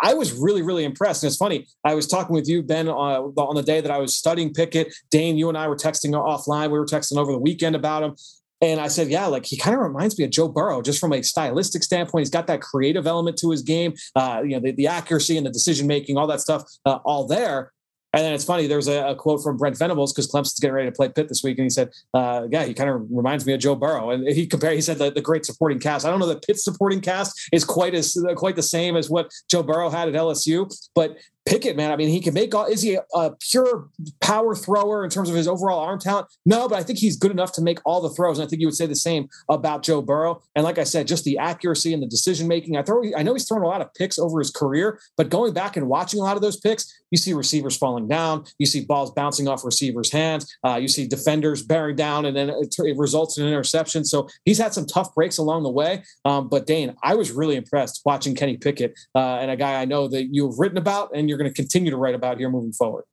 I 0.01 0.13
was 0.13 0.34
really, 0.34 0.62
really 0.62 0.84
impressed. 0.84 1.23
And 1.23 1.30
it's 1.30 1.38
funny. 1.38 1.67
I 1.84 1.95
was 1.95 2.08
talking 2.08 2.34
with 2.34 2.47
you, 2.47 2.62
Ben, 2.62 2.88
uh, 2.88 2.91
on 2.91 3.56
the 3.56 3.63
day 3.63 3.82
that 3.82 3.91
I 3.91 3.97
was 3.97 4.15
studying 4.15 4.53
Pickett. 4.53 4.93
Dane, 5.10 5.38
you 5.38 5.49
and 5.49 5.58
I 5.58 5.67
were 5.67 5.75
texting 5.75 6.12
offline. 6.12 6.71
We 6.71 6.80
were 6.80 6.86
texting 6.86 7.17
over 7.17 7.32
the 7.32 7.39
weekend 7.39 7.75
about 7.75 8.03
him. 8.03 8.15
And 8.62 8.80
I 8.80 8.88
said, 8.88 9.10
yeah, 9.10 9.28
like 9.28 9.46
he 9.46 9.58
kind 9.58 9.76
of 9.76 9.82
reminds 9.82 10.17
me 10.17 10.26
of 10.26 10.32
Joe 10.32 10.48
Burrow, 10.48 10.82
just 10.82 11.00
from 11.00 11.13
a 11.13 11.22
stylistic 11.22 11.84
standpoint. 11.84 12.22
He's 12.22 12.30
got 12.30 12.48
that 12.48 12.62
creative 12.62 13.06
element 13.06 13.38
to 13.39 13.52
his 13.52 13.62
game, 13.62 13.93
uh, 14.15 14.41
you 14.43 14.52
know, 14.52 14.60
the, 14.60 14.72
the 14.72 14.88
accuracy 14.88 15.38
and 15.38 15.46
the 15.46 15.52
decision 15.52 15.86
making, 15.88 16.17
all 16.17 16.28
that 16.28 16.41
stuff, 16.41 16.63
uh, 16.86 17.00
all 17.06 17.28
there. 17.28 17.72
And 18.13 18.24
then 18.24 18.34
it's 18.34 18.46
funny. 18.46 18.67
There's 18.67 18.88
a, 18.88 19.10
a 19.10 19.15
quote 19.15 19.43
from 19.43 19.58
Brent 19.58 19.78
Venables 19.78 20.13
because 20.13 20.32
Clemson's 20.32 20.60
getting 20.60 20.74
ready 20.74 20.89
to 20.89 20.96
play 20.96 21.10
Pitt 21.10 21.28
this 21.28 21.43
week, 21.43 21.58
and 21.58 21.65
he 21.65 21.70
said, 21.70 21.91
uh, 22.13 22.48
"Yeah, 22.50 22.63
he 22.63 22.74
kind 22.74 22.89
of 22.89 23.06
reminds 23.12 23.46
me 23.46 23.54
of 23.54 23.60
Joe 23.60 23.76
Burrow." 23.76 24.12
And 24.12 24.28
he 24.28 24.48
compared. 24.48 24.76
He 24.76 24.82
said 24.82 24.98
the, 24.98 25.12
the 25.12 25.22
great 25.22 25.46
supporting 25.46 25.80
cast. 25.80 26.06
I 26.06 26.10
don't 26.10 26.20
know 26.20 26.26
that 26.28 26.41
Pitt's 26.41 26.63
supporting 26.63 27.02
cast 27.02 27.50
is 27.52 27.65
quite 27.65 27.93
as 27.93 28.17
quite 28.36 28.56
the 28.56 28.63
same 28.63 28.96
as 28.96 29.10
what 29.10 29.30
Joe 29.52 29.62
Burrow 29.62 29.89
had 29.89 30.08
at 30.08 30.15
LSU, 30.15 30.74
but 30.96 31.17
Pickett, 31.47 31.77
man, 31.77 31.91
I 31.91 31.95
mean, 31.95 32.10
he 32.10 32.19
can 32.19 32.33
make 32.33 32.53
all. 32.53 32.65
Is 32.65 32.81
he 32.81 32.95
a, 32.95 33.03
a, 33.15 33.31
pure 33.39 33.88
power 34.19 34.53
thrower 34.53 35.05
in 35.05 35.10
terms 35.10 35.29
of 35.29 35.36
his 35.36 35.47
overall 35.47 35.79
arm 35.79 35.97
talent? 35.97 36.27
No, 36.45 36.67
but 36.67 36.77
I 36.77 36.83
think 36.83 36.99
he's 36.99 37.15
good 37.15 37.31
enough 37.31 37.53
to 37.53 37.62
make 37.62 37.79
all 37.86 38.01
the 38.01 38.10
throws. 38.10 38.38
And 38.38 38.45
I 38.45 38.49
think 38.49 38.60
you 38.60 38.67
would 38.67 38.75
say 38.75 38.86
the 38.86 38.95
same 38.95 39.29
about 39.49 39.81
Joe 39.81 40.01
Burrow. 40.01 40.41
And 40.55 40.65
like 40.65 40.77
I 40.77 40.83
said, 40.83 41.07
just 41.07 41.23
the 41.23 41.38
accuracy 41.38 41.93
and 41.93 42.03
the 42.03 42.07
decision 42.07 42.49
making. 42.49 42.75
I 42.75 42.83
throw. 42.83 43.01
I 43.15 43.23
know 43.23 43.33
he's 43.33 43.47
thrown 43.47 43.63
a 43.63 43.67
lot 43.67 43.79
of 43.79 43.93
picks 43.93 44.19
over 44.19 44.39
his 44.39 44.51
career, 44.51 44.99
but 45.15 45.29
going 45.29 45.53
back 45.53 45.77
and 45.77 45.88
watching 45.88 46.19
a 46.19 46.23
lot 46.23 46.36
of 46.36 46.41
those 46.41 46.57
picks, 46.57 46.93
you 47.12 47.17
see 47.17 47.33
receivers 47.33 47.77
falling 47.77 48.07
down, 48.07 48.43
you 48.60 48.65
see 48.65 48.83
balls 48.83 49.12
bouncing 49.12 49.47
off 49.47 49.63
receivers' 49.63 50.12
hands, 50.12 50.53
uh, 50.65 50.75
you 50.75 50.88
see 50.88 51.07
defenders 51.07 51.63
bearing 51.63 51.95
down, 51.95 52.25
and 52.25 52.36
then 52.36 52.49
it, 52.49 52.75
it, 52.77 52.97
results 52.97 53.38
in 53.38 53.45
an 53.45 53.53
interception. 53.53 54.03
So 54.03 54.27
he's 54.43 54.57
had 54.57 54.73
some 54.73 54.86
tough 54.86 55.13
breaks 55.15 55.38
along 55.38 55.63
the 55.63 55.69
way. 55.69 56.03
Um, 56.25 56.49
but 56.49 56.67
Dane, 56.67 56.95
I 57.03 57.15
was 57.15 57.31
really 57.31 57.55
impressed 57.55 58.01
watching 58.05 58.36
Kenny 58.36 58.57
Pickett 58.57 58.97
uh, 59.15 59.38
and 59.38 59.51
a 59.51 59.55
guy 59.55 59.79
I 59.79 59.86
know 59.86 60.07
that 60.10 60.33
you've 60.33 60.60
written 60.60 60.77
about 60.77 61.12
and 61.15 61.29
you're 61.29 61.37
you're 61.38 61.43
going 61.43 61.54
to 61.54 61.56
continue 61.56 61.91
to 61.91 61.97
write 61.97 62.15
about 62.15 62.38
here 62.39 62.50
moving 62.50 62.73
forward. 62.73 63.06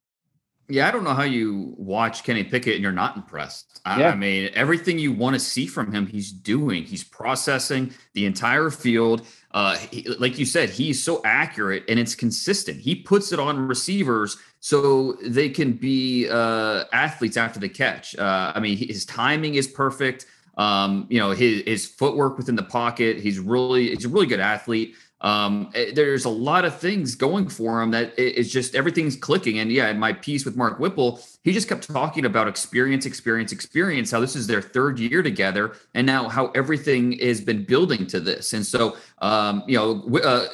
Yeah, 0.67 0.89
I 0.89 0.91
don't 0.93 1.05
know 1.05 1.13
how 1.13 1.25
you 1.25 1.75
watch 1.77 2.25
Kenny 2.25 2.43
Pickett 2.43 2.75
and 2.75 2.83
you're 2.83 2.91
not 2.91 3.17
impressed. 3.17 3.83
I, 3.85 4.01
yeah. 4.01 4.11
I 4.11 4.15
mean, 4.15 4.51
everything 4.55 4.99
you 4.99 5.13
want 5.13 5.35
to 5.35 5.41
see 5.41 5.67
from 5.67 5.93
him, 5.93 6.07
he's 6.07 6.33
doing. 6.33 6.85
He's 6.85 7.05
processing 7.05 7.93
the 8.15 8.25
entire 8.25 8.71
field. 8.71 9.27
Uh, 9.51 9.77
he, 9.77 10.09
like 10.19 10.39
you 10.39 10.47
said, 10.47 10.71
he's 10.71 11.03
so 11.03 11.21
accurate 11.23 11.85
and 11.87 11.99
it's 11.99 12.15
consistent. 12.15 12.81
He 12.81 12.95
puts 12.95 13.31
it 13.31 13.39
on 13.39 13.69
receivers 13.69 14.39
so 14.61 15.19
they 15.23 15.51
can 15.51 15.75
be 15.75 16.31
uh, 16.31 16.85
athletes 16.95 17.37
after 17.37 17.61
the 17.61 17.69
catch. 17.69 18.17
Uh, 18.17 18.53
I 18.55 18.61
mean, 18.61 18.79
his 18.79 19.05
timing 19.05 19.57
is 19.57 19.67
perfect. 19.69 20.25
Um, 20.57 21.07
you 21.11 21.19
know, 21.19 21.33
his 21.33 21.63
his 21.67 21.85
footwork 21.85 22.39
within 22.39 22.55
the 22.55 22.63
pocket. 22.63 23.19
He's 23.19 23.39
really 23.39 23.91
he's 23.91 24.05
a 24.05 24.09
really 24.09 24.27
good 24.27 24.41
athlete 24.41 24.95
um, 25.25 25.71
eh, 25.75 25.91
there's 25.95 26.27
a 26.27 26.31
lot 26.31 26.67
of 26.67 26.79
things 26.79 27.15
going 27.15 27.49
for 27.49 27.81
him 27.81 27.91
that 27.93 28.13
it's 28.19 28.51
just 28.51 28.75
everything's 28.75 29.17
clicking. 29.17 29.59
And 29.59 29.73
yeah, 29.73 29.89
in 29.89 29.99
my 29.99 30.13
piece 30.13 30.45
with 30.45 30.55
Mark 30.55 30.79
Whipple, 30.79 31.19
he 31.43 31.53
just 31.53 31.67
kept 31.67 31.91
talking 31.91 32.27
about 32.27 32.47
experience, 32.47 33.07
experience, 33.07 33.51
experience, 33.51 34.11
how 34.11 34.21
this 34.21 34.37
is 34.37 34.47
their 34.47 34.61
third 34.61 34.99
year 34.99 35.23
together, 35.23 35.73
and 35.95 36.07
now 36.07 36.29
how 36.29 36.49
everything 36.49 37.19
has 37.21 37.41
been 37.41 37.65
building 37.65 38.07
to 38.09 38.21
this. 38.21 38.53
And 38.53 38.67
so, 38.67 38.99
um, 39.23 39.65
you 39.67 39.79
know, 39.79 40.19
uh, 40.19 40.47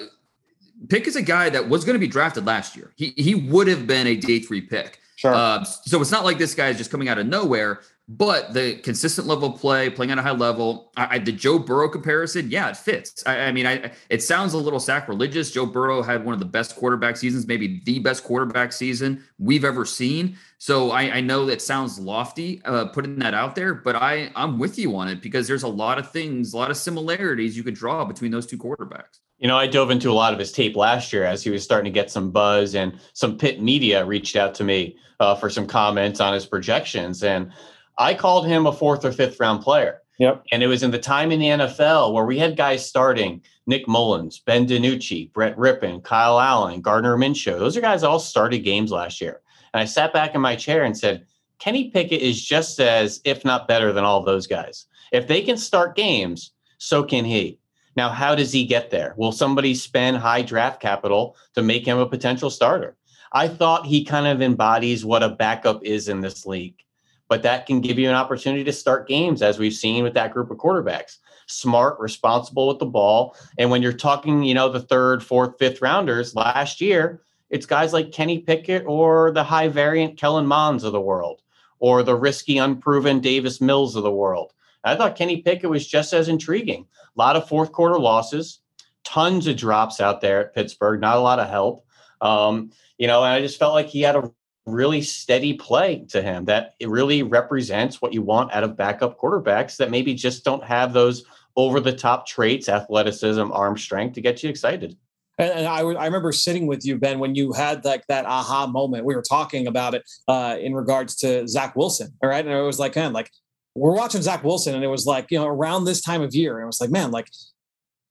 Pick 0.89 1.07
is 1.07 1.17
a 1.17 1.23
guy 1.23 1.51
that 1.51 1.69
was 1.69 1.85
going 1.85 1.95
to 1.95 2.01
be 2.01 2.07
drafted 2.07 2.47
last 2.47 2.77
year. 2.77 2.93
He 2.97 3.13
he 3.17 3.35
would 3.35 3.67
have 3.67 3.87
been 3.87 4.07
a 4.07 4.15
day 4.15 4.39
three 4.39 4.63
pick. 4.63 5.00
Sure. 5.21 5.35
Uh, 5.35 5.63
so 5.65 6.01
it's 6.01 6.11
not 6.11 6.25
like 6.25 6.39
this 6.39 6.55
guy 6.55 6.69
is 6.69 6.79
just 6.79 6.91
coming 6.91 7.11
out 7.11 7.19
of 7.19 7.27
nowhere. 7.27 7.81
But 8.09 8.55
the 8.55 8.77
consistent 8.77 9.27
level 9.27 9.55
of 9.55 9.61
play, 9.61 9.91
playing 9.91 10.11
at 10.11 10.19
a 10.19 10.23
high 10.23 10.31
level, 10.31 10.91
I, 10.97 11.17
I, 11.17 11.19
the 11.19 11.31
Joe 11.31 11.59
Burrow 11.59 11.91
comparison, 11.91 12.51
yeah, 12.51 12.71
it 12.71 12.77
fits. 12.79 13.23
I, 13.27 13.39
I 13.39 13.53
mean, 13.53 13.67
I, 13.67 13.93
it 14.09 14.23
sounds 14.23 14.55
a 14.55 14.59
little 14.59 14.81
sacrilegious. 14.81 15.51
Joe 15.51 15.67
Burrow 15.67 16.03
had 16.03 16.25
one 16.25 16.33
of 16.33 16.41
the 16.41 16.47
best 16.47 16.75
quarterback 16.75 17.19
seasons, 17.19 17.47
maybe 17.47 17.83
the 17.85 17.99
best 17.99 18.25
quarterback 18.25 18.73
season 18.73 19.23
we've 19.39 19.65
ever 19.65 19.85
seen. 19.85 20.39
So 20.57 20.91
I, 20.91 21.03
I 21.17 21.21
know 21.21 21.45
that 21.47 21.61
sounds 21.61 22.01
lofty, 22.01 22.63
uh, 22.65 22.87
putting 22.87 23.19
that 23.19 23.35
out 23.35 23.55
there, 23.55 23.75
but 23.75 23.95
I 23.95 24.33
I'm 24.35 24.59
with 24.59 24.79
you 24.79 24.97
on 24.97 25.07
it 25.07 25.21
because 25.21 25.47
there's 25.47 25.65
a 25.65 25.69
lot 25.69 25.99
of 25.99 26.11
things, 26.11 26.55
a 26.55 26.57
lot 26.57 26.71
of 26.71 26.79
similarities 26.79 27.59
you 27.59 27.63
could 27.63 27.75
draw 27.75 28.07
between 28.07 28.33
those 28.33 28.47
two 28.47 28.59
quarterbacks. 28.59 29.21
You 29.39 29.49
know, 29.49 29.57
I 29.57 29.67
dove 29.67 29.91
into 29.91 30.11
a 30.11 30.15
lot 30.15 30.33
of 30.33 30.39
his 30.39 30.51
tape 30.51 30.77
last 30.77 31.13
year 31.13 31.25
as 31.25 31.45
he 31.45 31.51
was 31.51 31.63
starting 31.63 31.93
to 31.93 31.95
get 31.95 32.11
some 32.11 32.31
buzz, 32.31 32.75
and 32.75 32.99
some 33.13 33.39
Pitt 33.39 33.63
media 33.63 34.05
reached 34.05 34.35
out 34.35 34.55
to 34.57 34.65
me 34.65 34.97
uh, 35.21 35.35
for 35.37 35.49
some 35.49 35.67
comments 35.67 36.21
on 36.21 36.35
his 36.35 36.47
projections 36.47 37.23
and 37.23 37.53
I 38.01 38.15
called 38.15 38.47
him 38.47 38.67
a 38.67 38.73
fourth 38.73 39.05
or 39.05 39.13
fifth 39.13 39.39
round 39.39 39.63
player. 39.63 40.01
Yep. 40.19 40.45
And 40.53 40.63
it 40.63 40.67
was 40.67 40.83
in 40.83 40.91
the 40.91 40.99
time 40.99 41.31
in 41.33 41.39
the 41.39 41.47
NFL 41.47 42.13
where 42.13 42.25
we 42.25 42.39
had 42.39 42.57
guys 42.57 42.87
starting 42.87 43.43
Nick 43.67 43.87
Mullens, 43.87 44.39
Ben 44.39 44.67
DiNucci, 44.67 45.33
Brett 45.33 45.57
Rypien, 45.57 46.03
Kyle 46.03 46.41
Allen, 46.41 46.81
Gardner 46.81 47.17
Minshew. 47.17 47.59
Those 47.59 47.77
are 47.77 47.83
guys 47.83 48.03
all 48.03 48.19
started 48.19 48.61
games 48.61 48.91
last 48.91 49.21
year. 49.21 49.41
And 49.73 49.81
I 49.81 49.85
sat 49.85 50.13
back 50.13 50.35
in 50.35 50.41
my 50.41 50.57
chair 50.57 50.85
and 50.85 50.97
said, 50.97 51.27
Kenny 51.59 51.91
Pickett 51.91 52.23
is 52.23 52.43
just 52.43 52.81
as, 52.81 53.21
if 53.25 53.45
not 53.45 53.69
better, 53.69 53.93
than 53.93 54.05
all 54.05 54.23
those 54.23 54.47
guys. 54.47 54.87
If 55.13 55.29
they 55.29 55.43
can 55.43 55.57
start 55.57 55.97
games, 55.97 56.53
so 56.79 57.05
can 57.05 57.25
he. 57.25 57.59
Now, 57.97 58.09
how 58.09 58.35
does 58.35 58.53
he 58.53 58.65
get 58.65 58.91
there? 58.91 59.15
Will 59.19 59.33
somebody 59.33 59.75
spend 59.75 60.17
high 60.17 60.43
draft 60.43 60.81
capital 60.81 61.37
to 61.55 61.63
make 61.63 61.87
him 61.87 61.99
a 61.99 62.07
potential 62.09 62.49
starter? 62.49 62.97
I 63.33 63.49
thought 63.49 63.87
he 63.87 64.05
kind 64.05 64.27
of 64.27 64.43
embodies 64.43 65.05
what 65.05 65.23
a 65.23 65.29
backup 65.29 65.85
is 65.85 66.09
in 66.09 66.21
this 66.21 66.47
league, 66.47 66.83
but 67.29 67.43
that 67.43 67.67
can 67.67 67.81
give 67.81 67.99
you 67.99 68.09
an 68.09 68.15
opportunity 68.15 68.65
to 68.65 68.73
start 68.73 69.09
games, 69.09 69.41
as 69.43 69.59
we've 69.59 69.73
seen 69.73 70.03
with 70.03 70.15
that 70.15 70.33
group 70.33 70.51
of 70.51 70.59
quarterbacks. 70.59 71.19
Smart, 71.47 71.99
responsible 71.99 72.69
with 72.69 72.79
the 72.79 72.87
ball. 72.87 73.37
And 73.59 73.71
when 73.71 73.83
you're 73.83 73.93
talking, 73.93 74.43
you 74.43 74.55
know, 74.55 74.69
the 74.69 74.81
third, 74.81 75.23
fourth, 75.23 75.59
fifth 75.59 75.83
rounders 75.83 76.35
last 76.35 76.81
year, 76.81 77.23
it's 77.51 77.67
guys 77.67 77.93
like 77.93 78.13
Kenny 78.13 78.39
Pickett 78.39 78.85
or 78.87 79.33
the 79.33 79.43
high 79.45 79.69
variant 79.69 80.17
Kellen 80.17 80.47
Monds 80.47 80.85
of 80.85 80.93
the 80.93 81.01
world, 81.01 81.43
or 81.81 82.03
the 82.03 82.15
risky, 82.15 82.59
unproven 82.59 83.21
Davis 83.21 83.61
Mills 83.61 83.97
of 83.97 84.03
the 84.03 84.13
world. 84.13 84.53
I 84.85 84.95
thought 84.95 85.17
Kenny 85.17 85.43
Pickett 85.43 85.69
was 85.69 85.87
just 85.87 86.13
as 86.13 86.29
intriguing. 86.29 86.87
A 87.17 87.19
lot 87.19 87.37
of 87.37 87.49
fourth 87.49 87.73
quarter 87.73 87.99
losses, 87.99 88.61
tons 89.05 89.47
of 89.47 89.57
drops 89.57 90.01
out 90.01 90.21
there 90.21 90.41
at 90.41 90.55
Pittsburgh, 90.55 91.01
not 91.01 91.17
a 91.17 91.21
lot 91.21 91.39
of 91.39 91.49
help. 91.49 91.85
Um, 92.21 92.71
you 93.01 93.07
know, 93.07 93.25
and 93.25 93.33
I 93.33 93.41
just 93.41 93.59
felt 93.59 93.73
like 93.73 93.89
he 93.89 94.03
had 94.03 94.15
a 94.15 94.31
really 94.67 95.01
steady 95.01 95.55
play 95.55 96.05
to 96.11 96.21
him 96.21 96.45
that 96.45 96.75
it 96.79 96.91
really 96.91 97.23
represents 97.23 98.03
what 98.03 98.13
you 98.13 98.21
want 98.21 98.53
out 98.53 98.63
of 98.63 98.77
backup 98.77 99.19
quarterbacks 99.19 99.79
that 99.79 99.91
maybe 99.91 100.13
just 100.13 100.45
don't 100.45 100.63
have 100.63 100.93
those 100.93 101.25
over 101.57 101.81
the 101.81 101.95
top 101.95 102.27
traits, 102.27 102.69
athleticism, 102.69 103.51
arm 103.53 103.79
strength 103.79 104.15
to 104.15 104.21
get 104.21 104.43
you 104.43 104.51
excited. 104.51 104.99
And, 105.39 105.67
I, 105.67 105.79
I 105.79 106.05
remember 106.05 106.31
sitting 106.31 106.67
with 106.67 106.85
you, 106.85 106.99
Ben, 106.99 107.19
when 107.19 107.35
you 107.35 107.55
had 107.55 107.87
like 107.87 108.07
that 108.09 108.27
aha 108.27 108.67
moment. 108.67 109.07
We 109.07 109.17
were 109.17 109.23
talking 109.23 109.67
about 109.67 109.95
it 109.95 110.03
uh, 110.29 110.59
in 110.61 110.75
regards 110.75 111.17
to 111.17 111.49
Zach 111.49 111.75
Wilson. 111.77 112.13
All 112.23 112.29
right. 112.29 112.45
And 112.45 112.55
it 112.55 112.61
was 112.61 112.79
like, 112.79 112.97
man, 112.97 113.15
like 113.15 113.31
we're 113.75 113.97
watching 113.97 114.21
Zach 114.21 114.45
Wilson, 114.45 114.75
and 114.75 114.85
it 114.85 114.89
was 114.89 115.07
like, 115.07 115.31
you 115.31 115.39
know, 115.39 115.47
around 115.47 115.87
this 115.87 116.03
time 116.03 116.21
of 116.21 116.35
year, 116.35 116.59
and 116.59 116.65
it 116.65 116.67
was 116.67 116.83
like, 116.83 116.91
man, 116.91 117.11
like 117.11 117.29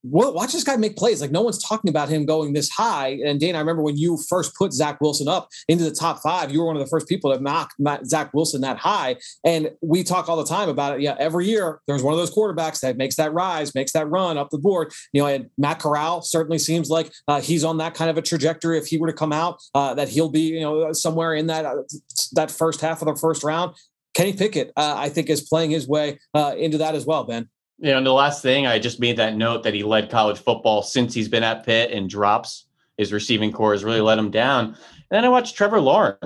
watch 0.03 0.53
this 0.53 0.63
guy 0.63 0.75
make 0.75 0.95
plays. 0.95 1.21
Like 1.21 1.31
no 1.31 1.41
one's 1.41 1.61
talking 1.61 1.89
about 1.89 2.09
him 2.09 2.25
going 2.25 2.53
this 2.53 2.69
high. 2.69 3.19
And 3.25 3.39
Dane, 3.39 3.55
I 3.55 3.59
remember 3.59 3.81
when 3.81 3.97
you 3.97 4.17
first 4.29 4.55
put 4.55 4.73
Zach 4.73 5.01
Wilson 5.01 5.27
up 5.27 5.49
into 5.67 5.83
the 5.83 5.91
top 5.91 6.21
five, 6.21 6.51
you 6.51 6.59
were 6.59 6.65
one 6.65 6.75
of 6.75 6.81
the 6.81 6.89
first 6.89 7.07
people 7.07 7.33
to 7.35 7.41
knock 7.41 7.71
Zach 8.05 8.33
Wilson 8.33 8.61
that 8.61 8.77
high. 8.77 9.17
And 9.43 9.71
we 9.81 10.03
talk 10.03 10.29
all 10.29 10.37
the 10.37 10.45
time 10.45 10.69
about 10.69 10.95
it. 10.95 11.01
Yeah, 11.01 11.15
every 11.19 11.45
year 11.45 11.81
there's 11.87 12.03
one 12.03 12.13
of 12.13 12.19
those 12.19 12.33
quarterbacks 12.33 12.79
that 12.81 12.97
makes 12.97 13.15
that 13.15 13.33
rise, 13.33 13.75
makes 13.75 13.91
that 13.93 14.09
run 14.09 14.37
up 14.37 14.49
the 14.49 14.57
board. 14.57 14.91
You 15.13 15.21
know, 15.21 15.27
and 15.27 15.49
Matt 15.57 15.79
Corral 15.79 16.21
certainly 16.21 16.59
seems 16.59 16.89
like 16.89 17.11
uh, 17.27 17.41
he's 17.41 17.63
on 17.63 17.77
that 17.77 17.93
kind 17.93 18.09
of 18.09 18.17
a 18.17 18.21
trajectory. 18.21 18.77
If 18.77 18.87
he 18.87 18.97
were 18.97 19.07
to 19.07 19.13
come 19.13 19.33
out, 19.33 19.61
uh, 19.73 19.93
that 19.95 20.09
he'll 20.09 20.29
be 20.29 20.41
you 20.41 20.61
know 20.61 20.93
somewhere 20.93 21.33
in 21.33 21.47
that 21.47 21.65
uh, 21.65 21.75
that 22.33 22.51
first 22.51 22.81
half 22.81 23.01
of 23.01 23.07
the 23.07 23.15
first 23.15 23.43
round. 23.43 23.75
Kenny 24.13 24.33
Pickett, 24.33 24.71
uh, 24.75 24.95
I 24.97 25.09
think, 25.09 25.29
is 25.29 25.41
playing 25.41 25.71
his 25.71 25.87
way 25.87 26.19
uh, 26.33 26.55
into 26.57 26.79
that 26.79 26.95
as 26.95 27.05
well, 27.05 27.23
Ben. 27.23 27.47
You 27.81 27.91
know, 27.91 28.03
the 28.03 28.11
last 28.11 28.41
thing 28.41 28.67
I 28.67 28.77
just 28.77 28.99
made 28.99 29.15
that 29.17 29.37
note 29.37 29.63
that 29.63 29.73
he 29.73 29.83
led 29.83 30.11
college 30.11 30.37
football 30.37 30.81
since 30.81 31.13
he's 31.13 31.29
been 31.29 31.43
at 31.43 31.65
Pitt 31.65 31.91
and 31.91 32.09
drops 32.09 32.65
his 32.97 33.13
receiving 33.13 33.53
corps 33.53 33.71
has 33.71 33.85
really 33.85 34.01
let 34.01 34.19
him 34.19 34.29
down. 34.29 34.65
And 34.65 34.75
then 35.11 35.23
I 35.23 35.29
watched 35.29 35.55
Trevor 35.55 35.79
Lawrence 35.79 36.19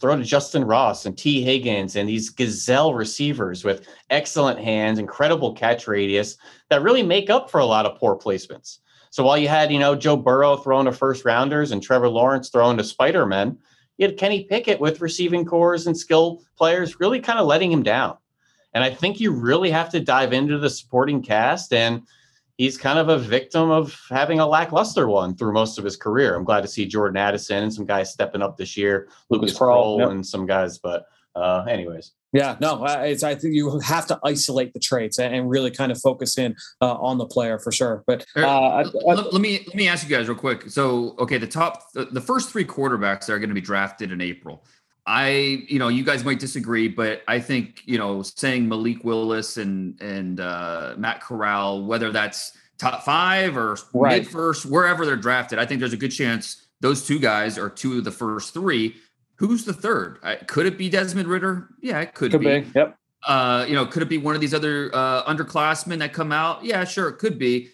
throw 0.00 0.16
to 0.16 0.24
Justin 0.24 0.64
Ross 0.64 1.06
and 1.06 1.16
Tee 1.16 1.42
Higgins 1.42 1.94
and 1.94 2.08
these 2.08 2.30
gazelle 2.30 2.92
receivers 2.92 3.62
with 3.62 3.86
excellent 4.10 4.58
hands, 4.58 4.98
incredible 4.98 5.52
catch 5.52 5.86
radius 5.86 6.36
that 6.70 6.82
really 6.82 7.04
make 7.04 7.30
up 7.30 7.48
for 7.48 7.60
a 7.60 7.66
lot 7.66 7.86
of 7.86 7.98
poor 8.00 8.18
placements. 8.18 8.78
So 9.10 9.22
while 9.22 9.38
you 9.38 9.46
had, 9.46 9.70
you 9.70 9.78
know, 9.78 9.94
Joe 9.94 10.16
Burrow 10.16 10.56
throwing 10.56 10.86
to 10.86 10.92
first 10.92 11.24
rounders 11.24 11.70
and 11.70 11.80
Trevor 11.80 12.08
Lawrence 12.08 12.48
throwing 12.48 12.76
to 12.78 12.84
Spider-Man, 12.84 13.56
you 13.96 14.08
had 14.08 14.18
Kenny 14.18 14.44
Pickett 14.44 14.80
with 14.80 15.00
receiving 15.00 15.44
cores 15.44 15.86
and 15.86 15.96
skill 15.96 16.42
players 16.58 16.98
really 16.98 17.20
kind 17.20 17.38
of 17.38 17.46
letting 17.46 17.70
him 17.70 17.84
down. 17.84 18.16
And 18.76 18.84
I 18.84 18.90
think 18.90 19.20
you 19.20 19.32
really 19.32 19.70
have 19.70 19.88
to 19.92 20.00
dive 20.00 20.34
into 20.34 20.58
the 20.58 20.68
supporting 20.68 21.22
cast. 21.22 21.72
And 21.72 22.02
he's 22.58 22.76
kind 22.76 22.98
of 22.98 23.08
a 23.08 23.16
victim 23.18 23.70
of 23.70 23.98
having 24.10 24.38
a 24.38 24.46
lackluster 24.46 25.08
one 25.08 25.34
through 25.34 25.54
most 25.54 25.78
of 25.78 25.84
his 25.84 25.96
career. 25.96 26.34
I'm 26.34 26.44
glad 26.44 26.60
to 26.60 26.68
see 26.68 26.84
Jordan 26.84 27.16
Addison 27.16 27.62
and 27.62 27.72
some 27.72 27.86
guys 27.86 28.12
stepping 28.12 28.42
up 28.42 28.58
this 28.58 28.76
year, 28.76 29.08
Lucas 29.30 29.58
Krull 29.58 30.00
yep. 30.00 30.10
and 30.10 30.26
some 30.26 30.44
guys. 30.44 30.76
But, 30.76 31.06
uh, 31.34 31.64
anyways. 31.66 32.12
Yeah, 32.34 32.56
no, 32.60 32.84
it's, 32.84 33.22
I 33.22 33.34
think 33.34 33.54
you 33.54 33.78
have 33.80 34.06
to 34.08 34.20
isolate 34.22 34.74
the 34.74 34.80
traits 34.80 35.18
and 35.18 35.48
really 35.48 35.70
kind 35.70 35.90
of 35.90 35.98
focus 35.98 36.36
in 36.36 36.54
uh, 36.82 36.96
on 36.96 37.16
the 37.16 37.24
player 37.24 37.58
for 37.58 37.72
sure. 37.72 38.04
But 38.06 38.26
uh, 38.36 38.46
I, 38.46 38.80
I, 38.82 38.84
let, 39.06 39.32
let, 39.32 39.40
me 39.40 39.64
let 39.66 39.74
me 39.74 39.88
ask 39.88 40.06
you 40.06 40.14
guys 40.14 40.28
real 40.28 40.36
quick. 40.36 40.68
So, 40.68 41.14
okay, 41.18 41.38
the 41.38 41.46
top 41.46 41.92
the, 41.94 42.04
the 42.04 42.20
first 42.20 42.50
three 42.50 42.66
quarterbacks 42.66 43.30
are 43.30 43.38
going 43.38 43.48
to 43.48 43.54
be 43.54 43.62
drafted 43.62 44.12
in 44.12 44.20
April. 44.20 44.66
I, 45.06 45.64
you 45.68 45.78
know, 45.78 45.88
you 45.88 46.02
guys 46.02 46.24
might 46.24 46.40
disagree, 46.40 46.88
but 46.88 47.22
I 47.28 47.38
think, 47.38 47.82
you 47.84 47.96
know, 47.96 48.22
saying 48.22 48.68
Malik 48.68 49.04
Willis 49.04 49.56
and 49.56 50.00
and 50.00 50.40
uh, 50.40 50.94
Matt 50.96 51.20
Corral, 51.20 51.84
whether 51.84 52.10
that's 52.10 52.56
top 52.78 53.04
five 53.04 53.56
or 53.56 53.78
right. 53.94 54.22
mid 54.22 54.28
first, 54.28 54.66
wherever 54.66 55.06
they're 55.06 55.16
drafted, 55.16 55.58
I 55.58 55.66
think 55.66 55.80
there's 55.80 55.92
a 55.92 55.96
good 55.96 56.10
chance 56.10 56.66
those 56.80 57.06
two 57.06 57.18
guys 57.18 57.56
are 57.58 57.70
two 57.70 57.98
of 57.98 58.04
the 58.04 58.10
first 58.10 58.52
three. 58.52 58.96
Who's 59.36 59.64
the 59.64 59.72
third? 59.72 60.18
Could 60.46 60.66
it 60.66 60.78
be 60.78 60.88
Desmond 60.88 61.28
Ridder? 61.28 61.68
Yeah, 61.80 62.00
it 62.00 62.14
could, 62.14 62.32
could 62.32 62.40
be. 62.40 62.60
be. 62.60 62.70
Yep. 62.74 62.98
Uh, 63.26 63.64
you 63.68 63.74
know, 63.74 63.86
could 63.86 64.02
it 64.02 64.08
be 64.08 64.18
one 64.18 64.34
of 64.34 64.40
these 64.40 64.54
other 64.54 64.90
uh, 64.94 65.24
underclassmen 65.24 65.98
that 65.98 66.12
come 66.12 66.32
out? 66.32 66.64
Yeah, 66.64 66.84
sure, 66.84 67.08
it 67.08 67.18
could 67.18 67.38
be. 67.38 67.70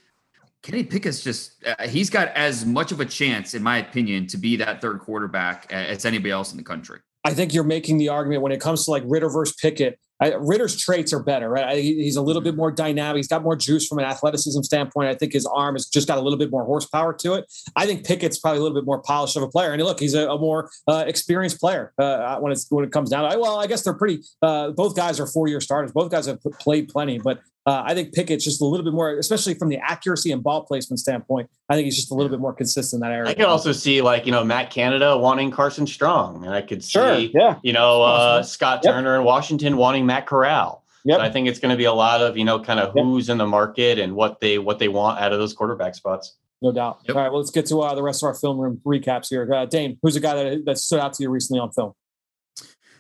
Kenny 0.63 0.85
Pickett's 0.85 1.23
just, 1.23 1.65
uh, 1.67 1.89
he's 1.89 2.09
got 2.09 2.29
as 2.29 2.65
much 2.65 2.93
of 2.93 3.01
a 3.01 3.05
chance, 3.05 3.55
in 3.55 3.63
my 3.63 3.79
opinion, 3.79 4.27
to 4.29 4.37
be 4.37 4.57
that 4.57 4.81
third 4.81 5.01
quarterback 5.01 5.73
as 5.73 6.05
anybody 6.05 6.31
else 6.31 6.53
in 6.53 6.57
the 6.57 6.63
country. 6.63 7.01
I 7.25 7.35
think 7.35 7.55
you're 7.55 7.65
making 7.65 7.99
the 7.99 8.09
argument 8.09 8.43
when 8.43 8.53
it 8.53 8.61
comes 8.61 8.85
to 8.85 8.91
like 8.91 9.05
Ridder 9.07 9.31
versus 9.31 9.55
Pickett. 9.57 9.99
I, 10.21 10.35
Ridder's 10.35 10.77
traits 10.77 11.13
are 11.13 11.23
better, 11.23 11.49
right? 11.49 11.65
I, 11.65 11.81
he's 11.81 12.15
a 12.15 12.23
little 12.23 12.43
bit 12.43 12.55
more 12.55 12.71
dynamic. 12.71 13.17
He's 13.17 13.29
got 13.29 13.43
more 13.43 13.57
juice 13.57 13.89
from 13.89 13.99
an 13.99 14.05
athleticism 14.05 14.63
standpoint. 14.63 15.09
I 15.09 15.15
think 15.15 15.33
his 15.33 15.47
arm 15.47 15.75
has 15.75 15.87
just 15.87 16.07
got 16.07 16.17
a 16.19 16.21
little 16.21 16.39
bit 16.39 16.51
more 16.51 16.65
horsepower 16.65 17.13
to 17.15 17.35
it. 17.35 17.53
I 17.75 17.87
think 17.87 18.07
Pickett's 18.07 18.39
probably 18.39 18.61
a 18.61 18.63
little 18.63 18.77
bit 18.77 18.87
more 18.87 19.03
polished 19.03 19.37
of 19.37 19.43
a 19.43 19.49
player. 19.49 19.73
And 19.73 19.83
look, 19.83 19.99
he's 19.99 20.15
a, 20.15 20.29
a 20.29 20.39
more 20.39 20.71
uh, 20.87 21.05
experienced 21.07 21.59
player 21.59 21.93
uh, 21.99 22.39
when 22.39 22.53
it's 22.53 22.67
when 22.71 22.85
it 22.85 22.93
comes 22.93 23.11
down. 23.11 23.29
to 23.29 23.37
it. 23.37 23.41
Well, 23.41 23.59
I 23.59 23.67
guess 23.67 23.83
they're 23.83 23.95
pretty. 23.95 24.23
Uh, 24.41 24.71
both 24.71 24.95
guys 24.95 25.19
are 25.19 25.27
four 25.27 25.49
year 25.49 25.61
starters. 25.61 25.91
Both 25.91 26.13
guys 26.13 26.27
have 26.27 26.41
played 26.61 26.89
plenty, 26.89 27.19
but 27.19 27.41
uh, 27.65 27.83
I 27.87 27.95
think 27.95 28.13
Pickett's 28.13 28.45
just 28.45 28.61
a 28.61 28.65
little 28.65 28.85
bit 28.85 28.93
more, 28.93 29.17
especially 29.19 29.55
from 29.55 29.69
the 29.69 29.79
accuracy 29.79 30.33
and 30.33 30.43
ball 30.43 30.65
placement 30.65 30.99
standpoint. 30.99 31.49
I 31.69 31.75
think 31.75 31.85
he's 31.85 31.97
just 31.97 32.11
a 32.11 32.15
little 32.15 32.31
bit 32.31 32.41
more 32.41 32.53
consistent 32.53 33.03
in 33.03 33.09
that 33.09 33.15
area. 33.15 33.31
I 33.31 33.35
could 33.35 33.45
also 33.45 33.71
see 33.71 34.03
like 34.03 34.27
you 34.27 34.33
know 34.33 34.45
Matt 34.45 34.71
Canada 34.71 35.17
wanting 35.17 35.51
Carson 35.53 35.87
Strong, 35.87 36.45
and 36.45 36.55
I 36.55 36.63
could 36.63 36.83
see 36.83 36.91
sure, 36.91 37.19
yeah. 37.19 37.59
you 37.63 37.73
know 37.73 38.03
uh, 38.03 38.43
Scott 38.43 38.81
yep. 38.83 38.95
Turner 38.95 39.17
in 39.17 39.25
Washington 39.25 39.77
wanting 39.77 40.07
Matt 40.07 40.27
Corral. 40.27 40.85
Yep. 41.05 41.19
So 41.19 41.23
I 41.25 41.31
think 41.31 41.49
it's 41.49 41.59
going 41.59 41.71
to 41.71 41.77
be 41.77 41.85
a 41.85 41.93
lot 41.93 42.21
of 42.21 42.37
you 42.37 42.45
know 42.45 42.59
kind 42.59 42.81
of 42.81 42.93
yep. 42.97 43.05
who's 43.05 43.29
in 43.29 43.39
the 43.39 43.47
market 43.47 43.99
and 43.99 44.17
what 44.17 44.41
they 44.41 44.59
what 44.59 44.81
they 44.81 44.89
want 44.89 45.21
out 45.21 45.33
of 45.33 45.39
those 45.39 45.53
quarterback 45.53 45.95
spots. 45.95 46.37
No 46.63 46.73
doubt. 46.73 47.01
Yep. 47.07 47.17
All 47.17 47.23
right, 47.23 47.31
well 47.31 47.41
let's 47.41 47.51
get 47.53 47.67
to 47.67 47.81
uh, 47.81 47.95
the 47.95 48.03
rest 48.03 48.25
of 48.25 48.27
our 48.27 48.35
film 48.35 48.59
room 48.59 48.81
recaps 48.85 49.29
here. 49.29 49.53
Uh, 49.53 49.67
Dane, 49.67 49.99
who's 50.03 50.17
a 50.17 50.21
guy 50.21 50.35
that, 50.35 50.65
that 50.65 50.79
stood 50.79 50.99
out 50.99 51.13
to 51.15 51.23
you 51.23 51.31
recently 51.31 51.61
on 51.61 51.71
film? 51.71 51.93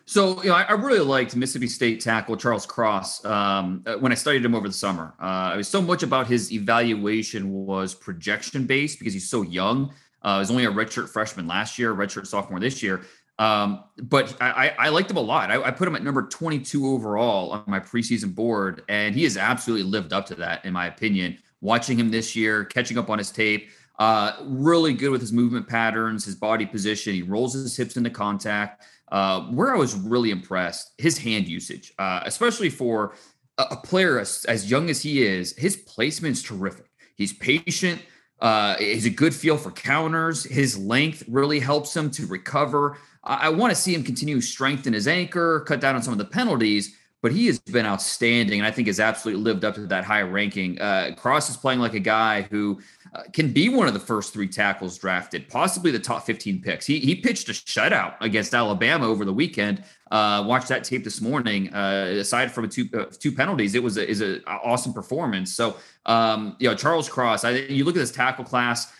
So, 0.05 0.43
you 0.43 0.49
know, 0.49 0.57
I, 0.57 0.63
I, 0.63 0.73
really 0.73 0.99
liked 0.99 1.37
Mississippi 1.37 1.69
State 1.69 2.01
tackle 2.01 2.37
Charles 2.37 2.67
Cross 2.67 3.25
um, 3.25 3.83
uh, 3.87 3.95
when 3.95 4.11
I 4.11 4.15
studied 4.17 4.45
him 4.45 4.55
over 4.55 4.67
the 4.67 4.75
summer. 4.75 5.15
Uh, 5.21 5.55
was 5.57 5.69
so 5.69 5.81
much 5.81 6.03
about 6.03 6.27
his 6.27 6.53
evaluation 6.53 7.53
was 7.53 7.95
projection 7.95 8.67
based 8.67 8.99
because 8.99 9.15
he's 9.15 9.31
so 9.31 9.43
young. 9.43 9.95
Uh, 10.23 10.37
he 10.37 10.39
was 10.41 10.51
only 10.51 10.65
a 10.65 10.71
redshirt 10.71 11.09
freshman 11.09 11.47
last 11.47 11.79
year, 11.79 11.95
redshirt 11.95 12.27
sophomore 12.27 12.59
this 12.59 12.83
year. 12.83 13.03
Um, 13.39 13.85
but 13.97 14.37
I, 14.41 14.75
I, 14.79 14.89
liked 14.91 15.11
him 15.11 15.17
a 15.17 15.23
lot. 15.23 15.51
I, 15.51 15.61
I, 15.63 15.71
put 15.71 15.89
him 15.89 15.97
at 15.97 16.05
number 16.05 16.23
22 16.29 16.87
overall 16.87 17.51
on 17.51 17.65
my 17.67 17.81
preseason 17.81 18.35
board, 18.35 18.85
and 18.89 19.15
he 19.15 19.25
has 19.25 19.37
absolutely 19.37 19.85
lived 19.85 20.13
up 20.13 20.27
to 20.27 20.35
that, 20.37 20.65
in 20.65 20.73
my 20.73 20.87
opinion. 20.87 21.39
Watching 21.61 21.99
him 21.99 22.11
this 22.11 22.37
year, 22.37 22.65
catching 22.65 22.99
up 22.99 23.09
on 23.09 23.19
his 23.19 23.31
tape, 23.31 23.71
uh, 23.99 24.33
really 24.43 24.95
good 24.95 25.11
with 25.11 25.21
his 25.21 25.33
movement 25.33 25.69
patterns, 25.69 26.25
his 26.25 26.35
body 26.35 26.67
position. 26.67 27.15
He 27.15 27.23
rolls 27.23 27.55
his 27.55 27.77
hips 27.77 27.97
into 27.97 28.11
contact. 28.11 28.85
Uh, 29.11 29.43
where 29.51 29.75
I 29.75 29.77
was 29.77 29.95
really 29.95 30.31
impressed, 30.31 30.93
his 30.97 31.19
hand 31.19 31.47
usage, 31.47 31.93
uh, 31.99 32.21
especially 32.25 32.71
for 32.71 33.15
a, 33.59 33.65
a 33.73 33.77
player 33.77 34.19
as, 34.19 34.47
as, 34.47 34.71
young 34.71 34.89
as 34.89 35.03
he 35.03 35.23
is, 35.23 35.55
his 35.59 35.77
placement's 35.77 36.43
terrific. 36.43 36.87
He's 37.15 37.35
patient. 37.35 38.01
Uh, 38.41 38.77
he's 38.77 39.05
a 39.05 39.11
good 39.11 39.35
feel 39.35 39.59
for 39.59 39.71
counters. 39.71 40.45
His 40.45 40.79
length 40.79 41.25
really 41.29 41.61
helps 41.61 41.95
him 41.95 42.11
to 42.13 42.27
recover. 42.27 42.97
I, 43.23 43.35
I 43.35 43.49
want 43.51 43.71
to 43.71 43.77
see 43.77 43.95
him 43.95 44.03
continue 44.03 44.37
to 44.37 44.43
strengthen 44.43 44.95
his 44.95 45.07
anchor, 45.07 45.61
cut 45.61 45.81
down 45.81 45.95
on 45.95 46.03
some 46.03 46.15
of 46.15 46.19
the 46.19 46.25
penalties 46.25 46.97
but 47.23 47.31
he 47.31 47.47
has 47.47 47.59
been 47.61 47.87
outstanding 47.87 48.59
and 48.61 48.67
I 48.67 48.71
think 48.71 48.89
has 48.89 49.01
absolutely 49.01 49.43
lived 49.43 49.65
up 49.65 49.77
to 49.77 49.87
that 49.87 50.05
high 50.05 50.23
ranking. 50.23 50.79
Uh, 50.81 51.13
Cross 51.17 51.49
is 51.51 51.57
playing 51.57 51.79
like 51.79 51.95
a 51.95 52.01
guy 52.01 52.43
who 52.43 52.81
uh, 53.15 53.23
can 53.33 53.53
be 53.53 53.69
one 53.69 53.87
of 53.87 53.95
the 53.95 54.01
first 54.01 54.33
three 54.33 54.49
tackles 54.49 54.99
drafted, 54.99 55.49
possibly 55.49 55.91
the 55.91 55.99
top 55.99 56.25
15 56.25 56.63
picks. 56.63 56.87
He, 56.87 56.99
he 56.99 57.15
pitched 57.15 57.49
a 57.49 57.53
shutout 57.53 58.15
against 58.21 58.55
Alabama 58.55 59.07
over 59.07 59.25
the 59.25 59.33
weekend. 59.33 59.85
Uh, 60.11 60.45
watched 60.47 60.69
that 60.69 60.85
tape 60.85 61.05
this 61.05 61.21
morning. 61.21 61.73
Uh, 61.75 62.15
aside 62.19 62.51
from 62.51 62.69
two 62.69 62.87
uh, 62.95 63.07
two 63.19 63.33
penalties, 63.33 63.75
it 63.75 63.83
was 63.83 63.97
a, 63.97 64.09
is 64.09 64.21
an 64.21 64.43
awesome 64.47 64.93
performance. 64.93 65.53
So, 65.55 65.77
um, 66.07 66.57
you 66.59 66.69
know, 66.69 66.75
Charles 66.75 67.09
Cross. 67.09 67.45
I 67.45 67.51
you 67.51 67.85
look 67.85 67.97
at 67.97 68.01
this 68.01 68.13
tackle 68.13 68.45
class 68.45 68.93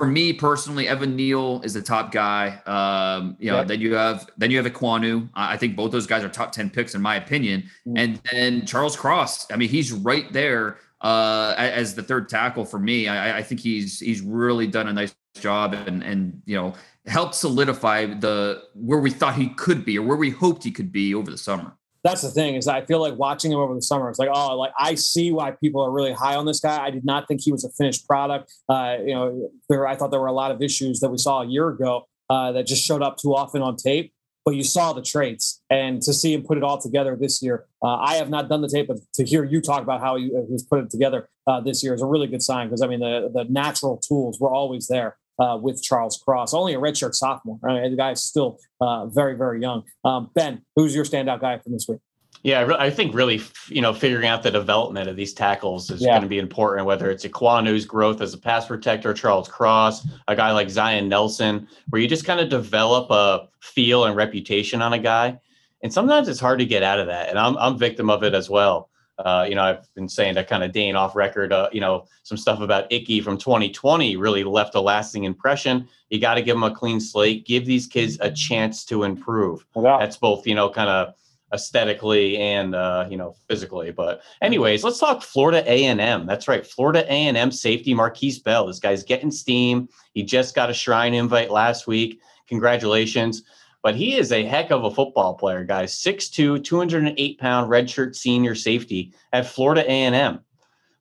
for 0.00 0.06
me 0.06 0.32
personally, 0.32 0.88
Evan 0.88 1.14
Neal 1.14 1.60
is 1.62 1.74
the 1.74 1.82
top 1.82 2.10
guy. 2.10 2.58
Um, 2.66 3.36
you 3.38 3.50
know, 3.50 3.58
yep. 3.58 3.66
then 3.66 3.80
you 3.80 3.94
have 3.94 4.30
then 4.38 4.50
you 4.50 4.56
have 4.56 4.72
Ekwonu. 4.72 5.28
I 5.34 5.56
think 5.56 5.76
both 5.76 5.92
those 5.92 6.06
guys 6.06 6.24
are 6.24 6.28
top 6.28 6.52
ten 6.52 6.70
picks 6.70 6.94
in 6.94 7.02
my 7.02 7.16
opinion. 7.16 7.62
Mm-hmm. 7.86 7.96
And 7.96 8.20
then 8.32 8.66
Charles 8.66 8.96
Cross. 8.96 9.50
I 9.52 9.56
mean, 9.56 9.68
he's 9.68 9.92
right 9.92 10.32
there 10.32 10.78
uh, 11.00 11.54
as 11.56 11.94
the 11.94 12.02
third 12.02 12.28
tackle 12.28 12.64
for 12.64 12.78
me. 12.78 13.08
I, 13.08 13.38
I, 13.38 13.42
think 13.42 13.60
he's 13.60 14.00
he's 14.00 14.20
really 14.20 14.66
done 14.66 14.86
a 14.88 14.92
nice 14.92 15.14
job 15.38 15.72
and 15.72 16.02
and 16.02 16.42
you 16.44 16.56
know 16.56 16.74
helped 17.06 17.34
solidify 17.34 18.06
the 18.06 18.62
where 18.74 18.98
we 18.98 19.10
thought 19.10 19.34
he 19.34 19.48
could 19.50 19.84
be 19.84 19.98
or 19.98 20.06
where 20.06 20.16
we 20.16 20.30
hoped 20.30 20.62
he 20.64 20.70
could 20.70 20.92
be 20.92 21.14
over 21.14 21.30
the 21.30 21.38
summer 21.38 21.74
that's 22.02 22.22
the 22.22 22.30
thing 22.30 22.54
is 22.54 22.66
I 22.66 22.84
feel 22.84 23.00
like 23.00 23.16
watching 23.16 23.52
him 23.52 23.58
over 23.58 23.74
the 23.74 23.82
summer, 23.82 24.08
it's 24.08 24.18
like, 24.18 24.30
oh, 24.32 24.56
like 24.56 24.72
I 24.78 24.94
see 24.94 25.32
why 25.32 25.50
people 25.50 25.82
are 25.82 25.90
really 25.90 26.12
high 26.12 26.34
on 26.34 26.46
this 26.46 26.60
guy. 26.60 26.82
I 26.82 26.90
did 26.90 27.04
not 27.04 27.28
think 27.28 27.42
he 27.42 27.52
was 27.52 27.64
a 27.64 27.70
finished 27.70 28.06
product. 28.06 28.52
Uh, 28.68 28.96
you 29.04 29.14
know, 29.14 29.50
there, 29.68 29.86
I 29.86 29.96
thought 29.96 30.10
there 30.10 30.20
were 30.20 30.26
a 30.26 30.32
lot 30.32 30.50
of 30.50 30.62
issues 30.62 31.00
that 31.00 31.10
we 31.10 31.18
saw 31.18 31.42
a 31.42 31.46
year 31.46 31.68
ago 31.68 32.06
uh, 32.30 32.52
that 32.52 32.66
just 32.66 32.82
showed 32.82 33.02
up 33.02 33.18
too 33.18 33.34
often 33.34 33.60
on 33.60 33.76
tape. 33.76 34.14
But 34.44 34.54
you 34.54 34.64
saw 34.64 34.92
the 34.92 35.02
traits, 35.02 35.62
and 35.68 36.00
to 36.02 36.14
see 36.14 36.32
him 36.32 36.42
put 36.42 36.56
it 36.56 36.64
all 36.64 36.80
together 36.80 37.14
this 37.14 37.42
year, 37.42 37.66
uh, 37.82 37.96
I 37.96 38.14
have 38.14 38.30
not 38.30 38.48
done 38.48 38.62
the 38.62 38.68
tape, 38.68 38.88
but 38.88 38.96
to 39.14 39.24
hear 39.24 39.44
you 39.44 39.60
talk 39.60 39.82
about 39.82 40.00
how 40.00 40.16
he, 40.16 40.30
he's 40.48 40.62
put 40.62 40.80
it 40.80 40.90
together 40.90 41.28
uh, 41.46 41.60
this 41.60 41.82
year 41.84 41.92
is 41.92 42.00
a 42.00 42.06
really 42.06 42.26
good 42.26 42.42
sign 42.42 42.68
because 42.68 42.82
I 42.82 42.86
mean 42.86 43.00
the 43.00 43.30
the 43.32 43.44
natural 43.44 43.98
tools 43.98 44.40
were 44.40 44.50
always 44.50 44.86
there. 44.86 45.16
Uh, 45.38 45.56
with 45.56 45.82
Charles 45.82 46.20
Cross, 46.22 46.52
only 46.52 46.74
a 46.74 46.78
redshirt 46.78 47.14
sophomore. 47.14 47.58
I 47.64 47.72
mean, 47.72 47.90
the 47.90 47.96
guy's 47.96 48.22
still 48.22 48.58
uh, 48.78 49.06
very, 49.06 49.34
very 49.38 49.58
young. 49.58 49.84
Um, 50.04 50.28
ben, 50.34 50.66
who's 50.76 50.94
your 50.94 51.06
standout 51.06 51.40
guy 51.40 51.56
from 51.56 51.72
this 51.72 51.86
week? 51.88 52.00
Yeah, 52.42 52.74
I 52.78 52.88
think 52.88 53.14
really, 53.14 53.42
you 53.68 53.82
know, 53.82 53.92
figuring 53.92 54.26
out 54.26 54.42
the 54.42 54.50
development 54.50 55.10
of 55.10 55.16
these 55.16 55.34
tackles 55.34 55.90
is 55.90 56.00
yeah. 56.00 56.12
going 56.12 56.22
to 56.22 56.28
be 56.28 56.38
important. 56.38 56.86
Whether 56.86 57.10
it's 57.10 57.26
Ekwonu's 57.26 57.84
growth 57.84 58.22
as 58.22 58.32
a 58.32 58.38
pass 58.38 58.66
protector, 58.66 59.12
Charles 59.12 59.46
Cross, 59.46 60.06
a 60.26 60.34
guy 60.34 60.50
like 60.52 60.70
Zion 60.70 61.08
Nelson, 61.08 61.68
where 61.90 62.00
you 62.00 62.08
just 62.08 62.24
kind 62.24 62.40
of 62.40 62.48
develop 62.48 63.10
a 63.10 63.48
feel 63.60 64.04
and 64.04 64.16
reputation 64.16 64.80
on 64.80 64.94
a 64.94 64.98
guy, 64.98 65.38
and 65.82 65.92
sometimes 65.92 66.28
it's 66.28 66.40
hard 66.40 66.58
to 66.60 66.64
get 66.64 66.82
out 66.82 66.98
of 66.98 67.08
that. 67.08 67.28
And 67.28 67.38
I'm 67.38 67.58
I'm 67.58 67.76
victim 67.76 68.08
of 68.08 68.22
it 68.22 68.32
as 68.32 68.48
well. 68.48 68.88
Uh, 69.18 69.44
you 69.46 69.54
know, 69.54 69.62
I've 69.62 69.94
been 69.94 70.08
saying 70.08 70.34
that 70.36 70.48
kind 70.48 70.64
of 70.64 70.72
Dane 70.72 70.96
off 70.96 71.14
record, 71.14 71.52
uh, 71.52 71.68
you 71.72 71.80
know, 71.80 72.06
some 72.22 72.38
stuff 72.38 72.60
about 72.60 72.90
Ickey 72.90 73.20
from 73.20 73.36
2020 73.36 74.16
really 74.16 74.44
left 74.44 74.74
a 74.74 74.80
lasting 74.80 75.24
impression. 75.24 75.86
You 76.08 76.18
got 76.18 76.36
to 76.36 76.42
give 76.42 76.56
them 76.56 76.62
a 76.62 76.74
clean 76.74 77.00
slate, 77.00 77.44
give 77.44 77.66
these 77.66 77.86
kids 77.86 78.16
a 78.22 78.30
chance 78.30 78.82
to 78.86 79.02
improve. 79.02 79.66
That's 79.98 80.16
both, 80.16 80.46
you 80.46 80.54
know, 80.54 80.70
kind 80.70 80.88
of 80.88 81.14
aesthetically 81.52 82.36
and 82.38 82.74
uh, 82.74 83.06
you 83.10 83.16
know 83.16 83.34
physically. 83.48 83.90
But 83.90 84.22
anyways, 84.42 84.84
let's 84.84 84.98
talk 84.98 85.22
Florida 85.22 85.62
A 85.66 85.84
and 85.84 86.00
M. 86.00 86.26
That's 86.26 86.48
right, 86.48 86.66
Florida 86.66 87.04
A 87.06 87.26
and 87.26 87.36
M 87.36 87.50
safety 87.50 87.94
Markquese 87.94 88.42
Bell. 88.42 88.66
This 88.66 88.78
guy's 88.78 89.02
getting 89.02 89.30
steam. 89.30 89.88
He 90.14 90.22
just 90.22 90.54
got 90.54 90.70
a 90.70 90.74
Shrine 90.74 91.14
invite 91.14 91.50
last 91.50 91.86
week. 91.86 92.20
Congratulations. 92.48 93.42
But 93.82 93.96
he 93.96 94.16
is 94.16 94.30
a 94.30 94.44
heck 94.44 94.70
of 94.70 94.84
a 94.84 94.90
football 94.90 95.34
player, 95.34 95.64
guys. 95.64 95.94
6'2", 95.94 96.62
208 96.62 97.38
pound 97.38 97.70
redshirt 97.70 98.14
senior 98.14 98.54
safety 98.54 99.14
at 99.32 99.46
Florida 99.46 99.82
A 99.90 99.92
and 100.02 100.14
M. 100.14 100.40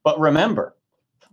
But 0.03 0.17
remember, 0.17 0.77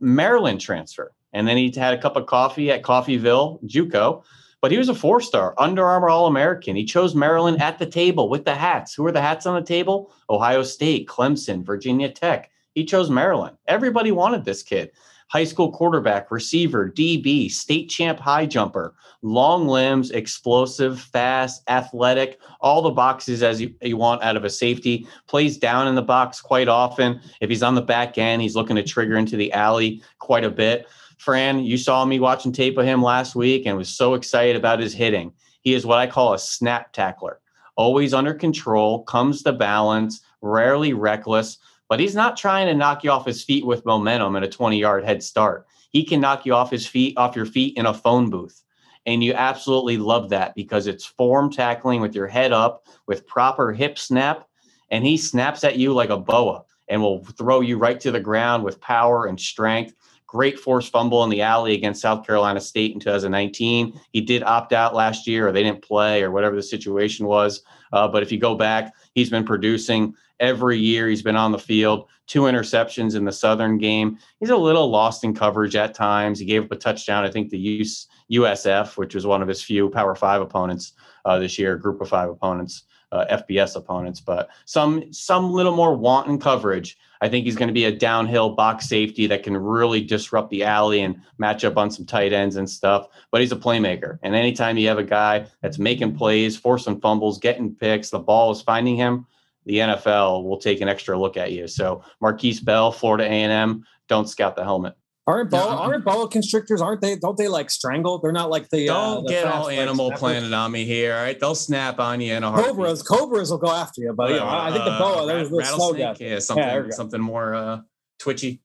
Maryland 0.00 0.60
transfer, 0.60 1.12
and 1.32 1.46
then 1.46 1.56
he 1.56 1.70
had 1.70 1.94
a 1.94 2.02
cup 2.02 2.16
of 2.16 2.26
coffee 2.26 2.72
at 2.72 2.82
Coffeyville 2.82 3.62
JUCO 3.64 4.24
but 4.66 4.72
he 4.72 4.78
was 4.78 4.88
a 4.88 4.94
four 4.96 5.20
star 5.20 5.54
Under 5.58 5.84
Armour 5.84 6.08
All 6.08 6.26
American. 6.26 6.74
He 6.74 6.84
chose 6.84 7.14
Maryland 7.14 7.62
at 7.62 7.78
the 7.78 7.86
table 7.86 8.28
with 8.28 8.44
the 8.44 8.56
hats. 8.56 8.94
Who 8.94 9.06
are 9.06 9.12
the 9.12 9.22
hats 9.22 9.46
on 9.46 9.54
the 9.54 9.64
table? 9.64 10.10
Ohio 10.28 10.64
State, 10.64 11.06
Clemson, 11.06 11.64
Virginia 11.64 12.10
Tech. 12.10 12.50
He 12.74 12.84
chose 12.84 13.08
Maryland. 13.08 13.56
Everybody 13.68 14.10
wanted 14.10 14.44
this 14.44 14.64
kid. 14.64 14.90
High 15.28 15.44
school 15.44 15.70
quarterback, 15.70 16.32
receiver, 16.32 16.90
DB, 16.90 17.48
state 17.48 17.88
champ 17.88 18.18
high 18.18 18.44
jumper, 18.44 18.96
long 19.22 19.68
limbs, 19.68 20.10
explosive, 20.10 21.00
fast, 21.00 21.62
athletic, 21.68 22.40
all 22.60 22.82
the 22.82 22.90
boxes 22.90 23.44
as 23.44 23.60
you, 23.60 23.72
you 23.82 23.96
want 23.96 24.24
out 24.24 24.36
of 24.36 24.44
a 24.44 24.50
safety. 24.50 25.06
Plays 25.28 25.56
down 25.58 25.86
in 25.86 25.94
the 25.94 26.02
box 26.02 26.40
quite 26.40 26.66
often. 26.66 27.20
If 27.40 27.50
he's 27.50 27.62
on 27.62 27.76
the 27.76 27.82
back 27.82 28.18
end, 28.18 28.42
he's 28.42 28.56
looking 28.56 28.74
to 28.74 28.82
trigger 28.82 29.16
into 29.16 29.36
the 29.36 29.52
alley 29.52 30.02
quite 30.18 30.42
a 30.42 30.50
bit. 30.50 30.88
Fran, 31.16 31.60
you 31.60 31.78
saw 31.78 32.04
me 32.04 32.20
watching 32.20 32.52
tape 32.52 32.76
of 32.78 32.84
him 32.84 33.02
last 33.02 33.34
week 33.34 33.66
and 33.66 33.76
was 33.76 33.88
so 33.88 34.14
excited 34.14 34.56
about 34.56 34.80
his 34.80 34.94
hitting. 34.94 35.32
He 35.62 35.74
is 35.74 35.86
what 35.86 35.98
I 35.98 36.06
call 36.06 36.34
a 36.34 36.38
snap 36.38 36.92
tackler, 36.92 37.40
always 37.74 38.14
under 38.14 38.34
control, 38.34 39.02
comes 39.04 39.42
to 39.42 39.52
balance, 39.52 40.20
rarely 40.42 40.92
reckless, 40.92 41.58
but 41.88 42.00
he's 42.00 42.14
not 42.14 42.36
trying 42.36 42.66
to 42.66 42.74
knock 42.74 43.02
you 43.02 43.10
off 43.10 43.26
his 43.26 43.42
feet 43.42 43.64
with 43.64 43.86
momentum 43.86 44.36
and 44.36 44.44
a 44.44 44.48
20 44.48 44.78
yard 44.78 45.04
head 45.04 45.22
start. 45.22 45.66
He 45.90 46.04
can 46.04 46.20
knock 46.20 46.44
you 46.44 46.54
off 46.54 46.70
his 46.70 46.86
feet, 46.86 47.16
off 47.16 47.36
your 47.36 47.46
feet 47.46 47.76
in 47.76 47.86
a 47.86 47.94
phone 47.94 48.28
booth. 48.28 48.62
And 49.06 49.22
you 49.22 49.34
absolutely 49.34 49.98
love 49.98 50.30
that 50.30 50.54
because 50.54 50.86
it's 50.88 51.04
form 51.04 51.50
tackling 51.50 52.00
with 52.00 52.14
your 52.14 52.26
head 52.26 52.52
up 52.52 52.86
with 53.06 53.26
proper 53.26 53.72
hip 53.72 53.98
snap. 53.98 54.48
And 54.90 55.04
he 55.04 55.16
snaps 55.16 55.64
at 55.64 55.76
you 55.76 55.92
like 55.92 56.10
a 56.10 56.18
boa 56.18 56.64
and 56.88 57.00
will 57.00 57.24
throw 57.24 57.60
you 57.60 57.78
right 57.78 57.98
to 58.00 58.10
the 58.10 58.20
ground 58.20 58.64
with 58.64 58.80
power 58.80 59.26
and 59.26 59.40
strength 59.40 59.94
great 60.26 60.58
forced 60.58 60.90
fumble 60.90 61.24
in 61.24 61.30
the 61.30 61.42
alley 61.42 61.74
against 61.74 62.02
South 62.02 62.26
Carolina 62.26 62.60
State 62.60 62.92
in 62.92 63.00
2019. 63.00 63.98
He 64.12 64.20
did 64.20 64.42
opt 64.42 64.72
out 64.72 64.94
last 64.94 65.26
year, 65.26 65.48
or 65.48 65.52
they 65.52 65.62
didn't 65.62 65.82
play, 65.82 66.22
or 66.22 66.30
whatever 66.30 66.56
the 66.56 66.62
situation 66.62 67.26
was. 67.26 67.62
Uh, 67.92 68.08
but 68.08 68.22
if 68.22 68.32
you 68.32 68.38
go 68.38 68.54
back, 68.54 68.92
he's 69.14 69.30
been 69.30 69.44
producing 69.44 70.14
every 70.40 70.78
year. 70.78 71.08
He's 71.08 71.22
been 71.22 71.36
on 71.36 71.52
the 71.52 71.58
field, 71.58 72.08
two 72.26 72.42
interceptions 72.42 73.14
in 73.14 73.24
the 73.24 73.32
Southern 73.32 73.78
game. 73.78 74.18
He's 74.40 74.50
a 74.50 74.56
little 74.56 74.90
lost 74.90 75.24
in 75.24 75.34
coverage 75.34 75.76
at 75.76 75.94
times. 75.94 76.38
He 76.38 76.44
gave 76.44 76.64
up 76.64 76.72
a 76.72 76.76
touchdown, 76.76 77.24
I 77.24 77.30
think, 77.30 77.50
to 77.50 77.84
USF, 78.32 78.96
which 78.96 79.14
was 79.14 79.26
one 79.26 79.42
of 79.42 79.48
his 79.48 79.62
few 79.62 79.88
Power 79.88 80.14
Five 80.14 80.42
opponents 80.42 80.92
uh, 81.24 81.38
this 81.38 81.58
year, 81.58 81.76
Group 81.76 82.00
of 82.00 82.08
Five 82.08 82.28
opponents 82.28 82.84
uh, 83.16 83.42
FBS 83.42 83.76
opponents, 83.76 84.20
but 84.20 84.48
some 84.64 85.12
some 85.12 85.52
little 85.52 85.74
more 85.74 85.96
wanton 85.96 86.38
coverage. 86.38 86.98
I 87.20 87.28
think 87.28 87.46
he's 87.46 87.56
going 87.56 87.68
to 87.68 87.74
be 87.74 87.86
a 87.86 87.92
downhill 87.92 88.50
box 88.50 88.88
safety 88.88 89.26
that 89.28 89.42
can 89.42 89.56
really 89.56 90.02
disrupt 90.02 90.50
the 90.50 90.64
alley 90.64 91.00
and 91.00 91.20
match 91.38 91.64
up 91.64 91.78
on 91.78 91.90
some 91.90 92.04
tight 92.04 92.32
ends 92.32 92.56
and 92.56 92.68
stuff. 92.68 93.08
But 93.30 93.40
he's 93.40 93.52
a 93.52 93.56
playmaker, 93.56 94.18
and 94.22 94.34
anytime 94.34 94.76
you 94.76 94.88
have 94.88 94.98
a 94.98 95.04
guy 95.04 95.46
that's 95.62 95.78
making 95.78 96.16
plays, 96.16 96.56
forcing 96.56 97.00
fumbles, 97.00 97.38
getting 97.38 97.74
picks, 97.74 98.10
the 98.10 98.18
ball 98.18 98.50
is 98.50 98.62
finding 98.62 98.96
him. 98.96 99.26
The 99.64 99.78
NFL 99.78 100.44
will 100.44 100.58
take 100.58 100.80
an 100.80 100.88
extra 100.88 101.18
look 101.18 101.36
at 101.36 101.50
you. 101.50 101.66
So 101.66 102.04
Markquese 102.22 102.64
Bell, 102.64 102.92
Florida 102.92 103.24
A&M, 103.24 103.84
don't 104.08 104.28
scout 104.28 104.54
the 104.54 104.62
helmet. 104.62 104.96
Aren't 105.28 105.50
boa, 105.50 105.60
no. 105.60 105.78
aren't 105.78 106.04
boa 106.04 106.28
constrictors? 106.28 106.80
Aren't 106.80 107.00
they? 107.00 107.16
Don't 107.16 107.36
they 107.36 107.48
like 107.48 107.68
strangle? 107.68 108.18
They're 108.18 108.30
not 108.30 108.48
like 108.48 108.68
the. 108.68 108.88
Uh, 108.88 108.94
don't 108.94 109.18
uh, 109.18 109.20
the 109.22 109.28
get 109.28 109.44
all 109.46 109.68
Animal 109.68 110.12
Planet 110.12 110.52
on 110.52 110.70
me 110.70 110.84
here. 110.84 111.16
All 111.16 111.22
right, 111.22 111.38
they'll 111.38 111.56
snap 111.56 111.98
on 111.98 112.20
you 112.20 112.34
in 112.34 112.44
a 112.44 112.50
heartbeat. 112.50 112.76
Cobras, 112.76 113.02
cobras 113.02 113.50
will 113.50 113.58
go 113.58 113.72
after 113.72 114.02
you, 114.02 114.12
but 114.12 114.30
uh, 114.30 114.46
I 114.48 114.70
think 114.70 114.84
the 114.84 114.90
boa. 114.92 115.24
Uh, 115.24 115.26
there's 115.26 115.50
the 115.50 115.64
slow 115.64 115.92
guy. 115.92 116.14
Yeah, 116.20 116.38
something, 116.38 116.64
yeah, 116.64 116.90
something 116.90 117.20
more 117.20 117.54
uh, 117.56 117.80
twitchy. 118.20 118.62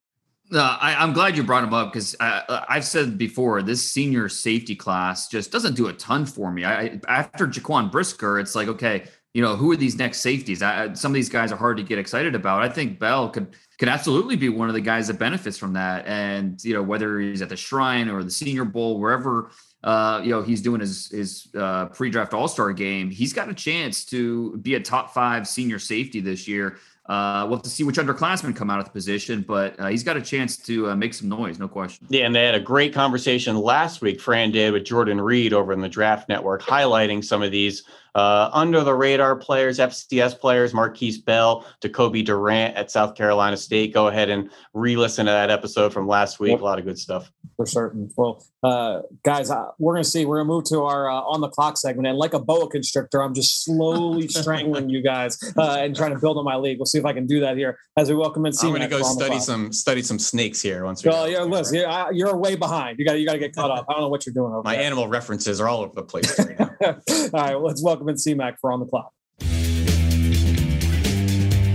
No, 0.52 0.60
I, 0.62 1.02
am 1.02 1.14
glad 1.14 1.36
you 1.36 1.44
brought 1.44 1.64
him 1.64 1.74
up 1.74 1.94
because 1.94 2.16
I've 2.20 2.84
said 2.84 3.18
before 3.18 3.64
this 3.64 3.90
senior 3.90 4.28
safety 4.28 4.76
class 4.76 5.30
just 5.30 5.50
doesn't 5.50 5.76
do 5.76 5.88
a 5.88 5.94
ton 5.94 6.26
for 6.26 6.52
me. 6.52 6.66
I, 6.66 7.00
after 7.08 7.48
Jaquan 7.48 7.90
Brisker, 7.90 8.38
it's 8.38 8.54
like 8.54 8.68
okay, 8.68 9.06
you 9.34 9.42
know 9.42 9.56
who 9.56 9.72
are 9.72 9.78
these 9.78 9.96
next 9.96 10.20
safeties? 10.20 10.62
I, 10.62 10.94
some 10.94 11.12
of 11.12 11.16
these 11.16 11.30
guys 11.30 11.52
are 11.52 11.58
hard 11.58 11.78
to 11.78 11.84
get 11.84 11.98
excited 11.98 12.36
about. 12.36 12.62
I 12.62 12.70
think 12.70 13.00
Bell 13.00 13.30
could 13.30 13.56
could 13.82 13.90
absolutely 13.90 14.36
be 14.36 14.48
one 14.48 14.68
of 14.68 14.76
the 14.76 14.82
guys 14.82 15.08
that 15.08 15.18
benefits 15.18 15.58
from 15.58 15.74
that. 15.74 16.06
And 16.06 16.64
you 16.64 16.76
know, 16.76 16.84
whether 16.84 17.18
he's 17.20 17.42
at 17.42 17.50
the 17.50 17.58
Shrine 17.58 18.10
or 18.10 18.22
the 18.22 18.30
Senior 18.30 18.64
Bowl, 18.64 19.00
wherever 19.00 19.50
uh, 19.84 20.22
you 20.24 20.30
know 20.30 20.44
he's 20.44 20.62
doing 20.62 20.82
his 20.82 21.10
his 21.10 21.48
uh, 21.58 21.88
pre-draft 21.88 22.36
All 22.36 22.48
Star 22.48 22.74
game, 22.74 23.10
he's 23.10 23.34
got 23.34 23.50
a 23.50 23.56
chance 23.56 24.06
to 24.06 24.56
be 24.58 24.76
a 24.76 24.80
top 24.80 25.16
five 25.16 25.48
senior 25.48 25.80
safety 25.80 26.20
this 26.20 26.48
year. 26.48 26.78
Uh, 27.08 27.48
we'll 27.48 27.58
have 27.58 27.64
to 27.64 27.72
see 27.72 27.84
which 27.84 27.98
underclassmen 27.98 28.56
come 28.56 28.70
out 28.70 28.78
of 28.78 28.86
the 28.86 28.92
position, 28.92 29.44
but 29.48 29.78
uh, 29.80 29.88
he's 29.88 30.04
got 30.04 30.16
a 30.16 30.22
chance 30.22 30.58
to 30.58 30.92
uh, 30.92 30.96
make 30.96 31.16
some 31.16 31.28
noise, 31.28 31.58
no 31.58 31.68
question. 31.68 32.06
Yeah, 32.12 32.28
and 32.28 32.36
they 32.36 32.46
had 32.46 32.54
a 32.54 32.60
great 32.60 32.94
conversation 32.94 33.58
last 33.58 34.00
week. 34.02 34.22
Fran 34.22 34.52
did 34.52 34.74
with 34.74 34.86
Jordan 34.86 35.20
Reid 35.20 35.54
over 35.54 35.74
in 35.74 35.82
the 35.82 35.90
Draft 35.90 36.30
Network, 36.30 36.62
highlighting 36.62 37.26
some 37.26 37.42
of 37.42 37.50
these 37.50 37.82
uh, 38.16 38.50
under 38.54 38.84
the 38.84 38.94
radar 38.94 39.36
players, 39.36 39.80
FCS 39.80 40.40
players, 40.40 40.74
Markquese 40.74 41.24
Bell, 41.24 41.66
Decobie 41.82 42.26
Durant 42.26 42.76
at 42.76 42.92
South 42.92 43.16
Carolina 43.16 43.58
State. 43.58 43.94
Go 43.94 44.08
ahead 44.08 44.30
and 44.30 44.50
re 44.74 44.96
listen 44.96 45.26
to 45.26 45.32
that 45.32 45.50
episode 45.50 45.94
from 45.94 46.08
last 46.08 46.40
week. 46.40 46.52
Yep. 46.52 46.62
A 46.62 46.64
lot 46.64 46.80
of 46.80 46.86
good 46.86 47.00
stuff. 47.00 47.32
For 47.58 47.66
certain. 47.66 48.10
Well, 48.18 48.44
uh, 48.64 49.02
guys, 49.24 49.50
uh, 49.50 49.68
we're 49.80 49.94
going 49.94 50.04
to 50.04 50.10
see. 50.10 50.26
We're 50.26 50.38
going 50.38 50.48
to 50.48 50.54
move 50.54 50.64
to 50.66 50.84
our 50.84 51.10
uh, 51.10 51.22
on 51.22 51.42
the 51.42 51.50
clock 51.50 51.78
segment. 51.78 52.08
And 52.08 52.18
like 52.18 52.34
a 52.34 52.40
boa 52.40 52.70
constrictor, 52.70 53.24
I'm 53.24 53.34
just 53.34 53.66
slowly 53.66 54.28
strangling 54.28 54.90
you 54.90 55.02
guys 55.02 55.38
uh, 55.58 55.78
and 55.80 55.96
trying 55.96 56.14
to 56.14 56.20
build 56.20 56.38
on 56.38 56.46
my 56.46 56.56
league. 56.56 56.78
We'll 56.78 56.86
see 56.86 57.00
if 57.00 57.06
I 57.06 57.14
can 57.14 57.26
do 57.26 57.40
that 57.40 57.58
here 57.58 57.80
as 57.98 58.10
we 58.10 58.16
welcome 58.16 58.46
in. 58.46 58.54
I'm 58.62 58.70
going 58.70 58.82
to 58.82 58.88
go 58.88 59.02
study 59.02 59.40
some 59.40 59.72
study 59.74 60.02
some 60.02 60.20
snakes 60.20 60.62
here 60.62 60.86
once. 60.86 61.04
Well, 61.04 61.30
yeah, 61.30 61.42
listen, 61.42 61.76
you're, 61.76 62.14
you're 62.14 62.38
way 62.38 62.56
behind. 62.56 63.00
You 63.00 63.06
got 63.06 63.20
you 63.20 63.26
got 63.26 63.34
to 63.34 63.40
get 63.40 63.56
caught 63.56 63.72
up. 63.72 63.86
I 63.90 63.94
don't 63.94 64.02
know 64.02 64.10
what 64.10 64.26
you're 64.26 64.34
doing. 64.34 64.62
my 64.64 64.76
there. 64.76 64.84
animal 64.84 65.08
references 65.08 65.60
are 65.60 65.68
all 65.68 65.82
over 65.82 65.94
the 65.96 66.04
place 66.04 66.38
right 66.46 66.60
now. 66.60 66.76
all 66.82 66.96
right, 67.34 67.56
well, 67.56 67.64
let's 67.64 67.84
welcome 67.84 68.01
in 68.08 68.16
CMAC 68.16 68.58
for 68.60 68.72
on 68.72 68.80
the 68.80 68.86
clock. 68.86 69.14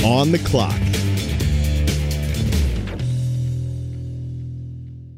On 0.04 0.30
the 0.30 0.38
clock. 0.38 0.80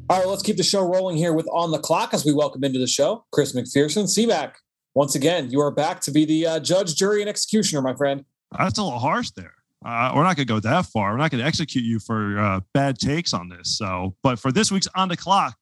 All 0.09 0.17
right, 0.17 0.27
let's 0.27 0.41
keep 0.41 0.57
the 0.57 0.63
show 0.63 0.81
rolling 0.81 1.17
here 1.17 1.33
with 1.33 1.47
On 1.53 1.69
the 1.69 1.77
Clock 1.77 2.15
as 2.15 2.25
we 2.25 2.33
welcome 2.33 2.63
into 2.63 2.79
the 2.79 2.87
show 2.87 3.25
Chris 3.31 3.53
McPherson. 3.53 4.05
CMAC, 4.05 4.53
once 4.95 5.13
again, 5.13 5.51
you 5.51 5.61
are 5.61 5.69
back 5.69 6.01
to 6.01 6.11
be 6.11 6.25
the 6.25 6.47
uh, 6.47 6.59
judge, 6.59 6.95
jury, 6.95 7.21
and 7.21 7.29
executioner, 7.29 7.83
my 7.83 7.93
friend. 7.93 8.25
That's 8.57 8.79
a 8.79 8.83
little 8.83 8.97
harsh 8.97 9.29
there. 9.31 9.53
Uh, 9.85 10.11
we're 10.15 10.23
not 10.23 10.35
going 10.35 10.45
to 10.47 10.53
go 10.53 10.59
that 10.59 10.87
far. 10.87 11.11
We're 11.11 11.19
not 11.19 11.29
going 11.29 11.41
to 11.41 11.47
execute 11.47 11.85
you 11.85 11.99
for 11.99 12.39
uh, 12.39 12.61
bad 12.73 12.97
takes 12.97 13.33
on 13.33 13.49
this. 13.49 13.77
So, 13.77 14.15
but 14.23 14.39
for 14.39 14.51
this 14.51 14.71
week's 14.71 14.87
On 14.95 15.07
the 15.07 15.15
Clock, 15.15 15.55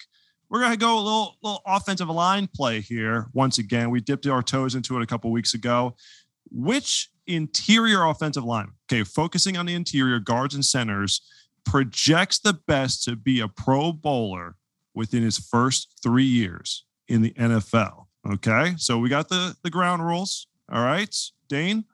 we're 0.50 0.60
going 0.60 0.72
to 0.72 0.78
go 0.78 0.95
a 0.98 1.02
little, 1.02 1.38
little 1.41 1.62
offensive 1.66 2.10
line 2.10 2.48
play 2.48 2.82
here. 2.82 3.28
Once 3.34 3.58
again, 3.58 3.89
we 3.89 4.00
dipped 4.00 4.26
our 4.28 4.41
toes 4.41 4.76
into 4.76 4.98
it 4.98 5.04
a 5.04 5.06
couple 5.06 5.32
weeks 5.32 5.54
ago. 5.54 5.95
Which 6.50 7.10
interior 7.26 8.06
offensive 8.06 8.45
line, 8.45 8.72
okay, 8.89 9.04
focusing 9.04 9.58
on 9.58 9.66
the 9.66 9.76
interior 9.76 10.20
guards 10.20 10.56
and 10.56 10.64
centers, 10.64 11.22
projects 11.66 12.39
the 12.39 12.54
best 12.54 13.04
to 13.04 13.16
be 13.18 13.41
a 13.41 13.48
Pro 13.50 13.91
Bowler 13.91 14.56
within 14.93 15.24
his 15.24 15.38
first 15.38 16.00
three 16.02 16.24
years 16.24 16.86
in 17.08 17.22
the 17.22 17.32
NFL. 17.32 18.06
Okay, 18.30 18.74
so 18.78 18.98
we 18.98 19.10
got 19.10 19.30
the 19.30 19.56
the 19.64 19.70
ground 19.70 20.06
rules. 20.06 20.48
All 20.72 20.84
right, 20.84 21.16
Dane, 21.48 21.86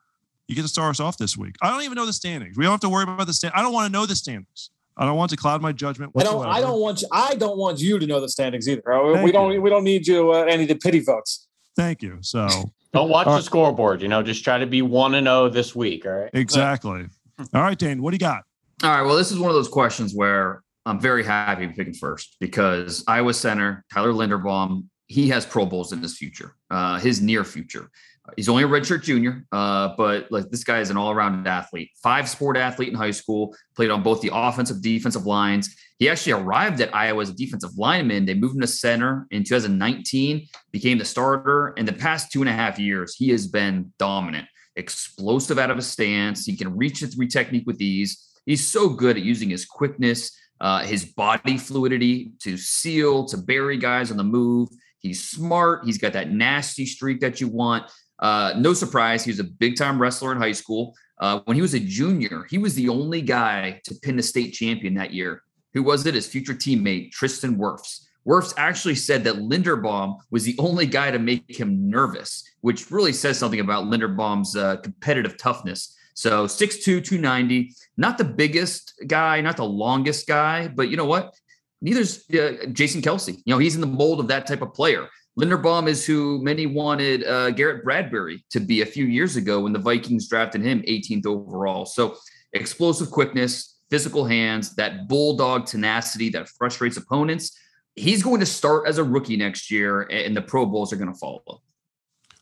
you 0.47 0.55
get 0.55 0.61
to 0.63 0.67
start 0.67 0.91
us 0.91 0.99
off 0.99 1.17
this 1.17 1.37
week. 1.37 1.55
I 1.61 1.69
don't 1.69 1.83
even 1.83 1.95
know 1.95 2.05
the 2.05 2.13
standings. 2.13 2.57
We 2.57 2.63
don't 2.63 2.73
have 2.73 2.79
to 2.81 2.89
worry 2.89 3.03
about 3.03 3.27
the 3.27 3.33
stand. 3.33 3.53
I 3.55 3.61
don't 3.61 3.73
want 3.73 3.87
to 3.87 3.91
know 3.91 4.05
the 4.05 4.15
standings. 4.15 4.69
I 4.97 5.05
don't 5.05 5.17
want 5.17 5.31
to 5.31 5.37
cloud 5.37 5.61
my 5.61 5.71
judgment. 5.71 6.13
Whatsoever. 6.13 6.45
I 6.45 6.45
don't. 6.45 6.55
I 6.55 6.61
don't 6.61 6.81
want 6.81 7.01
you. 7.01 7.07
I 7.11 7.35
don't 7.35 7.57
want 7.57 7.79
you 7.79 7.99
to 7.99 8.05
know 8.05 8.19
the 8.19 8.29
standings 8.29 8.69
either. 8.69 8.81
Thank 8.85 9.25
we 9.25 9.31
don't. 9.31 9.61
We 9.61 9.69
don't 9.69 9.83
need 9.83 10.07
you 10.07 10.31
uh, 10.31 10.43
any 10.43 10.63
of 10.63 10.69
the 10.69 10.75
pity 10.75 10.99
votes. 10.99 11.47
Thank 11.75 12.01
you. 12.01 12.17
So 12.21 12.47
don't 12.93 13.09
watch 13.09 13.25
the 13.25 13.41
scoreboard. 13.41 14.01
You 14.01 14.07
know, 14.07 14.21
just 14.21 14.43
try 14.43 14.57
to 14.57 14.67
be 14.67 14.81
one 14.81 15.15
and 15.15 15.25
zero 15.25 15.43
oh 15.43 15.49
this 15.49 15.75
week. 15.75 16.05
All 16.05 16.11
right. 16.11 16.29
Exactly. 16.33 17.05
all 17.53 17.61
right, 17.61 17.77
Dane. 17.77 18.01
What 18.01 18.11
do 18.11 18.15
you 18.15 18.19
got? 18.19 18.43
All 18.83 18.89
right. 18.91 19.01
Well, 19.01 19.15
this 19.15 19.31
is 19.31 19.39
one 19.39 19.49
of 19.49 19.55
those 19.55 19.69
questions 19.69 20.13
where 20.13 20.61
I'm 20.85 20.99
very 20.99 21.23
happy 21.23 21.67
picking 21.67 21.93
first 21.93 22.35
because 22.39 23.03
Iowa 23.07 23.33
center 23.33 23.85
Tyler 23.91 24.11
Linderbaum, 24.13 24.85
he 25.07 25.29
has 25.29 25.45
Pro 25.45 25.65
Bowls 25.65 25.91
in 25.91 26.01
his 26.01 26.17
future, 26.17 26.55
uh, 26.69 26.99
his 26.99 27.21
near 27.21 27.43
future. 27.43 27.89
He's 28.37 28.47
only 28.47 28.63
a 28.63 28.67
redshirt 28.67 29.03
junior, 29.03 29.45
uh, 29.51 29.95
but 29.97 30.31
like 30.31 30.49
this 30.49 30.63
guy 30.63 30.79
is 30.79 30.89
an 30.89 30.97
all-around 30.97 31.45
athlete. 31.45 31.91
Five 32.01 32.29
sport 32.29 32.55
athlete 32.55 32.89
in 32.89 32.95
high 32.95 33.11
school, 33.11 33.53
played 33.75 33.91
on 33.91 34.01
both 34.01 34.21
the 34.21 34.31
offensive, 34.33 34.81
defensive 34.81 35.25
lines. 35.25 35.75
He 35.99 36.09
actually 36.09 36.33
arrived 36.33 36.79
at 36.79 36.95
Iowa 36.95 37.21
as 37.21 37.29
a 37.29 37.33
defensive 37.33 37.77
lineman. 37.77 38.25
They 38.25 38.33
moved 38.33 38.55
him 38.55 38.61
to 38.61 38.67
center 38.67 39.27
in 39.31 39.43
2019, 39.43 40.47
became 40.71 40.97
the 40.97 41.05
starter. 41.05 41.73
In 41.75 41.85
the 41.85 41.93
past 41.93 42.31
two 42.31 42.41
and 42.41 42.49
a 42.49 42.53
half 42.53 42.79
years, 42.79 43.15
he 43.15 43.29
has 43.29 43.45
been 43.45 43.91
dominant, 43.99 44.47
explosive 44.77 45.59
out 45.59 45.69
of 45.69 45.75
his 45.75 45.87
stance. 45.87 46.45
He 46.45 46.55
can 46.55 46.77
reach 46.77 47.01
the 47.01 47.07
three 47.07 47.27
technique 47.27 47.67
with 47.67 47.81
ease 47.81 48.33
He's 48.45 48.67
so 48.67 48.89
good 48.89 49.17
at 49.17 49.23
using 49.23 49.49
his 49.49 49.65
quickness, 49.65 50.37
uh, 50.59 50.79
his 50.79 51.05
body 51.05 51.57
fluidity 51.57 52.31
to 52.41 52.57
seal, 52.57 53.25
to 53.25 53.37
bury 53.37 53.77
guys 53.77 54.11
on 54.11 54.17
the 54.17 54.23
move. 54.23 54.69
He's 54.99 55.27
smart. 55.27 55.85
He's 55.85 55.97
got 55.97 56.13
that 56.13 56.31
nasty 56.31 56.85
streak 56.85 57.19
that 57.21 57.41
you 57.41 57.47
want. 57.47 57.91
Uh, 58.19 58.53
no 58.57 58.73
surprise, 58.73 59.23
he 59.23 59.31
was 59.31 59.39
a 59.39 59.43
big 59.43 59.75
time 59.75 60.01
wrestler 60.01 60.31
in 60.31 60.37
high 60.37 60.51
school. 60.51 60.95
Uh, 61.19 61.39
when 61.45 61.55
he 61.55 61.61
was 61.61 61.73
a 61.73 61.79
junior, 61.79 62.45
he 62.49 62.57
was 62.57 62.75
the 62.75 62.89
only 62.89 63.21
guy 63.21 63.81
to 63.85 63.95
pin 63.95 64.15
the 64.15 64.23
state 64.23 64.53
champion 64.53 64.93
that 64.95 65.13
year. 65.13 65.41
Who 65.73 65.83
was 65.83 66.05
it? 66.05 66.13
His 66.13 66.27
future 66.27 66.53
teammate, 66.53 67.11
Tristan 67.11 67.57
Wirfs. 67.57 68.05
Wirfs 68.27 68.53
actually 68.57 68.95
said 68.95 69.23
that 69.25 69.35
Linderbaum 69.35 70.17
was 70.31 70.43
the 70.43 70.55
only 70.57 70.85
guy 70.85 71.11
to 71.11 71.19
make 71.19 71.59
him 71.59 71.89
nervous, 71.89 72.43
which 72.61 72.89
really 72.89 73.11
says 73.13 73.37
something 73.37 73.59
about 73.59 73.85
Linderbaum's 73.85 74.55
uh, 74.55 74.77
competitive 74.77 75.37
toughness. 75.37 75.97
So 76.13 76.45
6'2, 76.45 77.03
290, 77.03 77.73
not 77.97 78.17
the 78.17 78.23
biggest 78.23 78.93
guy, 79.07 79.41
not 79.41 79.57
the 79.57 79.65
longest 79.65 80.27
guy, 80.27 80.67
but 80.67 80.89
you 80.89 80.95
know 80.97 81.05
what? 81.05 81.33
Neither's 81.81 82.23
uh, 82.31 82.65
Jason 82.71 83.01
Kelce. 83.01 83.35
You 83.45 83.53
know, 83.53 83.57
he's 83.57 83.75
in 83.75 83.81
the 83.81 83.87
mold 83.87 84.19
of 84.19 84.27
that 84.29 84.47
type 84.47 84.61
of 84.61 84.73
player. 84.73 85.09
Linderbaum 85.39 85.87
is 85.87 86.05
who 86.05 86.41
many 86.43 86.67
wanted 86.67 87.25
uh, 87.25 87.51
Garrett 87.51 87.83
Bradbury 87.83 88.45
to 88.51 88.59
be 88.59 88.81
a 88.81 88.85
few 88.85 89.05
years 89.05 89.35
ago 89.35 89.61
when 89.61 89.73
the 89.73 89.79
Vikings 89.79 90.27
drafted 90.29 90.61
him 90.61 90.81
18th 90.87 91.25
overall. 91.25 91.85
So 91.85 92.15
explosive 92.53 93.09
quickness, 93.09 93.79
physical 93.89 94.25
hands, 94.25 94.75
that 94.75 95.07
bulldog 95.07 95.65
tenacity 95.65 96.29
that 96.29 96.49
frustrates 96.49 96.97
opponents. 96.97 97.57
He's 97.95 98.21
going 98.21 98.39
to 98.41 98.45
start 98.45 98.87
as 98.87 98.99
a 98.99 99.03
rookie 99.03 99.37
next 99.37 99.71
year, 99.71 100.01
and 100.03 100.35
the 100.35 100.41
Pro 100.41 100.65
Bowls 100.65 100.93
are 100.93 100.97
going 100.97 101.11
to 101.11 101.17
follow. 101.17 101.61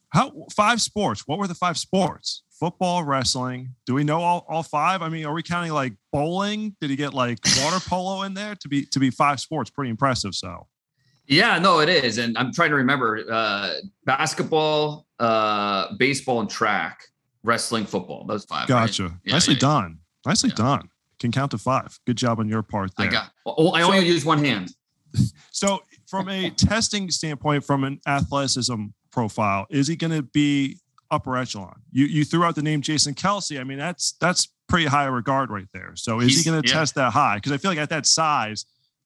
How 0.10 0.46
five 0.52 0.82
sports? 0.82 1.26
What 1.26 1.40
were 1.40 1.48
the 1.48 1.56
five 1.56 1.78
sports? 1.78 2.44
football, 2.62 3.04
wrestling. 3.04 3.74
Do 3.88 3.96
we 3.96 4.04
know 4.04 4.22
all, 4.22 4.46
all 4.48 4.62
five? 4.62 5.02
I 5.02 5.10
mean, 5.10 5.26
are 5.26 5.34
we 5.34 5.42
counting 5.42 5.72
like 5.72 5.94
bowling? 6.14 6.76
Did 6.80 6.92
he 6.92 6.96
get 6.96 7.12
like 7.12 7.40
water 7.58 7.80
polo 7.80 8.22
in 8.22 8.36
there 8.36 8.56
to 8.56 8.70
be 8.70 8.86
to 8.86 9.00
be 9.00 9.10
five 9.10 9.40
sports? 9.40 9.72
Pretty 9.72 9.90
impressive. 9.90 10.36
So 10.36 10.68
yeah, 11.32 11.58
no, 11.60 11.80
it 11.80 11.90
is. 11.90 12.18
And 12.18 12.38
I'm 12.38 12.54
trying 12.54 12.70
to 12.70 12.76
remember 12.76 13.26
uh 13.30 13.76
basketball, 14.06 15.08
uh, 15.20 15.96
baseball, 15.98 16.42
and 16.42 16.50
track, 16.50 17.08
wrestling, 17.44 17.86
football. 17.86 18.26
Those 18.26 18.46
five. 18.46 18.68
Gotcha. 18.68 19.04
Right? 19.04 19.12
Yeah, 19.26 19.34
Nicely 19.34 19.54
yeah, 19.56 19.60
done. 19.60 20.00
Nicely 20.26 20.50
yeah. 20.50 20.56
done. 20.56 20.90
Can 21.20 21.32
count 21.32 21.52
to 21.52 21.58
five. 21.58 22.00
Good 22.06 22.18
job 22.18 22.40
on 22.40 22.48
your 22.48 22.64
part 22.64 22.92
there. 22.98 23.08
I 23.08 23.12
got 23.12 23.32
well, 23.46 23.74
I 23.76 23.82
only 23.84 24.00
so, 24.00 24.06
use 24.06 24.26
one 24.26 24.44
hand. 24.44 24.72
So 25.52 25.84
from 26.08 26.30
a 26.30 26.50
testing 26.50 27.12
standpoint, 27.12 27.64
from 27.64 27.84
an 27.84 28.00
athleticism 28.08 28.86
profile, 29.12 29.68
is 29.70 29.88
he 29.88 29.96
going 29.96 30.12
to 30.12 30.24
be 30.24 30.80
upper 31.12 31.38
echelon. 31.38 31.82
You 31.92 32.06
you 32.06 32.26
threw 32.26 32.44
out 32.44 32.56
the 32.56 32.64
name 32.64 32.82
Jason 32.82 33.14
Kelce. 33.14 33.60
I 33.60 33.64
mean, 33.64 33.78
that's 33.78 34.14
that's 34.14 34.48
pretty 34.68 34.86
high 34.88 35.06
regard 35.06 35.52
right 35.52 35.68
there. 35.74 35.92
So 35.96 36.20
is 36.20 36.30
he's, 36.30 36.44
he 36.44 36.50
going 36.50 36.62
to 36.62 36.68
test 36.68 36.96
that 36.96 37.12
high? 37.12 37.36
Because 37.36 37.52
I 37.52 37.58
feel 37.58 37.70
like 37.70 37.78
at 37.78 37.90
that 37.90 38.06
size, 38.06 38.66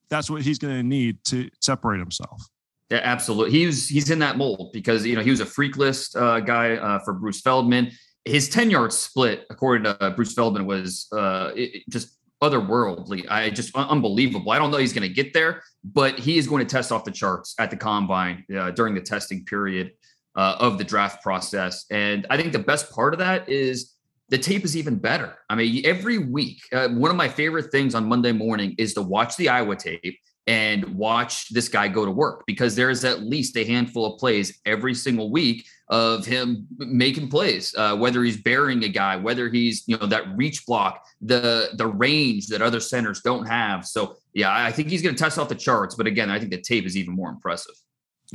that's 0.09 0.29
what 0.29 0.41
he's 0.41 0.59
going 0.59 0.75
to 0.75 0.83
need 0.83 1.23
to 1.25 1.49
separate 1.61 1.99
himself. 1.99 2.41
Yeah, 2.89 3.01
absolutely. 3.03 3.57
He's 3.57 3.89
he's 3.89 4.11
in 4.11 4.19
that 4.19 4.37
mold 4.37 4.71
because 4.71 5.05
you 5.05 5.15
know 5.15 5.21
he 5.21 5.31
was 5.31 5.39
a 5.39 5.45
freak 5.45 5.77
list 5.77 6.15
uh, 6.15 6.39
guy 6.39 6.75
uh, 6.75 6.99
for 6.99 7.13
Bruce 7.13 7.41
Feldman. 7.41 7.91
His 8.25 8.47
ten 8.47 8.69
yard 8.69 8.93
split, 8.93 9.45
according 9.49 9.85
to 9.85 10.03
uh, 10.03 10.11
Bruce 10.11 10.33
Feldman, 10.33 10.65
was 10.65 11.07
uh, 11.11 11.51
it, 11.55 11.83
just 11.89 12.15
otherworldly. 12.43 13.25
I 13.29 13.49
just 13.49 13.75
unbelievable. 13.75 14.51
I 14.51 14.59
don't 14.59 14.69
know 14.69 14.77
he's 14.77 14.93
going 14.93 15.07
to 15.07 15.13
get 15.13 15.33
there, 15.33 15.63
but 15.83 16.19
he 16.19 16.37
is 16.37 16.47
going 16.47 16.65
to 16.65 16.71
test 16.71 16.91
off 16.91 17.03
the 17.05 17.11
charts 17.11 17.55
at 17.59 17.71
the 17.71 17.77
combine 17.77 18.45
uh, 18.55 18.71
during 18.71 18.93
the 18.93 19.01
testing 19.01 19.45
period 19.45 19.91
uh, 20.35 20.57
of 20.59 20.77
the 20.77 20.83
draft 20.83 21.23
process. 21.23 21.85
And 21.89 22.27
I 22.29 22.37
think 22.37 22.51
the 22.51 22.59
best 22.59 22.91
part 22.91 23.13
of 23.13 23.19
that 23.19 23.49
is 23.49 23.94
the 24.29 24.37
tape 24.37 24.63
is 24.63 24.75
even 24.75 24.95
better. 24.97 25.35
I 25.49 25.55
mean, 25.55 25.85
every 25.85 26.17
week, 26.17 26.61
uh, 26.73 26.89
one 26.89 27.11
of 27.11 27.17
my 27.17 27.29
favorite 27.29 27.71
things 27.71 27.93
on 27.93 28.07
Monday 28.07 28.31
morning 28.31 28.75
is 28.77 28.93
to 28.95 29.01
watch 29.01 29.35
the 29.37 29.49
Iowa 29.49 29.75
tape 29.75 30.17
and 30.47 30.85
watch 30.95 31.49
this 31.49 31.67
guy 31.67 31.87
go 31.87 32.05
to 32.05 32.11
work 32.11 32.43
because 32.45 32.75
there 32.75 32.89
is 32.89 33.03
at 33.03 33.23
least 33.23 33.57
a 33.57 33.65
handful 33.65 34.13
of 34.13 34.19
plays 34.19 34.59
every 34.65 34.93
single 34.93 35.31
week 35.31 35.65
of 35.89 36.25
him 36.25 36.67
making 36.77 37.29
plays, 37.29 37.73
uh, 37.77 37.95
whether 37.95 38.23
he's 38.23 38.37
burying 38.37 38.83
a 38.83 38.87
guy, 38.87 39.15
whether 39.15 39.49
he's 39.49 39.83
you 39.87 39.97
know 39.97 40.05
that 40.07 40.35
reach 40.35 40.65
block, 40.65 41.03
the 41.21 41.69
the 41.75 41.87
range 41.87 42.47
that 42.47 42.61
other 42.61 42.79
centers 42.79 43.21
don't 43.21 43.45
have. 43.45 43.85
So 43.85 44.17
yeah, 44.33 44.53
I 44.53 44.71
think 44.71 44.89
he's 44.89 45.01
going 45.01 45.15
to 45.15 45.23
test 45.23 45.37
off 45.37 45.49
the 45.49 45.55
charts. 45.55 45.95
But 45.95 46.07
again, 46.07 46.29
I 46.29 46.39
think 46.39 46.51
the 46.51 46.61
tape 46.61 46.85
is 46.85 46.97
even 46.97 47.15
more 47.15 47.29
impressive. 47.29 47.75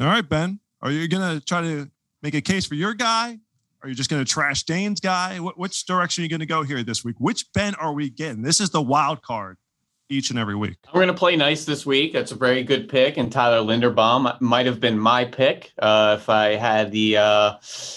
All 0.01 0.07
right, 0.07 0.27
Ben. 0.29 0.61
Are 0.83 0.91
you 0.91 1.07
going 1.09 1.39
to 1.39 1.45
try 1.45 1.61
to 1.61 1.91
make 2.23 2.35
a 2.35 2.41
case 2.41 2.67
for 2.67 2.75
your 2.75 2.95
guy? 2.95 3.39
Are 3.83 3.89
you 3.89 3.95
just 3.95 4.11
going 4.11 4.23
to 4.23 4.31
trash 4.31 4.65
Dane's 4.65 5.01
guy? 5.01 5.39
Which 5.39 5.87
direction 5.87 6.23
are 6.23 6.25
you 6.25 6.29
going 6.29 6.41
to 6.41 6.47
go 6.47 6.63
here 6.63 6.83
this 6.83 7.03
week? 7.03 7.17
Which 7.19 7.51
Ben 7.53 7.75
are 7.77 7.95
we 7.95 8.11
getting? 8.11 8.43
This 8.43 8.61
is 8.61 8.71
the 8.71 8.83
wild 8.83 9.23
card 9.23 9.57
each 10.11 10.29
and 10.29 10.39
every 10.39 10.55
week. 10.55 10.77
We're 10.93 11.01
going 11.01 11.15
to 11.15 11.19
play 11.19 11.35
nice 11.35 11.65
this 11.65 11.87
week. 11.87 12.13
That's 12.13 12.33
a 12.33 12.35
very 12.35 12.63
good 12.63 12.89
pick, 12.89 13.17
and 13.17 13.33
Tyler 13.33 13.65
Linderbaum 13.65 14.39
might 14.41 14.67
have 14.67 14.81
been 14.81 14.99
my 14.99 15.25
pick 15.25 15.73
uh, 15.79 16.17
if 16.21 16.29
I 16.29 16.57
had 16.57 16.93
the 16.93 17.17
uh, 17.17 17.55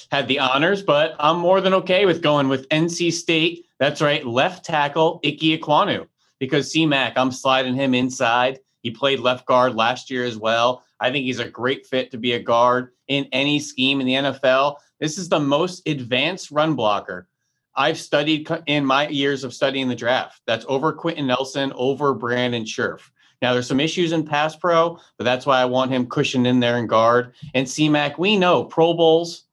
had 0.10 0.28
the 0.30 0.40
honors. 0.40 0.82
But 0.82 1.16
I'm 1.20 1.40
more 1.40 1.60
than 1.60 1.74
okay 1.74 2.06
with 2.06 2.22
going 2.22 2.48
with 2.48 2.70
NC 2.70 3.12
State. 3.12 3.66
That's 3.80 4.02
right, 4.02 4.26
left 4.26 4.64
tackle 4.64 5.20
Ike 5.26 5.40
Ekwonu 5.40 6.08
because 6.40 6.72
C-Mac, 6.72 7.18
I'm 7.18 7.32
sliding 7.32 7.76
him 7.76 7.94
inside. 7.94 8.60
He 8.84 8.92
played 8.92 9.20
left 9.20 9.46
guard 9.46 9.76
last 9.76 10.10
year 10.10 10.24
as 10.24 10.38
well. 10.38 10.84
I 11.00 11.12
think 11.12 11.26
he's 11.26 11.40
a 11.40 11.50
great 11.50 11.86
fit 11.86 12.12
to 12.12 12.18
be 12.18 12.34
a 12.34 12.40
guard 12.40 12.92
in 13.08 13.28
any 13.32 13.60
scheme 13.60 14.00
in 14.00 14.08
the 14.08 14.14
NFL. 14.14 14.78
This 15.04 15.18
is 15.18 15.28
the 15.28 15.38
most 15.38 15.86
advanced 15.86 16.50
run 16.50 16.76
blocker 16.76 17.28
I've 17.76 18.00
studied 18.00 18.48
in 18.68 18.86
my 18.86 19.10
years 19.10 19.44
of 19.44 19.54
studying 19.54 19.90
the 19.90 19.96
draft. 19.96 20.40
That's 20.48 20.66
over 20.70 20.94
Quenton 20.94 21.28
Nelson, 21.28 21.74
over 21.76 22.14
Brandon 22.14 22.64
Scherff. 22.64 23.12
Now, 23.42 23.52
there's 23.52 23.68
some 23.68 23.82
issues 23.82 24.14
in 24.14 24.24
pass 24.26 24.56
pro, 24.56 24.98
but 25.18 25.26
that's 25.26 25.46
why 25.46 25.60
I 25.60 25.66
want 25.66 25.92
him 25.92 26.08
cushioned 26.08 26.48
in 26.48 26.62
there 26.62 26.78
in 26.78 26.88
guard. 26.88 27.34
And 27.54 27.68
CMAC, 27.68 28.18
we 28.18 28.38
know 28.38 28.64
Pro 28.64 28.94
Bowls 28.94 29.44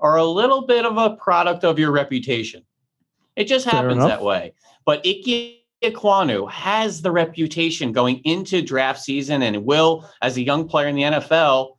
are 0.00 0.16
a 0.16 0.24
little 0.24 0.62
bit 0.66 0.84
of 0.84 0.96
a 0.96 1.14
product 1.14 1.62
of 1.62 1.78
your 1.78 1.92
reputation. 1.92 2.64
It 3.36 3.44
just 3.44 3.64
happens 3.64 4.02
that 4.02 4.24
way. 4.24 4.54
But 4.84 5.06
Ike 5.06 5.62
Ekwonu 5.84 6.50
has 6.50 7.00
the 7.00 7.12
reputation 7.12 7.92
going 7.92 8.22
into 8.24 8.60
draft 8.60 9.02
season 9.02 9.42
and 9.42 9.64
will, 9.64 10.10
as 10.20 10.36
a 10.36 10.42
young 10.42 10.66
player 10.66 10.88
in 10.88 10.96
the 10.96 11.02
NFL, 11.02 11.75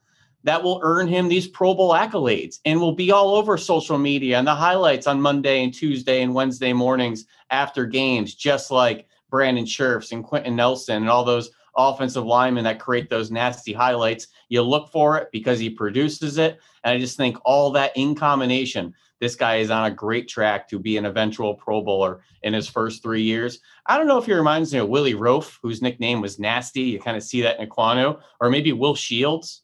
that 0.47 0.63
will 0.63 0.79
earn 0.81 1.09
him 1.09 1.27
these 1.27 1.45
Pro 1.45 1.73
Bowl 1.73 1.91
accolades 1.91 2.59
and 2.63 2.79
will 2.79 2.93
be 2.93 3.11
all 3.11 3.35
over 3.35 3.57
social 3.57 3.97
media 3.97 4.37
and 4.37 4.47
the 4.47 4.55
highlights 4.55 5.05
on 5.05 5.21
Monday 5.21 5.61
and 5.61 5.73
Tuesday 5.73 6.21
and 6.21 6.33
Wednesday 6.33 6.71
mornings 6.71 7.25
after 7.49 7.85
games, 7.85 8.33
just 8.33 8.71
like 8.71 9.09
Brandon 9.29 9.65
Scherffs 9.65 10.13
and 10.13 10.23
Quenton 10.23 10.55
Nelson 10.55 10.95
and 10.95 11.09
all 11.09 11.25
those 11.25 11.49
offensive 11.75 12.25
linemen 12.25 12.63
that 12.63 12.79
create 12.79 13.09
those 13.09 13.29
nasty 13.29 13.73
highlights. 13.73 14.27
You 14.47 14.61
look 14.61 14.89
for 14.89 15.17
it 15.17 15.27
because 15.33 15.59
he 15.59 15.69
produces 15.69 16.37
it. 16.37 16.61
And 16.85 16.93
I 16.93 16.97
just 16.97 17.17
think 17.17 17.37
all 17.43 17.69
that 17.71 17.91
in 17.97 18.15
combination, 18.15 18.93
this 19.19 19.35
guy 19.35 19.57
is 19.57 19.69
on 19.69 19.91
a 19.91 19.93
great 19.93 20.29
track 20.29 20.69
to 20.69 20.79
be 20.79 20.95
an 20.95 21.03
eventual 21.03 21.55
Pro 21.55 21.81
Bowler 21.81 22.21
in 22.43 22.53
his 22.53 22.69
first 22.69 23.03
three 23.03 23.21
years. 23.21 23.59
I 23.85 23.97
don't 23.97 24.07
know 24.07 24.17
if 24.17 24.25
he 24.25 24.33
reminds 24.33 24.71
me 24.71 24.79
of 24.79 24.87
Willie 24.87 25.13
Roaf, 25.13 25.57
whose 25.61 25.81
nickname 25.81 26.21
was 26.21 26.39
Nasty. 26.39 26.83
You 26.83 27.01
kind 27.01 27.17
of 27.17 27.23
see 27.23 27.41
that 27.41 27.59
in 27.59 27.67
Ekwonu, 27.67 28.17
or 28.39 28.49
maybe 28.49 28.71
Will 28.71 28.95
Shields. 28.95 29.63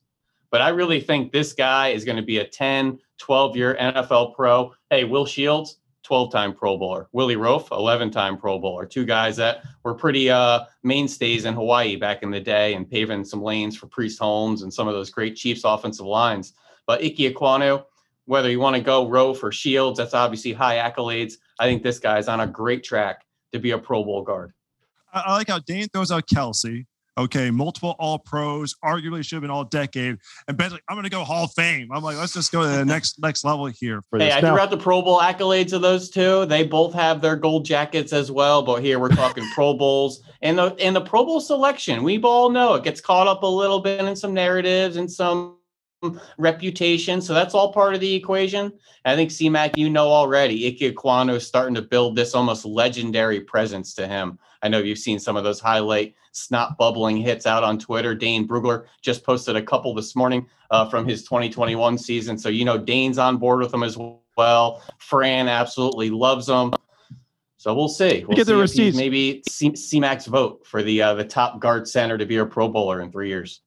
But 0.54 0.62
I 0.62 0.70
really 0.70 1.00
think 1.00 1.32
this 1.32 1.52
guy 1.52 1.88
is 1.88 2.06
going 2.06 2.16
to 2.16 2.22
be 2.22 2.38
a 2.38 2.48
10, 2.48 3.00
12 3.18 3.58
year 3.58 3.76
NFL 3.82 4.36
pro. 4.36 4.72
Hey, 4.92 5.04
Will 5.04 5.26
Shields, 5.26 5.80
12 6.04 6.32
time 6.32 6.54
Pro 6.54 6.78
Bowler. 6.78 7.10
Willie 7.12 7.38
Roaf, 7.38 7.72
11 7.72 8.12
time 8.12 8.38
Pro 8.38 8.60
Bowler. 8.60 8.86
Two 8.86 9.04
guys 9.04 9.36
that 9.38 9.64
were 9.84 9.96
pretty 9.96 10.30
uh, 10.30 10.66
mainstays 10.84 11.46
in 11.46 11.56
Hawaii 11.56 11.96
back 11.96 12.22
in 12.22 12.30
the 12.30 12.40
day 12.40 12.76
and 12.76 12.88
paving 12.88 13.26
some 13.26 13.42
lanes 13.42 13.76
for 13.76 13.88
Priest 13.88 14.20
Holmes 14.20 14.62
and 14.62 14.72
some 14.72 14.88
of 14.88 14.94
those 14.94 15.10
great 15.10 15.36
Chiefs 15.36 15.64
offensive 15.66 16.06
lines. 16.06 16.54
But 16.86 17.04
Ike 17.04 17.16
Ekwonu, 17.16 17.84
whether 18.26 18.52
you 18.52 18.60
want 18.60 18.76
to 18.76 18.82
go 18.84 19.08
Roaf 19.08 19.42
or 19.42 19.52
Shields, 19.52 19.98
that's 19.98 20.14
obviously 20.14 20.54
high 20.54 20.78
accolades. 20.78 21.34
I 21.58 21.66
think 21.66 21.82
this 21.82 21.98
guy's 21.98 22.28
on 22.28 22.42
a 22.42 22.48
great 22.48 22.84
track 22.84 23.26
to 23.54 23.60
be 23.60 23.72
a 23.72 23.80
Pro 23.80 24.04
Bowl 24.04 24.22
guard. 24.22 24.54
I 25.12 25.34
like 25.34 25.48
how 25.48 25.58
Dane 25.58 25.88
throws 25.88 26.12
out 26.12 26.28
Kelce. 26.28 26.86
Okay, 27.16 27.52
multiple 27.52 27.96
All 28.00 28.18
Pros, 28.18 28.76
arguably 28.84 29.24
should 29.24 29.36
have 29.36 29.42
been 29.42 29.52
All 29.52 29.64
Decade, 29.64 30.18
and 30.48 30.58
Ben's 30.58 30.74
like, 30.74 30.84
"I'm 30.90 30.96
going 30.96 31.04
to 31.04 31.12
go 31.12 31.24
Hall 31.24 31.44
of 31.44 31.54
Fame." 31.54 31.92
I'm 31.92 32.02
like, 32.02 32.18
"Let's 32.18 32.34
just 32.34 32.52
go 32.52 32.64
to 32.64 32.68
the 32.68 32.86
next 32.86 33.20
next 33.22 33.44
level 33.44 33.68
here." 33.68 34.02
For 34.10 34.18
hey, 34.18 34.26
this. 34.26 34.36
I 34.36 34.42
now, 34.42 34.54
threw 34.54 34.62
out 34.62 34.72
the 34.72 34.78
Pro 34.78 35.02
Bowl 35.04 35.20
accolades 35.20 35.74
of 35.74 35.84
those 35.84 36.10
two. 36.10 36.46
They 36.46 36.64
both 36.64 36.94
have 36.94 37.22
their 37.22 37.36
gold 37.36 37.66
jackets 37.66 38.14
as 38.14 38.32
well, 38.32 38.64
but 38.64 38.82
here 38.82 38.98
we're 38.98 39.10
talking 39.10 39.48
Pro 39.54 39.76
Bowls 39.76 40.24
and 40.42 40.58
the 40.58 40.76
and 40.80 40.96
the 40.96 41.02
Pro 41.02 41.24
Bowl 41.24 41.40
selection. 41.40 42.02
We 42.02 42.20
all 42.22 42.50
know 42.50 42.74
it 42.74 42.84
gets 42.84 43.00
caught 43.00 43.28
up 43.28 43.44
a 43.44 43.48
little 43.48 43.80
bit 43.80 44.04
in 44.04 44.16
some 44.16 44.34
narratives 44.34 44.96
and 44.96 45.12
some 45.12 45.58
reputation. 46.38 47.22
So 47.22 47.34
that's 47.34 47.54
all 47.54 47.72
part 47.72 47.94
of 47.94 48.02
the 48.02 48.14
equation. 48.14 48.74
I 49.06 49.16
think 49.16 49.30
CMAC, 49.30 49.78
you 49.78 49.90
know 49.90 50.08
already, 50.08 50.68
Ike 50.68 50.94
Ekwonu 50.94 51.36
is 51.36 51.48
starting 51.48 51.76
to 51.76 51.82
build 51.82 52.16
this 52.16 52.36
almost 52.36 52.66
legendary 52.66 53.42
presence 53.42 53.94
to 53.96 54.08
him. 54.08 54.40
I 54.64 54.70
know 54.70 54.80
you've 54.80 54.98
seen 54.98 55.20
some 55.20 55.36
of 55.36 55.44
those 55.44 55.60
highlight 55.60 56.16
snot 56.32 56.78
bubbling 56.78 57.18
hits 57.18 57.46
out 57.46 57.64
on 57.64 57.78
Twitter. 57.78 58.16
Dane 58.16 58.48
Brugler 58.48 58.86
just 59.02 59.24
posted 59.24 59.58
a 59.58 59.62
couple 59.62 59.94
this 59.94 60.16
morning 60.16 60.48
uh, 60.72 60.90
from 60.90 61.08
his 61.08 61.24
2021 61.24 61.98
season. 61.98 62.38
So, 62.38 62.48
you 62.48 62.64
know, 62.64 62.78
Dane's 62.78 63.18
on 63.18 63.38
board 63.38 63.60
with 63.60 63.72
them 63.72 63.84
as 63.84 63.98
well. 64.38 64.82
Fran 65.00 65.50
absolutely 65.50 66.10
loves 66.10 66.48
them. 66.48 66.74
So 67.58 67.74
we'll 67.74 67.90
see. 67.90 68.26
We'll 68.26 68.38
get 68.38 68.48
see 68.48 68.54
the 68.54 68.60
receipts. 68.60 68.98
Maybe 68.98 69.44
CMAC's 69.50 70.26
vote 70.26 70.66
for 70.66 70.82
the 70.82 71.02
uh, 71.02 71.14
the 71.14 71.24
top 71.24 71.62
guard 71.62 71.88
center 71.88 72.18
to 72.18 72.26
be 72.26 72.38
a 72.38 72.46
Pro 72.46 72.68
Bowler 72.68 73.02
in 73.02 73.10
three 73.10 73.30
years. 73.30 73.62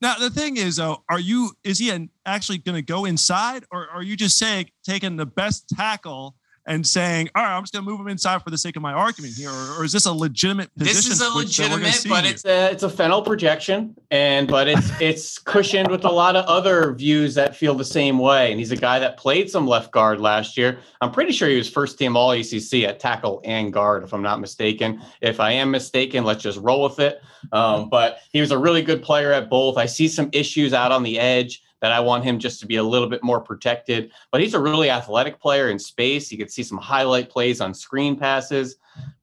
Now 0.00 0.14
the 0.14 0.30
thing 0.30 0.56
is, 0.56 0.76
though, 0.76 1.04
are 1.10 1.20
you 1.20 1.52
is 1.62 1.78
he 1.78 1.90
an, 1.90 2.08
actually 2.24 2.58
going 2.58 2.76
to 2.76 2.82
go 2.82 3.04
inside, 3.04 3.64
or 3.70 3.86
are 3.90 4.02
you 4.02 4.16
just 4.16 4.38
saying 4.38 4.70
taking 4.82 5.16
the 5.16 5.26
best 5.26 5.68
tackle 5.68 6.36
and 6.66 6.86
saying, 6.86 7.30
"All 7.34 7.42
right, 7.42 7.56
I'm 7.56 7.62
just 7.62 7.72
going 7.72 7.84
to 7.84 7.90
move 7.90 8.00
him 8.00 8.08
inside 8.08 8.42
for 8.42 8.50
the 8.50 8.58
sake 8.58 8.76
of 8.76 8.82
my 8.82 8.92
argument 8.92 9.34
here," 9.34 9.50
or, 9.50 9.80
or 9.80 9.84
is 9.84 9.92
this 9.92 10.06
a 10.06 10.12
legitimate 10.12 10.74
position? 10.76 10.96
This 10.96 11.06
is 11.06 11.20
a 11.20 11.30
legitimate, 11.30 12.04
but 12.08 12.24
it's 12.24 12.44
a 12.44 12.70
it's 12.70 12.82
a 12.82 12.88
Fennell 12.88 13.22
projection, 13.22 13.94
and 14.10 14.48
but 14.48 14.68
it's 14.68 14.90
it's 15.00 15.38
cushioned 15.38 15.90
with 15.90 16.04
a 16.04 16.10
lot 16.10 16.36
of 16.36 16.44
other 16.46 16.92
views 16.94 17.34
that 17.34 17.56
feel 17.56 17.74
the 17.74 17.84
same 17.84 18.18
way. 18.18 18.50
And 18.50 18.58
he's 18.58 18.72
a 18.72 18.76
guy 18.76 18.98
that 18.98 19.16
played 19.16 19.50
some 19.50 19.66
left 19.66 19.92
guard 19.92 20.20
last 20.20 20.56
year. 20.56 20.78
I'm 21.00 21.12
pretty 21.12 21.32
sure 21.32 21.48
he 21.48 21.56
was 21.56 21.68
first 21.68 21.98
team 21.98 22.16
All 22.16 22.32
ACC 22.32 22.84
at 22.84 23.00
tackle 23.00 23.40
and 23.44 23.72
guard, 23.72 24.04
if 24.04 24.12
I'm 24.12 24.22
not 24.22 24.40
mistaken. 24.40 25.02
If 25.20 25.40
I 25.40 25.52
am 25.52 25.70
mistaken, 25.70 26.24
let's 26.24 26.42
just 26.42 26.58
roll 26.60 26.82
with 26.82 26.98
it. 27.00 27.22
Um, 27.52 27.88
but 27.88 28.18
he 28.32 28.40
was 28.40 28.50
a 28.50 28.58
really 28.58 28.82
good 28.82 29.02
player 29.02 29.32
at 29.32 29.50
both. 29.50 29.76
I 29.76 29.86
see 29.86 30.08
some 30.08 30.30
issues 30.32 30.72
out 30.72 30.92
on 30.92 31.02
the 31.02 31.18
edge 31.18 31.62
that 31.84 31.92
I 31.92 32.00
want 32.00 32.24
him 32.24 32.38
just 32.38 32.60
to 32.60 32.66
be 32.66 32.76
a 32.76 32.82
little 32.82 33.06
bit 33.06 33.22
more 33.22 33.42
protected. 33.42 34.10
But 34.32 34.40
he's 34.40 34.54
a 34.54 34.58
really 34.58 34.88
athletic 34.88 35.38
player 35.38 35.68
in 35.68 35.78
space. 35.78 36.32
You 36.32 36.38
could 36.38 36.50
see 36.50 36.62
some 36.62 36.78
highlight 36.78 37.28
plays 37.28 37.60
on 37.60 37.74
screen 37.74 38.16
passes. 38.16 38.76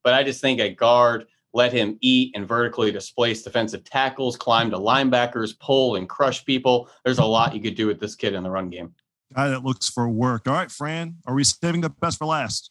But 0.04 0.14
I 0.14 0.22
just 0.22 0.42
think 0.42 0.60
at 0.60 0.76
guard, 0.76 1.26
let 1.54 1.74
him 1.74 1.98
eat 2.02 2.34
and 2.36 2.48
vertically 2.48 2.92
displace 2.92 3.42
defensive 3.42 3.84
tackles, 3.84 4.38
climb 4.38 4.70
to 4.70 4.78
linebackers, 4.78 5.58
pull 5.58 5.96
and 5.96 6.08
crush 6.08 6.46
people. 6.46 6.88
There's 7.04 7.18
a 7.18 7.26
lot 7.26 7.56
you 7.56 7.62
could 7.64 7.74
do 7.74 7.88
with 7.88 8.00
this 8.00 8.14
kid 8.14 8.36
in 8.36 8.44
the 8.44 8.52
run 8.52 8.70
game. 8.70 8.94
Guy 9.36 9.48
that 9.48 9.64
looks 9.64 9.90
for 9.90 10.08
work. 10.08 10.48
All 10.48 10.54
right, 10.54 10.70
Fran, 10.70 11.16
are 11.26 11.34
we 11.34 11.44
saving 11.44 11.82
the 11.82 11.90
best 11.90 12.20
for 12.20 12.26
last? 12.26 12.70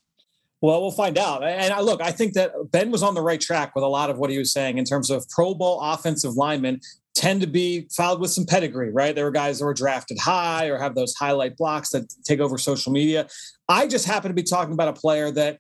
Well, 0.60 0.80
we'll 0.82 0.92
find 0.92 1.18
out. 1.18 1.42
And 1.42 1.74
I 1.74 1.80
look, 1.80 2.00
I 2.00 2.12
think 2.12 2.34
that 2.34 2.52
Ben 2.70 2.92
was 2.92 3.02
on 3.02 3.14
the 3.14 3.22
right 3.22 3.40
track 3.40 3.74
with 3.74 3.82
a 3.82 3.88
lot 3.88 4.08
of 4.08 4.18
what 4.18 4.30
he 4.30 4.38
was 4.38 4.52
saying 4.52 4.78
in 4.78 4.84
terms 4.84 5.10
of 5.10 5.28
Pro 5.30 5.52
Bowl 5.52 5.80
offensive 5.80 6.34
linemen 6.34 6.80
tend 7.14 7.40
to 7.40 7.46
be 7.46 7.88
filed 7.94 8.20
with 8.20 8.30
some 8.30 8.46
pedigree, 8.46 8.90
right? 8.90 9.14
There 9.14 9.24
were 9.24 9.30
guys 9.30 9.58
that 9.58 9.64
were 9.64 9.74
drafted 9.74 10.18
high 10.18 10.66
or 10.66 10.78
have 10.78 10.94
those 10.94 11.14
highlight 11.14 11.56
blocks 11.56 11.90
that 11.90 12.12
take 12.24 12.40
over 12.40 12.56
social 12.58 12.92
media. 12.92 13.28
I 13.68 13.86
just 13.86 14.06
happen 14.06 14.30
to 14.30 14.34
be 14.34 14.42
talking 14.42 14.74
about 14.74 14.88
a 14.88 14.92
player 14.92 15.30
that 15.32 15.58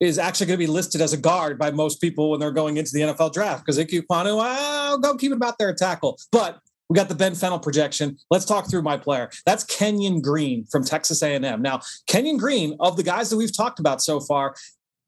is 0.00 0.18
actually 0.18 0.46
going 0.46 0.58
to 0.58 0.66
be 0.66 0.70
listed 0.70 1.00
as 1.00 1.12
a 1.12 1.16
guard 1.16 1.58
by 1.58 1.70
most 1.70 2.00
people 2.00 2.30
when 2.30 2.40
they're 2.40 2.50
going 2.50 2.76
into 2.76 2.90
the 2.92 3.00
NFL 3.00 3.32
draft 3.32 3.64
because 3.64 3.78
Ike 3.78 3.88
Ekwonu, 3.88 4.40
I'll 4.42 4.98
go 4.98 5.16
keep 5.16 5.32
him 5.32 5.42
out 5.42 5.58
there 5.58 5.70
at 5.70 5.78
tackle. 5.78 6.18
But 6.32 6.60
we 6.88 6.94
got 6.94 7.08
the 7.08 7.14
Ben 7.14 7.34
Fennell 7.34 7.58
projection. 7.58 8.16
Let's 8.30 8.44
talk 8.44 8.70
through 8.70 8.82
my 8.82 8.96
player. 8.96 9.30
That's 9.44 9.64
Kenyon 9.64 10.20
Green 10.20 10.66
from 10.66 10.84
Texas 10.84 11.22
A&M. 11.22 11.62
Now, 11.62 11.80
Kenyon 12.06 12.36
Green, 12.36 12.76
of 12.78 12.96
the 12.96 13.02
guys 13.02 13.30
that 13.30 13.36
we've 13.36 13.56
talked 13.56 13.80
about 13.80 14.00
so 14.00 14.20
far, 14.20 14.54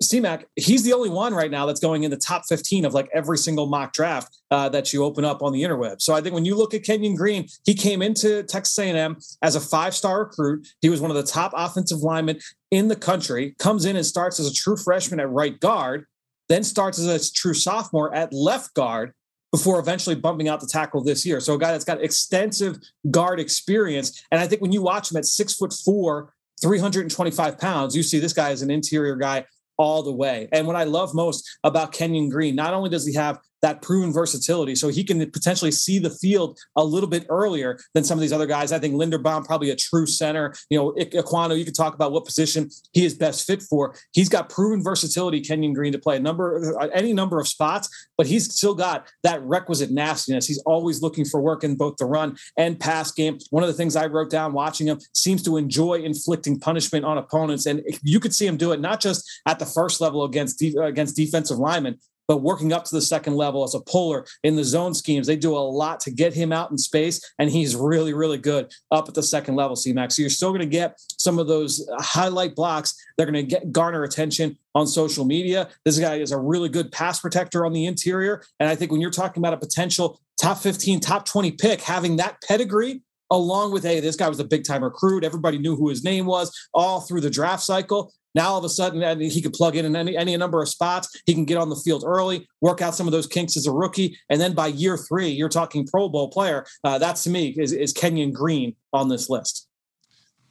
CMAC, 0.03 0.45
he's 0.55 0.85
the 0.85 0.93
only 0.93 1.11
one 1.11 1.35
right 1.35 1.51
now 1.51 1.67
that's 1.67 1.81
going 1.81 2.05
in 2.05 2.11
the 2.11 2.17
top 2.17 2.45
15 2.49 2.85
of 2.85 2.95
like 2.95 3.09
every 3.13 3.37
single 3.37 3.67
mock 3.67 3.93
draft 3.93 4.39
uh, 4.51 4.69
that 4.69 4.93
you 4.93 5.05
open 5.05 5.25
up 5.25 5.43
on 5.43 5.53
the 5.53 5.63
interweb. 5.63 6.01
So 6.01 6.15
I 6.15 6.21
think 6.21 6.35
when 6.35 6.45
you 6.45 6.55
look 6.55 6.73
at 6.73 6.85
Kenyon 6.85 7.17
Green, 7.17 7.49
he 7.65 7.75
came 7.75 8.01
into 8.01 8.45
Texas 8.45 8.79
A&M 8.79 9.17
as 9.43 9.57
a 9.57 9.61
five-star 9.61 10.21
recruit. 10.21 10.69
He 10.81 10.89
was 10.89 11.01
one 11.01 11.11
of 11.11 11.17
the 11.17 11.25
top 11.25 11.53
offensive 11.55 11.99
linemen 11.99 12.39
in 12.71 12.87
the 12.87 12.97
country. 12.97 13.57
Comes 13.59 13.85
in 13.85 13.97
and 13.97 14.07
starts 14.07 14.39
as 14.39 14.47
a 14.47 14.55
true 14.55 14.77
freshman 14.77 15.19
at 15.19 15.31
right 15.31 15.59
guard, 15.59 16.07
then 16.49 16.63
starts 16.63 17.01
as 17.01 17.07
a 17.07 17.33
true 17.33 17.55
sophomore 17.55 18.15
at 18.15 18.33
left 18.33 18.75
guard 18.75 19.13
before 19.51 19.81
eventually 19.81 20.15
bumping 20.15 20.49
out 20.49 20.61
the 20.61 20.67
tackle 20.67 21.03
this 21.03 21.27
year. 21.27 21.41
So 21.41 21.55
a 21.55 21.59
guy 21.59 21.73
that's 21.73 21.85
got 21.85 22.03
extensive 22.03 22.79
guard 23.11 23.41
experience. 23.41 24.25
And 24.31 24.41
I 24.41 24.47
think 24.47 24.61
when 24.61 24.73
you 24.73 24.83
watch 24.83 25.11
him 25.11 25.17
at 25.17 25.25
six 25.25 25.55
foot 25.55 25.73
four, 25.73 26.35
325 26.61 27.59
pounds, 27.59 27.97
you 27.97 28.03
see 28.03 28.19
this 28.19 28.33
guy 28.33 28.51
is 28.51 28.63
an 28.63 28.71
interior 28.71 29.17
guy 29.17 29.47
all 29.79 30.03
the 30.03 30.13
way. 30.13 30.49
And 30.53 30.67
what 30.67 30.77
I 30.77 30.85
love 30.85 31.15
most 31.15 31.59
about 31.65 31.93
Kenyon 31.93 32.29
Green, 32.29 32.55
not 32.55 32.75
only 32.75 32.91
does 32.91 33.07
he 33.07 33.15
have 33.15 33.39
that 33.63 33.83
proven 33.83 34.13
versatility. 34.13 34.75
So 34.75 34.89
he 34.89 35.05
can 35.05 35.31
potentially 35.31 35.71
see 35.71 35.99
the 35.99 36.11
field 36.11 36.59
a 36.77 36.85
little 36.85 37.09
bit 37.09 37.27
earlier 37.29 37.79
than 37.95 38.05
some 38.05 38.19
of 38.19 38.23
these 38.23 38.33
other 38.33 38.47
guys. 38.47 38.73
I 38.73 38.79
think 38.79 38.95
Linderbaum, 38.95 39.45
probably 39.45 39.71
a 39.71 39.77
true 39.77 40.07
center. 40.07 40.55
You 40.71 40.79
know, 40.79 40.93
Ekwonu, 40.93 41.59
you 41.59 41.65
could 41.65 41.75
talk 41.75 41.95
about 41.95 42.13
what 42.13 42.25
position 42.25 42.71
he 42.93 43.05
is 43.05 43.15
best 43.15 43.47
fit 43.47 43.63
for. 43.63 43.95
He's 44.13 44.29
got 44.29 44.49
proven 44.49 44.83
versatility, 44.83 45.41
Kenyon 45.41 45.73
Green, 45.73 45.93
to 45.93 45.99
play 45.99 46.17
a 46.17 46.21
number, 46.21 46.77
uh, 46.81 46.89
any 46.89 47.13
number 47.13 47.39
of 47.39 47.49
spots, 47.49 47.89
but 48.17 48.27
he's 48.27 48.53
still 48.53 48.75
got 48.75 49.09
that 49.23 49.43
requisite 49.43 49.91
nastiness. 49.91 50.47
He's 50.47 50.63
always 50.67 51.03
looking 51.03 51.25
for 51.25 51.41
work 51.41 51.65
in 51.65 51.77
both 51.77 51.97
the 51.97 52.07
run 52.07 52.37
and 52.57 52.79
pass 52.79 53.13
game. 53.13 53.39
One 53.51 53.63
of 53.63 53.69
the 53.69 53.75
things 53.75 53.97
I 53.97 54.07
wrote 54.07 54.31
down 54.31 54.53
watching 54.53 54.87
him 54.87 55.01
seems 55.13 55.43
to 55.45 55.57
enjoy 55.57 55.95
inflicting 55.95 56.61
punishment 56.61 57.05
on 57.05 57.19
opponents. 57.19 57.67
And 57.67 57.83
you 58.03 58.21
could 58.21 58.35
see 58.35 58.47
him 58.47 58.57
do 58.57 58.73
it 58.73 58.81
not 58.81 59.01
just 59.01 59.29
at 59.47 59.59
the 59.59 59.67
first 59.67 60.01
level 60.01 60.25
against, 60.25 60.59
de- 60.59 60.77
against 60.77 61.17
defensive 61.17 61.59
linemen, 61.59 61.99
but 62.29 62.43
working 62.43 62.73
up 62.73 62.85
to 62.85 62.95
the 62.95 63.03
second 63.03 63.35
level 63.35 63.65
as 63.65 63.75
a 63.75 63.81
puller 63.81 64.27
in 64.45 64.55
the 64.55 64.63
zone 64.63 64.95
schemes, 64.95 65.27
they 65.27 65.37
do 65.37 65.57
a 65.57 65.59
lot 65.59 65.99
to 66.01 66.11
get 66.11 66.35
him 66.35 66.53
out 66.53 66.71
in 66.71 66.79
space, 66.79 67.21
and 67.39 67.51
he's 67.51 67.75
really, 67.75 68.13
really 68.13 68.39
good 68.39 68.71
up 68.93 69.09
at 69.09 69.15
the 69.15 69.23
second 69.23 69.57
level, 69.57 69.75
CMAC. 69.75 70.13
So 70.13 70.23
you're 70.23 70.31
still 70.31 70.51
going 70.51 70.61
to 70.61 70.67
get 70.67 71.01
some 71.19 71.39
of 71.39 71.49
those 71.49 71.89
highlight 71.99 72.55
blocks. 72.55 72.95
They're 73.17 73.27
going 73.27 73.35
to 73.35 73.43
get 73.43 73.73
garner 73.73 74.05
attention 74.05 74.59
on 74.75 74.87
social 74.87 75.25
media. 75.25 75.69
This 75.85 75.99
guy 75.99 76.17
is 76.17 76.31
a 76.31 76.39
really 76.39 76.69
good 76.69 76.93
pass 76.93 77.19
protector 77.19 77.65
on 77.65 77.73
the 77.73 77.87
interior, 77.87 78.43
and 78.61 78.69
I 78.69 78.77
think 78.77 78.93
when 78.93 79.01
you're 79.01 79.11
talking 79.11 79.41
about 79.41 79.55
a 79.55 79.59
potential 79.59 80.21
top 80.41 80.59
15, 80.59 81.01
top 81.01 81.25
20 81.25 81.53
pick, 81.53 81.81
having 81.81 82.17
that 82.17 82.41
pedigree 82.47 83.03
along 83.31 83.73
with, 83.73 83.83
hey, 83.83 84.01
this 84.01 84.17
guy 84.17 84.29
was 84.29 84.41
a 84.41 84.45
big 84.45 84.65
time 84.65 84.83
recruit. 84.83 85.25
Everybody 85.25 85.59
knew 85.59 85.77
who 85.77 85.89
his 85.89 86.05
name 86.05 86.27
was 86.27 86.51
all 86.73 87.01
through 87.01 87.21
the 87.21 87.31
draft 87.31 87.63
cycle. 87.63 88.13
Now 88.35 88.51
all 88.51 88.59
of 88.59 88.65
a 88.65 88.69
sudden, 88.69 89.21
he 89.21 89.41
could 89.41 89.53
plug 89.53 89.77
in 89.77 89.85
in 89.85 89.97
any, 89.97 90.17
any 90.17 90.37
number 90.37 90.63
of 90.63 90.69
spots. 90.69 91.09
He 91.27 91.35
can 91.35 91.45
get 91.45 91.57
on 91.57 91.71
the 91.71 91.77
field 91.77 92.05
early, 92.07 92.47
work 92.61 92.83
out 92.83 92.95
some 92.95 93.07
of 93.07 93.13
those 93.13 93.27
kinks 93.27 93.57
as 93.57 93.67
a 93.67 93.73
rookie, 93.73 94.19
and 94.29 94.41
then 94.41 94.55
by 94.55 94.69
year 94.69 94.97
three, 94.97 95.29
you're 95.29 95.49
talking 95.49 95.87
Pro 95.87 96.09
Bowl 96.09 96.29
player. 96.29 96.65
Uh, 96.85 96.99
that 96.99 97.17
to 97.17 97.31
me 97.31 97.55
is, 97.59 97.73
is 97.73 97.93
Kenyon 97.93 98.33
Green 98.33 98.75
on 98.93 99.09
this 99.09 99.29
list. 99.31 99.67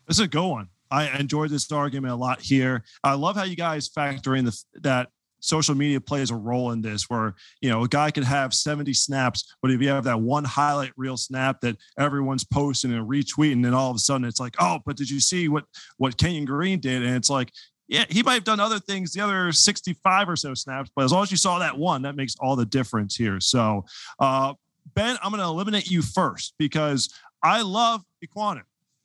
This 0.08 0.18
is 0.18 0.26
a 0.26 0.28
good 0.28 0.48
one. 0.48 0.70
I 0.90 1.10
enjoyed 1.20 1.50
this 1.50 1.70
argument 1.72 2.14
a 2.14 2.16
lot 2.16 2.42
here. 2.42 2.84
I 3.04 3.14
love 3.14 3.36
how 3.36 3.44
you 3.44 3.58
guys 3.58 3.90
factor 3.90 4.36
in 4.36 4.46
the 4.46 4.64
that 4.82 5.10
social 5.40 5.76
media 5.76 6.02
plays 6.02 6.32
a 6.32 6.36
role 6.36 6.72
in 6.72 6.82
this 6.82 7.10
where 7.10 7.36
you 7.62 7.70
know 7.70 7.84
a 7.84 7.88
guy 7.88 8.12
could 8.12 8.24
have 8.24 8.54
70 8.54 8.94
snaps 8.94 9.56
but 9.62 9.72
if 9.72 9.82
you 9.82 9.90
have 9.90 10.04
that 10.06 10.20
one 10.20 10.44
highlight 10.44 10.92
reel 10.98 11.18
snap 11.18 11.62
that 11.62 11.78
everyone's 11.98 12.44
posting 12.44 12.94
and 12.94 13.08
retweeting 13.08 13.64
then 13.64 13.74
all 13.74 13.90
of 13.90 13.96
a 13.96 14.00
sudden 14.00 14.26
it's 14.26 14.40
like 14.40 14.56
oh 14.60 14.80
but 14.86 14.98
did 14.98 15.10
you 15.10 15.20
see 15.20 15.48
what 15.48 15.66
what 15.98 16.18
kenyon 16.18 16.46
green 16.46 16.80
did 16.80 17.04
and 17.04 17.16
it's 17.16 17.30
like 17.30 17.52
yeah 17.88 18.06
he 18.10 18.24
might 18.24 18.34
have 18.34 18.44
done 18.44 18.60
other 18.60 18.80
things 18.80 19.14
the 19.14 19.22
other 19.22 19.52
65 19.52 20.30
or 20.30 20.36
so 20.36 20.54
snaps 20.54 20.90
but 20.96 21.06
as 21.06 21.12
long 21.12 21.24
as 21.24 21.32
you 21.32 21.38
saw 21.38 21.60
that 21.60 21.78
one 21.78 22.02
that 22.02 22.16
makes 22.16 22.36
all 22.40 22.56
the 22.56 22.66
difference 22.66 23.16
here 23.16 23.40
so 23.40 23.86
uh 24.20 24.54
ben 24.94 25.18
i'm 25.22 25.32
going 25.32 25.42
to 25.42 25.48
eliminate 25.48 25.90
you 25.90 26.02
first 26.02 26.54
because 26.58 27.14
i 27.44 27.62
love 27.62 28.02
Ekwonu. 28.26 28.62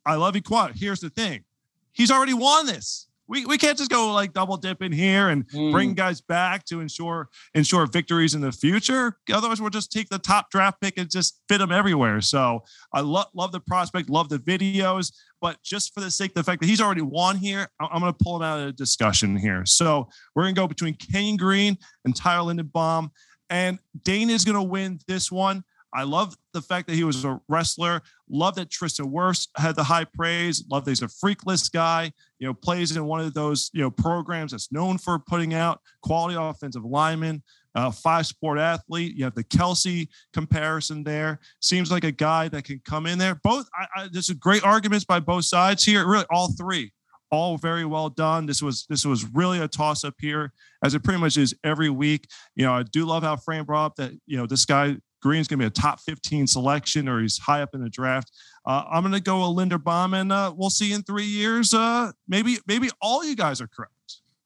i 0.07 0.15
love 0.15 0.35
Ekwonu. 0.35 0.73
here's 0.75 1.01
the 1.01 1.11
thing 1.11 1.45
he's 1.93 2.11
already 2.11 2.35
won 2.35 2.67
this 2.67 3.07
we, 3.29 3.47
we 3.47 3.57
can't 3.57 3.79
just 3.79 3.91
go 3.91 4.13
like 4.13 4.33
double 4.33 4.57
dip 4.57 4.83
in 4.83 4.93
here 4.93 5.29
and 5.29 5.49
mm. 5.49 5.73
bring 5.73 5.95
guys 5.95 6.21
back 6.21 6.65
to 6.67 6.81
ensure 6.81 7.29
ensure 7.55 7.87
victories 7.87 8.35
in 8.35 8.41
the 8.41 8.53
future. 8.53 9.17
Otherwise, 9.33 9.61
we'll 9.61 9.71
just 9.71 9.93
take 9.93 10.09
the 10.09 10.19
top 10.19 10.51
draft 10.51 10.81
pick 10.81 10.99
and 10.99 11.11
just 11.11 11.41
fit 11.49 11.59
them 11.59 11.73
everywhere. 11.73 12.21
So 12.21 12.63
I 12.93 13.01
love 13.01 13.27
love 13.35 13.53
the 13.53 13.61
prospect, 13.61 14.11
love 14.11 14.29
the 14.29 14.39
videos, 14.39 15.13
but 15.41 15.63
just 15.63 15.95
for 15.95 16.01
the 16.01 16.11
sake 16.11 16.33
of 16.33 16.35
the 16.35 16.45
fact 16.45 16.61
that 16.61 16.67
he's 16.69 16.81
already 16.81 17.03
won 17.03 17.37
here, 17.37 17.69
I'm 17.81 18.01
going 18.01 18.13
to 18.13 18.25
pull 18.25 18.37
him 18.37 18.43
out 18.43 18.61
of 18.61 18.67
the 18.67 18.73
discussion 18.73 19.37
here. 19.37 19.63
So 19.67 20.09
we're 20.35 20.45
going 20.45 20.55
to 20.55 20.61
go 20.61 20.69
between 20.69 20.95
Kenyon 20.95 21.37
Green 21.37 21.79
and 22.05 22.15
Tyler 22.15 22.53
Linderbaum, 22.53 23.11
and 23.51 23.79
Dane 24.05 24.31
is 24.31 24.45
going 24.45 24.57
to 24.57 24.63
win 24.63 24.99
this 25.07 25.31
one. 25.31 25.65
I 25.95 26.05
love 26.05 26.37
the 26.53 26.63
fact 26.63 26.87
that 26.89 26.95
he 26.95 27.05
was 27.05 27.25
a 27.25 27.41
wrestler. 27.49 28.03
Love 28.29 28.55
that 28.55 28.71
Tristan 28.71 29.07
Wirfs 29.07 29.49
had 29.57 29.77
the 29.77 29.85
high 29.85 30.05
praise. 30.05 30.65
Love 30.71 30.85
that 30.85 30.91
he's 30.91 31.03
a 31.03 31.07
freakless 31.07 31.71
guy. 31.71 32.13
You 32.39 32.49
know, 32.49 32.55
plays 32.55 32.97
in 32.97 33.05
one 33.05 33.21
of 33.21 33.35
those 33.35 33.71
you 33.73 33.83
know 33.83 33.91
programs 33.91 34.53
that's 34.53 34.73
known 34.73 34.99
for 34.99 35.19
putting 35.19 35.55
out 35.55 35.81
quality 36.03 36.37
offensive 36.39 36.85
linemen. 36.85 37.43
Uh, 37.75 37.91
five 37.91 38.27
sport 38.27 38.59
athlete. 38.59 39.17
You 39.17 39.25
have 39.25 39.35
the 39.35 39.45
Kelce 39.45 40.07
comparison 40.35 41.03
there. 41.05 41.41
Seems 41.61 41.91
like 41.91 42.05
a 42.05 42.13
guy 42.13 42.49
that 42.49 42.65
can 42.65 42.81
come 42.85 43.07
in 43.07 43.19
there. 43.19 43.37
Both. 43.43 43.67
I, 43.75 44.03
I, 44.03 44.09
there's 44.13 44.29
a 44.29 44.35
great 44.35 44.65
arguments 44.65 45.07
by 45.07 45.21
both 45.21 45.47
sides 45.47 45.85
here. 45.85 46.07
Really, 46.07 46.27
all 46.31 46.53
three 46.53 46.93
all 47.33 47.57
very 47.57 47.87
well 47.87 48.11
done. 48.11 48.45
This 48.47 48.63
was 48.63 48.87
this 48.89 49.05
was 49.05 49.25
really 49.33 49.59
a 49.59 49.67
toss 49.67 50.05
up 50.05 50.15
here, 50.21 50.53
as 50.85 50.95
it 50.95 51.03
pretty 51.03 51.19
much 51.19 51.39
is 51.39 51.55
every 51.65 51.89
week. 51.89 52.29
You 52.55 52.67
know, 52.67 52.75
I 52.75 52.83
do 52.83 53.07
love 53.07 53.23
how 53.23 53.37
Fran 53.37 53.65
brought 53.65 53.87
up 53.87 53.97
that 53.97 54.13
you 54.27 54.37
know 54.37 54.47
this 54.47 54.67
guy 54.67 54.97
Green's 55.23 55.47
going 55.49 55.61
to 55.61 55.63
be 55.63 55.67
a 55.67 55.71
top 55.71 56.01
15 56.01 56.47
selection 56.47 57.09
or 57.09 57.21
he's 57.21 57.39
high 57.39 57.63
up 57.63 57.75
in 57.75 57.83
the 57.83 57.89
draft. 57.89 58.33
Uh, 58.67 58.85
I'm 58.91 59.03
going 59.03 59.15
to 59.15 59.21
go 59.21 59.43
a 59.43 59.47
Linderbaum, 59.47 60.21
and 60.21 60.33
uh, 60.33 60.53
we'll 60.55 60.71
see 60.71 60.93
in 60.93 61.03
three 61.03 61.25
years. 61.25 61.73
Uh, 61.73 62.13
maybe 62.29 62.59
maybe 62.67 62.91
all 63.01 63.25
you 63.25 63.35
guys 63.37 63.61
are 63.61 63.69
correct. 63.69 63.93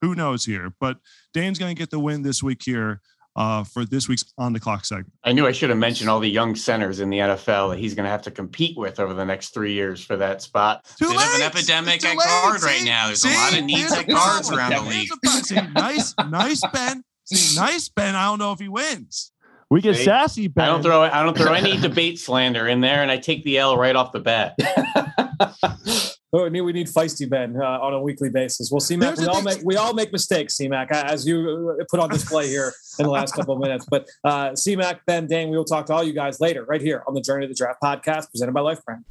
Who 0.01 0.15
knows 0.15 0.45
here? 0.45 0.73
But 0.79 0.97
Dane's 1.33 1.59
going 1.59 1.75
to 1.75 1.79
get 1.79 1.89
the 1.89 1.99
win 1.99 2.21
this 2.21 2.41
week 2.41 2.61
here. 2.63 3.01
Uh, 3.35 3.63
for 3.63 3.85
this 3.85 4.07
week's 4.07 4.25
on 4.39 4.51
the 4.51 4.59
clock 4.59 4.83
segment. 4.83 5.13
I 5.23 5.31
knew 5.31 5.45
I 5.45 5.51
should 5.51 5.69
have 5.69 5.77
mentioned 5.77 6.09
all 6.09 6.19
the 6.19 6.27
young 6.27 6.55
centers 6.55 7.01
in 7.01 7.11
the 7.11 7.19
NFL 7.19 7.69
that 7.69 7.77
he's 7.77 7.93
going 7.93 8.05
to 8.05 8.09
have 8.09 8.23
to 8.23 8.31
compete 8.31 8.75
with 8.75 8.99
over 8.99 9.13
the 9.13 9.25
next 9.25 9.49
three 9.49 9.73
years 9.73 10.03
for 10.03 10.17
that 10.17 10.41
spot. 10.41 10.85
Too 10.97 11.05
Bit 11.07 11.17
late. 11.17 11.27
of 11.27 11.35
an 11.35 11.41
epidemic 11.43 12.03
at 12.03 12.17
guard 12.17 12.63
right 12.63 12.81
now. 12.83 13.05
There's 13.05 13.21
see? 13.21 13.31
a 13.31 13.37
lot 13.37 13.55
of 13.55 13.63
needs 13.63 13.93
at 13.93 14.07
guards 14.07 14.51
around 14.51 14.71
the 14.71 14.81
league. 14.89 15.09
See, 15.43 15.55
nice, 15.75 16.15
nice 16.27 16.61
Ben. 16.73 17.03
See, 17.25 17.59
nice 17.59 17.89
Ben. 17.89 18.15
I 18.15 18.25
don't 18.25 18.39
know 18.39 18.53
if 18.53 18.59
he 18.59 18.69
wins. 18.69 19.31
We 19.69 19.81
get 19.81 19.97
sassy. 19.97 20.47
Ben. 20.47 20.63
I 20.63 20.67
don't 20.67 20.81
throw. 20.81 21.01
I 21.01 21.23
don't 21.23 21.37
throw 21.37 21.53
any 21.53 21.77
debate 21.77 22.19
slander 22.19 22.67
in 22.67 22.79
there, 22.79 23.01
and 23.01 23.11
I 23.11 23.17
take 23.17 23.43
the 23.43 23.57
L 23.57 23.77
right 23.77 23.95
off 23.95 24.13
the 24.13 24.21
bat. 24.21 24.55
oh, 26.33 26.43
we 26.43 26.49
need, 26.49 26.61
we 26.61 26.71
need 26.71 26.87
feisty 26.87 27.29
Ben 27.29 27.57
uh, 27.61 27.65
on 27.65 27.93
a 27.93 28.01
weekly 28.01 28.29
basis. 28.29 28.71
Well, 28.71 28.79
CMAC, 28.79 29.19
we 29.19 29.25
all 29.25 29.41
make 29.41 29.59
we 29.65 29.75
all 29.75 29.93
make 29.93 30.13
mistakes, 30.13 30.57
CMAC, 30.57 30.91
as 30.91 31.27
you 31.27 31.77
uh, 31.79 31.83
put 31.89 31.99
on 31.99 32.09
display 32.09 32.47
here 32.47 32.71
in 32.99 33.05
the 33.05 33.11
last 33.11 33.33
couple 33.33 33.53
of 33.55 33.59
minutes. 33.59 33.85
But 33.89 34.07
uh, 34.23 34.51
CMAC, 34.51 34.99
Ben, 35.05 35.27
Dane, 35.27 35.49
we 35.49 35.57
will 35.57 35.65
talk 35.65 35.85
to 35.87 35.93
all 35.93 36.03
you 36.03 36.13
guys 36.13 36.39
later, 36.39 36.63
right 36.63 36.81
here 36.81 37.03
on 37.05 37.13
the 37.13 37.21
Journey 37.21 37.45
to 37.45 37.49
the 37.49 37.55
Draft 37.57 37.81
podcast, 37.83 38.31
presented 38.31 38.53
by 38.53 38.61
Life 38.61 38.79
Brand. 38.85 39.03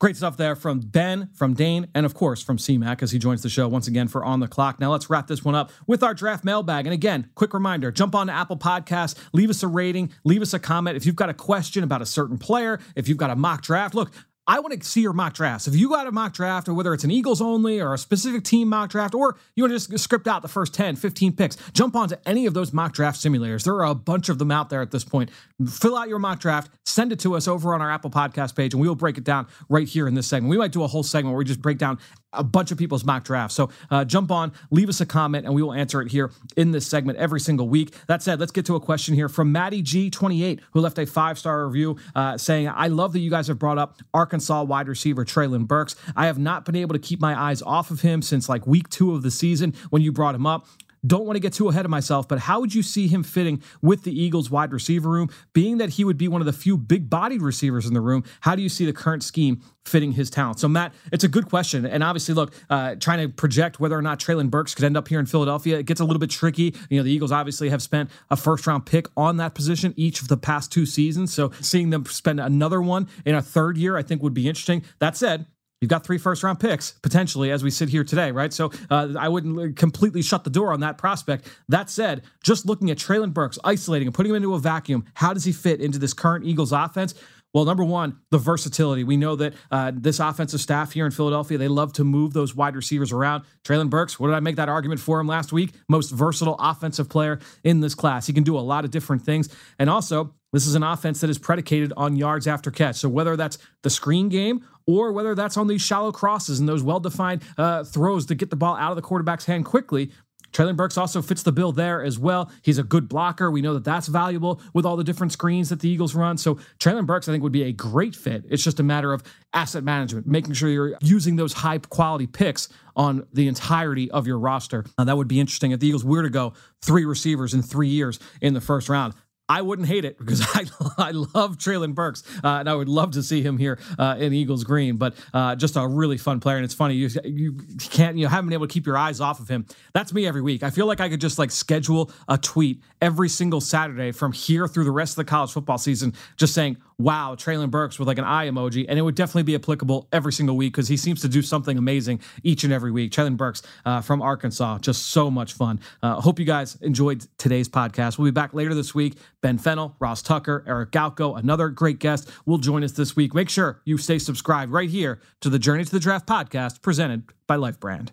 Great 0.00 0.16
stuff 0.16 0.36
there 0.36 0.54
from 0.54 0.78
Ben, 0.78 1.28
from 1.34 1.54
Dane, 1.54 1.88
and 1.92 2.06
of 2.06 2.14
course 2.14 2.40
from 2.40 2.56
CMAC 2.56 3.02
as 3.02 3.10
he 3.10 3.18
joins 3.18 3.42
the 3.42 3.48
show 3.48 3.66
once 3.66 3.88
again 3.88 4.06
for 4.06 4.24
On 4.24 4.38
the 4.38 4.46
Clock. 4.46 4.78
Now 4.78 4.92
let's 4.92 5.10
wrap 5.10 5.26
this 5.26 5.44
one 5.44 5.56
up 5.56 5.72
with 5.88 6.04
our 6.04 6.14
draft 6.14 6.44
mailbag. 6.44 6.86
And 6.86 6.94
again, 6.94 7.30
quick 7.34 7.52
reminder 7.52 7.90
jump 7.90 8.14
on 8.14 8.28
to 8.28 8.32
Apple 8.32 8.56
Podcasts, 8.56 9.18
leave 9.32 9.50
us 9.50 9.64
a 9.64 9.66
rating, 9.66 10.12
leave 10.22 10.40
us 10.40 10.54
a 10.54 10.60
comment. 10.60 10.96
If 10.96 11.04
you've 11.04 11.16
got 11.16 11.30
a 11.30 11.34
question 11.34 11.82
about 11.82 12.00
a 12.00 12.06
certain 12.06 12.38
player, 12.38 12.78
if 12.94 13.08
you've 13.08 13.18
got 13.18 13.30
a 13.30 13.36
mock 13.36 13.62
draft, 13.62 13.96
look, 13.96 14.12
I 14.48 14.60
want 14.60 14.72
to 14.72 14.88
see 14.88 15.02
your 15.02 15.12
mock 15.12 15.34
drafts. 15.34 15.68
If 15.68 15.76
you 15.76 15.90
got 15.90 16.06
a 16.06 16.10
mock 16.10 16.32
draft, 16.32 16.70
or 16.70 16.74
whether 16.74 16.94
it's 16.94 17.04
an 17.04 17.10
Eagles 17.10 17.42
only 17.42 17.80
or 17.80 17.92
a 17.92 17.98
specific 17.98 18.44
team 18.44 18.68
mock 18.68 18.88
draft, 18.88 19.14
or 19.14 19.36
you 19.54 19.62
want 19.62 19.78
to 19.78 19.90
just 19.90 20.02
script 20.02 20.26
out 20.26 20.40
the 20.40 20.48
first 20.48 20.72
10, 20.72 20.96
15 20.96 21.36
picks, 21.36 21.56
jump 21.72 21.94
onto 21.94 22.16
any 22.24 22.46
of 22.46 22.54
those 22.54 22.72
mock 22.72 22.94
draft 22.94 23.20
simulators. 23.20 23.64
There 23.64 23.74
are 23.74 23.84
a 23.84 23.94
bunch 23.94 24.30
of 24.30 24.38
them 24.38 24.50
out 24.50 24.70
there 24.70 24.80
at 24.80 24.90
this 24.90 25.04
point. 25.04 25.30
Fill 25.68 25.98
out 25.98 26.08
your 26.08 26.18
mock 26.18 26.40
draft, 26.40 26.70
send 26.86 27.12
it 27.12 27.20
to 27.20 27.36
us 27.36 27.46
over 27.46 27.74
on 27.74 27.82
our 27.82 27.90
Apple 27.90 28.10
Podcast 28.10 28.56
page, 28.56 28.72
and 28.72 28.80
we 28.80 28.88
will 28.88 28.94
break 28.94 29.18
it 29.18 29.24
down 29.24 29.46
right 29.68 29.86
here 29.86 30.08
in 30.08 30.14
this 30.14 30.26
segment. 30.26 30.48
We 30.48 30.56
might 30.56 30.72
do 30.72 30.82
a 30.82 30.86
whole 30.86 31.02
segment 31.02 31.34
where 31.34 31.38
we 31.38 31.44
just 31.44 31.60
break 31.60 31.76
down 31.76 31.98
a 32.32 32.44
bunch 32.44 32.70
of 32.70 32.78
people's 32.78 33.04
mock 33.04 33.24
drafts. 33.24 33.54
So 33.54 33.70
uh, 33.90 34.04
jump 34.04 34.30
on, 34.30 34.52
leave 34.70 34.88
us 34.88 35.00
a 35.00 35.06
comment, 35.06 35.46
and 35.46 35.54
we 35.54 35.62
will 35.62 35.72
answer 35.72 36.00
it 36.02 36.10
here 36.10 36.30
in 36.56 36.72
this 36.72 36.86
segment 36.86 37.18
every 37.18 37.40
single 37.40 37.68
week. 37.68 37.94
That 38.06 38.22
said, 38.22 38.40
let's 38.40 38.52
get 38.52 38.66
to 38.66 38.76
a 38.76 38.80
question 38.80 39.14
here 39.14 39.28
from 39.28 39.52
Maddie 39.52 39.82
G28, 39.82 40.60
who 40.72 40.80
left 40.80 40.98
a 40.98 41.06
five 41.06 41.38
star 41.38 41.66
review 41.66 41.96
uh, 42.14 42.36
saying, 42.36 42.68
I 42.68 42.88
love 42.88 43.12
that 43.14 43.20
you 43.20 43.30
guys 43.30 43.48
have 43.48 43.58
brought 43.58 43.78
up 43.78 43.98
Arkansas 44.12 44.62
wide 44.64 44.88
receiver 44.88 45.24
Treylon 45.24 45.66
Burks. 45.66 45.96
I 46.16 46.26
have 46.26 46.38
not 46.38 46.64
been 46.64 46.76
able 46.76 46.94
to 46.94 46.98
keep 46.98 47.20
my 47.20 47.38
eyes 47.38 47.62
off 47.62 47.90
of 47.90 48.02
him 48.02 48.22
since 48.22 48.48
like 48.48 48.66
week 48.66 48.88
two 48.88 49.14
of 49.14 49.22
the 49.22 49.30
season 49.30 49.74
when 49.90 50.02
you 50.02 50.12
brought 50.12 50.34
him 50.34 50.46
up. 50.46 50.66
Don't 51.06 51.26
want 51.26 51.36
to 51.36 51.40
get 51.40 51.52
too 51.52 51.68
ahead 51.68 51.84
of 51.84 51.90
myself, 51.90 52.28
but 52.28 52.40
how 52.40 52.60
would 52.60 52.74
you 52.74 52.82
see 52.82 53.08
him 53.08 53.22
fitting 53.22 53.62
with 53.82 54.04
the 54.04 54.22
Eagles 54.22 54.50
wide 54.50 54.72
receiver 54.72 55.08
room? 55.08 55.28
Being 55.52 55.78
that 55.78 55.90
he 55.90 56.04
would 56.04 56.18
be 56.18 56.28
one 56.28 56.40
of 56.40 56.46
the 56.46 56.52
few 56.52 56.76
big 56.76 57.08
bodied 57.08 57.42
receivers 57.42 57.86
in 57.86 57.94
the 57.94 58.00
room, 58.00 58.24
how 58.40 58.54
do 58.54 58.62
you 58.62 58.68
see 58.68 58.84
the 58.84 58.92
current 58.92 59.22
scheme 59.22 59.62
fitting 59.84 60.12
his 60.12 60.30
talent? 60.30 60.58
So, 60.58 60.68
Matt, 60.68 60.92
it's 61.12 61.24
a 61.24 61.28
good 61.28 61.48
question. 61.48 61.86
And 61.86 62.02
obviously, 62.02 62.34
look, 62.34 62.52
uh, 62.68 62.96
trying 62.96 63.26
to 63.26 63.32
project 63.32 63.80
whether 63.80 63.96
or 63.96 64.02
not 64.02 64.18
Treylon 64.18 64.50
Burks 64.50 64.74
could 64.74 64.84
end 64.84 64.96
up 64.96 65.08
here 65.08 65.20
in 65.20 65.26
Philadelphia, 65.26 65.78
it 65.78 65.86
gets 65.86 66.00
a 66.00 66.04
little 66.04 66.20
bit 66.20 66.30
tricky. 66.30 66.74
You 66.90 66.98
know, 66.98 67.04
the 67.04 67.12
Eagles 67.12 67.32
obviously 67.32 67.70
have 67.70 67.82
spent 67.82 68.10
a 68.30 68.36
first 68.36 68.66
round 68.66 68.86
pick 68.86 69.06
on 69.16 69.36
that 69.38 69.54
position 69.54 69.94
each 69.96 70.20
of 70.20 70.28
the 70.28 70.36
past 70.36 70.72
two 70.72 70.86
seasons. 70.86 71.32
So, 71.32 71.52
seeing 71.60 71.90
them 71.90 72.04
spend 72.06 72.40
another 72.40 72.82
one 72.82 73.08
in 73.24 73.34
a 73.34 73.42
third 73.42 73.76
year, 73.76 73.96
I 73.96 74.02
think 74.02 74.22
would 74.22 74.34
be 74.34 74.48
interesting. 74.48 74.82
That 74.98 75.16
said, 75.16 75.46
You've 75.80 75.90
got 75.90 76.04
three 76.04 76.18
first 76.18 76.42
round 76.42 76.58
picks 76.58 76.92
potentially 76.92 77.50
as 77.50 77.62
we 77.62 77.70
sit 77.70 77.88
here 77.88 78.02
today, 78.02 78.32
right? 78.32 78.52
So 78.52 78.72
uh, 78.90 79.14
I 79.18 79.28
wouldn't 79.28 79.76
completely 79.76 80.22
shut 80.22 80.44
the 80.44 80.50
door 80.50 80.72
on 80.72 80.80
that 80.80 80.98
prospect. 80.98 81.46
That 81.68 81.88
said, 81.88 82.22
just 82.42 82.66
looking 82.66 82.90
at 82.90 82.98
Treylon 82.98 83.32
Burks, 83.32 83.58
isolating 83.62 84.08
and 84.08 84.14
putting 84.14 84.30
him 84.30 84.36
into 84.36 84.54
a 84.54 84.58
vacuum, 84.58 85.04
how 85.14 85.32
does 85.32 85.44
he 85.44 85.52
fit 85.52 85.80
into 85.80 85.98
this 85.98 86.12
current 86.12 86.44
Eagles 86.44 86.72
offense? 86.72 87.14
Well, 87.54 87.64
number 87.64 87.84
one, 87.84 88.18
the 88.30 88.38
versatility. 88.38 89.04
We 89.04 89.16
know 89.16 89.34
that 89.36 89.54
uh, 89.70 89.92
this 89.94 90.20
offensive 90.20 90.60
staff 90.60 90.92
here 90.92 91.06
in 91.06 91.12
Philadelphia, 91.12 91.56
they 91.56 91.68
love 91.68 91.94
to 91.94 92.04
move 92.04 92.34
those 92.34 92.54
wide 92.54 92.76
receivers 92.76 93.10
around. 93.10 93.44
Treylon 93.64 93.88
Burks, 93.88 94.20
what 94.20 94.28
did 94.28 94.36
I 94.36 94.40
make 94.40 94.56
that 94.56 94.68
argument 94.68 95.00
for 95.00 95.18
him 95.18 95.26
last 95.26 95.50
week? 95.50 95.72
Most 95.88 96.10
versatile 96.10 96.56
offensive 96.58 97.08
player 97.08 97.38
in 97.64 97.80
this 97.80 97.94
class. 97.94 98.26
He 98.26 98.34
can 98.34 98.44
do 98.44 98.58
a 98.58 98.60
lot 98.60 98.84
of 98.84 98.90
different 98.90 99.22
things. 99.22 99.48
And 99.78 99.88
also, 99.88 100.34
this 100.52 100.66
is 100.66 100.74
an 100.74 100.82
offense 100.82 101.20
that 101.20 101.30
is 101.30 101.38
predicated 101.38 101.92
on 101.96 102.16
yards 102.16 102.46
after 102.46 102.70
catch. 102.70 102.96
So 102.96 103.08
whether 103.08 103.36
that's 103.36 103.58
the 103.82 103.90
screen 103.90 104.28
game 104.28 104.64
or 104.86 105.12
whether 105.12 105.34
that's 105.34 105.56
on 105.56 105.66
these 105.66 105.82
shallow 105.82 106.12
crosses 106.12 106.58
and 106.60 106.68
those 106.68 106.82
well-defined 106.82 107.42
uh, 107.56 107.84
throws 107.84 108.26
to 108.26 108.34
get 108.34 108.50
the 108.50 108.56
ball 108.56 108.76
out 108.76 108.90
of 108.90 108.96
the 108.96 109.02
quarterback's 109.02 109.44
hand 109.44 109.64
quickly, 109.64 110.10
Treylon 110.52 110.76
Burks 110.76 110.96
also 110.96 111.20
fits 111.20 111.42
the 111.42 111.52
bill 111.52 111.72
there 111.72 112.02
as 112.02 112.18
well. 112.18 112.50
He's 112.62 112.78
a 112.78 112.82
good 112.82 113.08
blocker. 113.08 113.50
We 113.50 113.60
know 113.60 113.74
that 113.74 113.84
that's 113.84 114.06
valuable 114.06 114.62
with 114.72 114.86
all 114.86 114.96
the 114.96 115.04
different 115.04 115.32
screens 115.32 115.68
that 115.68 115.80
the 115.80 115.90
Eagles 115.90 116.14
run. 116.14 116.38
So 116.38 116.54
Treylon 116.78 117.06
Burks, 117.06 117.28
I 117.28 117.32
think, 117.32 117.42
would 117.42 117.52
be 117.52 117.64
a 117.64 117.72
great 117.72 118.16
fit. 118.16 118.44
It's 118.48 118.64
just 118.64 118.80
a 118.80 118.82
matter 118.82 119.12
of 119.12 119.22
asset 119.52 119.84
management, 119.84 120.26
making 120.26 120.54
sure 120.54 120.70
you're 120.70 120.96
using 121.02 121.36
those 121.36 121.52
high 121.52 121.78
quality 121.78 122.26
picks 122.26 122.68
on 122.96 123.26
the 123.32 123.46
entirety 123.46 124.10
of 124.10 124.26
your 124.26 124.38
roster. 124.38 124.84
Now, 124.96 125.04
that 125.04 125.16
would 125.16 125.28
be 125.28 125.38
interesting 125.38 125.72
if 125.72 125.80
the 125.80 125.86
Eagles 125.86 126.04
were 126.04 126.22
to 126.22 126.30
go 126.30 126.54
three 126.82 127.04
receivers 127.04 127.52
in 127.52 127.60
three 127.60 127.88
years 127.88 128.18
in 128.40 128.54
the 128.54 128.60
first 128.60 128.88
round. 128.88 129.14
I 129.48 129.62
wouldn't 129.62 129.88
hate 129.88 130.04
it 130.04 130.18
because 130.18 130.42
I, 130.54 130.66
I 130.98 131.10
love 131.12 131.56
Treylon 131.56 131.94
Burks 131.94 132.22
uh, 132.44 132.48
and 132.48 132.68
I 132.68 132.74
would 132.74 132.88
love 132.88 133.12
to 133.12 133.22
see 133.22 133.42
him 133.42 133.56
here 133.56 133.78
uh, 133.98 134.16
in 134.18 134.32
Eagles 134.32 134.64
green. 134.64 134.96
But 134.96 135.14
uh, 135.32 135.56
just 135.56 135.76
a 135.76 135.86
really 135.86 136.18
fun 136.18 136.40
player, 136.40 136.56
and 136.56 136.64
it's 136.64 136.74
funny 136.74 136.94
you 136.94 137.08
you 137.24 137.56
can't 137.78 138.16
you 138.16 138.26
haven't 138.26 138.46
been 138.46 138.54
able 138.54 138.66
to 138.66 138.72
keep 138.72 138.86
your 138.86 138.98
eyes 138.98 139.20
off 139.20 139.40
of 139.40 139.48
him. 139.48 139.66
That's 139.94 140.12
me 140.12 140.26
every 140.26 140.42
week. 140.42 140.62
I 140.62 140.70
feel 140.70 140.86
like 140.86 141.00
I 141.00 141.08
could 141.08 141.20
just 141.20 141.38
like 141.38 141.50
schedule 141.50 142.10
a 142.28 142.36
tweet 142.36 142.82
every 143.00 143.28
single 143.28 143.60
Saturday 143.60 144.12
from 144.12 144.32
here 144.32 144.68
through 144.68 144.84
the 144.84 144.90
rest 144.90 145.12
of 145.12 145.16
the 145.16 145.30
college 145.30 145.52
football 145.52 145.78
season, 145.78 146.14
just 146.36 146.54
saying 146.54 146.76
wow 146.98 147.34
Treylon 147.36 147.70
Burks 147.70 147.98
with 147.98 148.08
like 148.08 148.18
an 148.18 148.24
eye 148.24 148.48
emoji, 148.48 148.84
and 148.88 148.98
it 148.98 149.02
would 149.02 149.14
definitely 149.14 149.44
be 149.44 149.54
applicable 149.54 150.08
every 150.12 150.32
single 150.32 150.56
week 150.56 150.72
because 150.72 150.88
he 150.88 150.96
seems 150.96 151.20
to 151.22 151.28
do 151.28 151.42
something 151.42 151.78
amazing 151.78 152.20
each 152.42 152.64
and 152.64 152.72
every 152.72 152.90
week. 152.90 153.12
Treylon 153.12 153.36
Burks 153.36 153.62
uh, 153.84 154.00
from 154.00 154.22
Arkansas, 154.22 154.78
just 154.78 155.06
so 155.06 155.30
much 155.30 155.52
fun. 155.52 155.80
Uh, 156.02 156.20
hope 156.20 156.38
you 156.38 156.44
guys 156.44 156.76
enjoyed 156.82 157.26
today's 157.38 157.68
podcast. 157.68 158.18
We'll 158.18 158.26
be 158.26 158.32
back 158.32 158.54
later 158.54 158.74
this 158.74 158.94
week. 158.94 159.16
Ben 159.40 159.58
Fennell, 159.58 159.94
Ross 160.00 160.22
Tucker, 160.22 160.64
Eric 160.66 160.90
Galko, 160.90 161.38
another 161.38 161.68
great 161.68 161.98
guest 161.98 162.30
will 162.46 162.58
join 162.58 162.82
us 162.82 162.92
this 162.92 163.14
week. 163.14 163.34
Make 163.34 163.48
sure 163.48 163.80
you 163.84 163.98
stay 163.98 164.18
subscribed 164.18 164.72
right 164.72 164.90
here 164.90 165.20
to 165.40 165.48
the 165.48 165.58
Journey 165.58 165.84
to 165.84 165.90
the 165.90 166.00
Draft 166.00 166.26
podcast 166.26 166.82
presented 166.82 167.24
by 167.46 167.56
Life 167.56 167.78
Brand. 167.78 168.12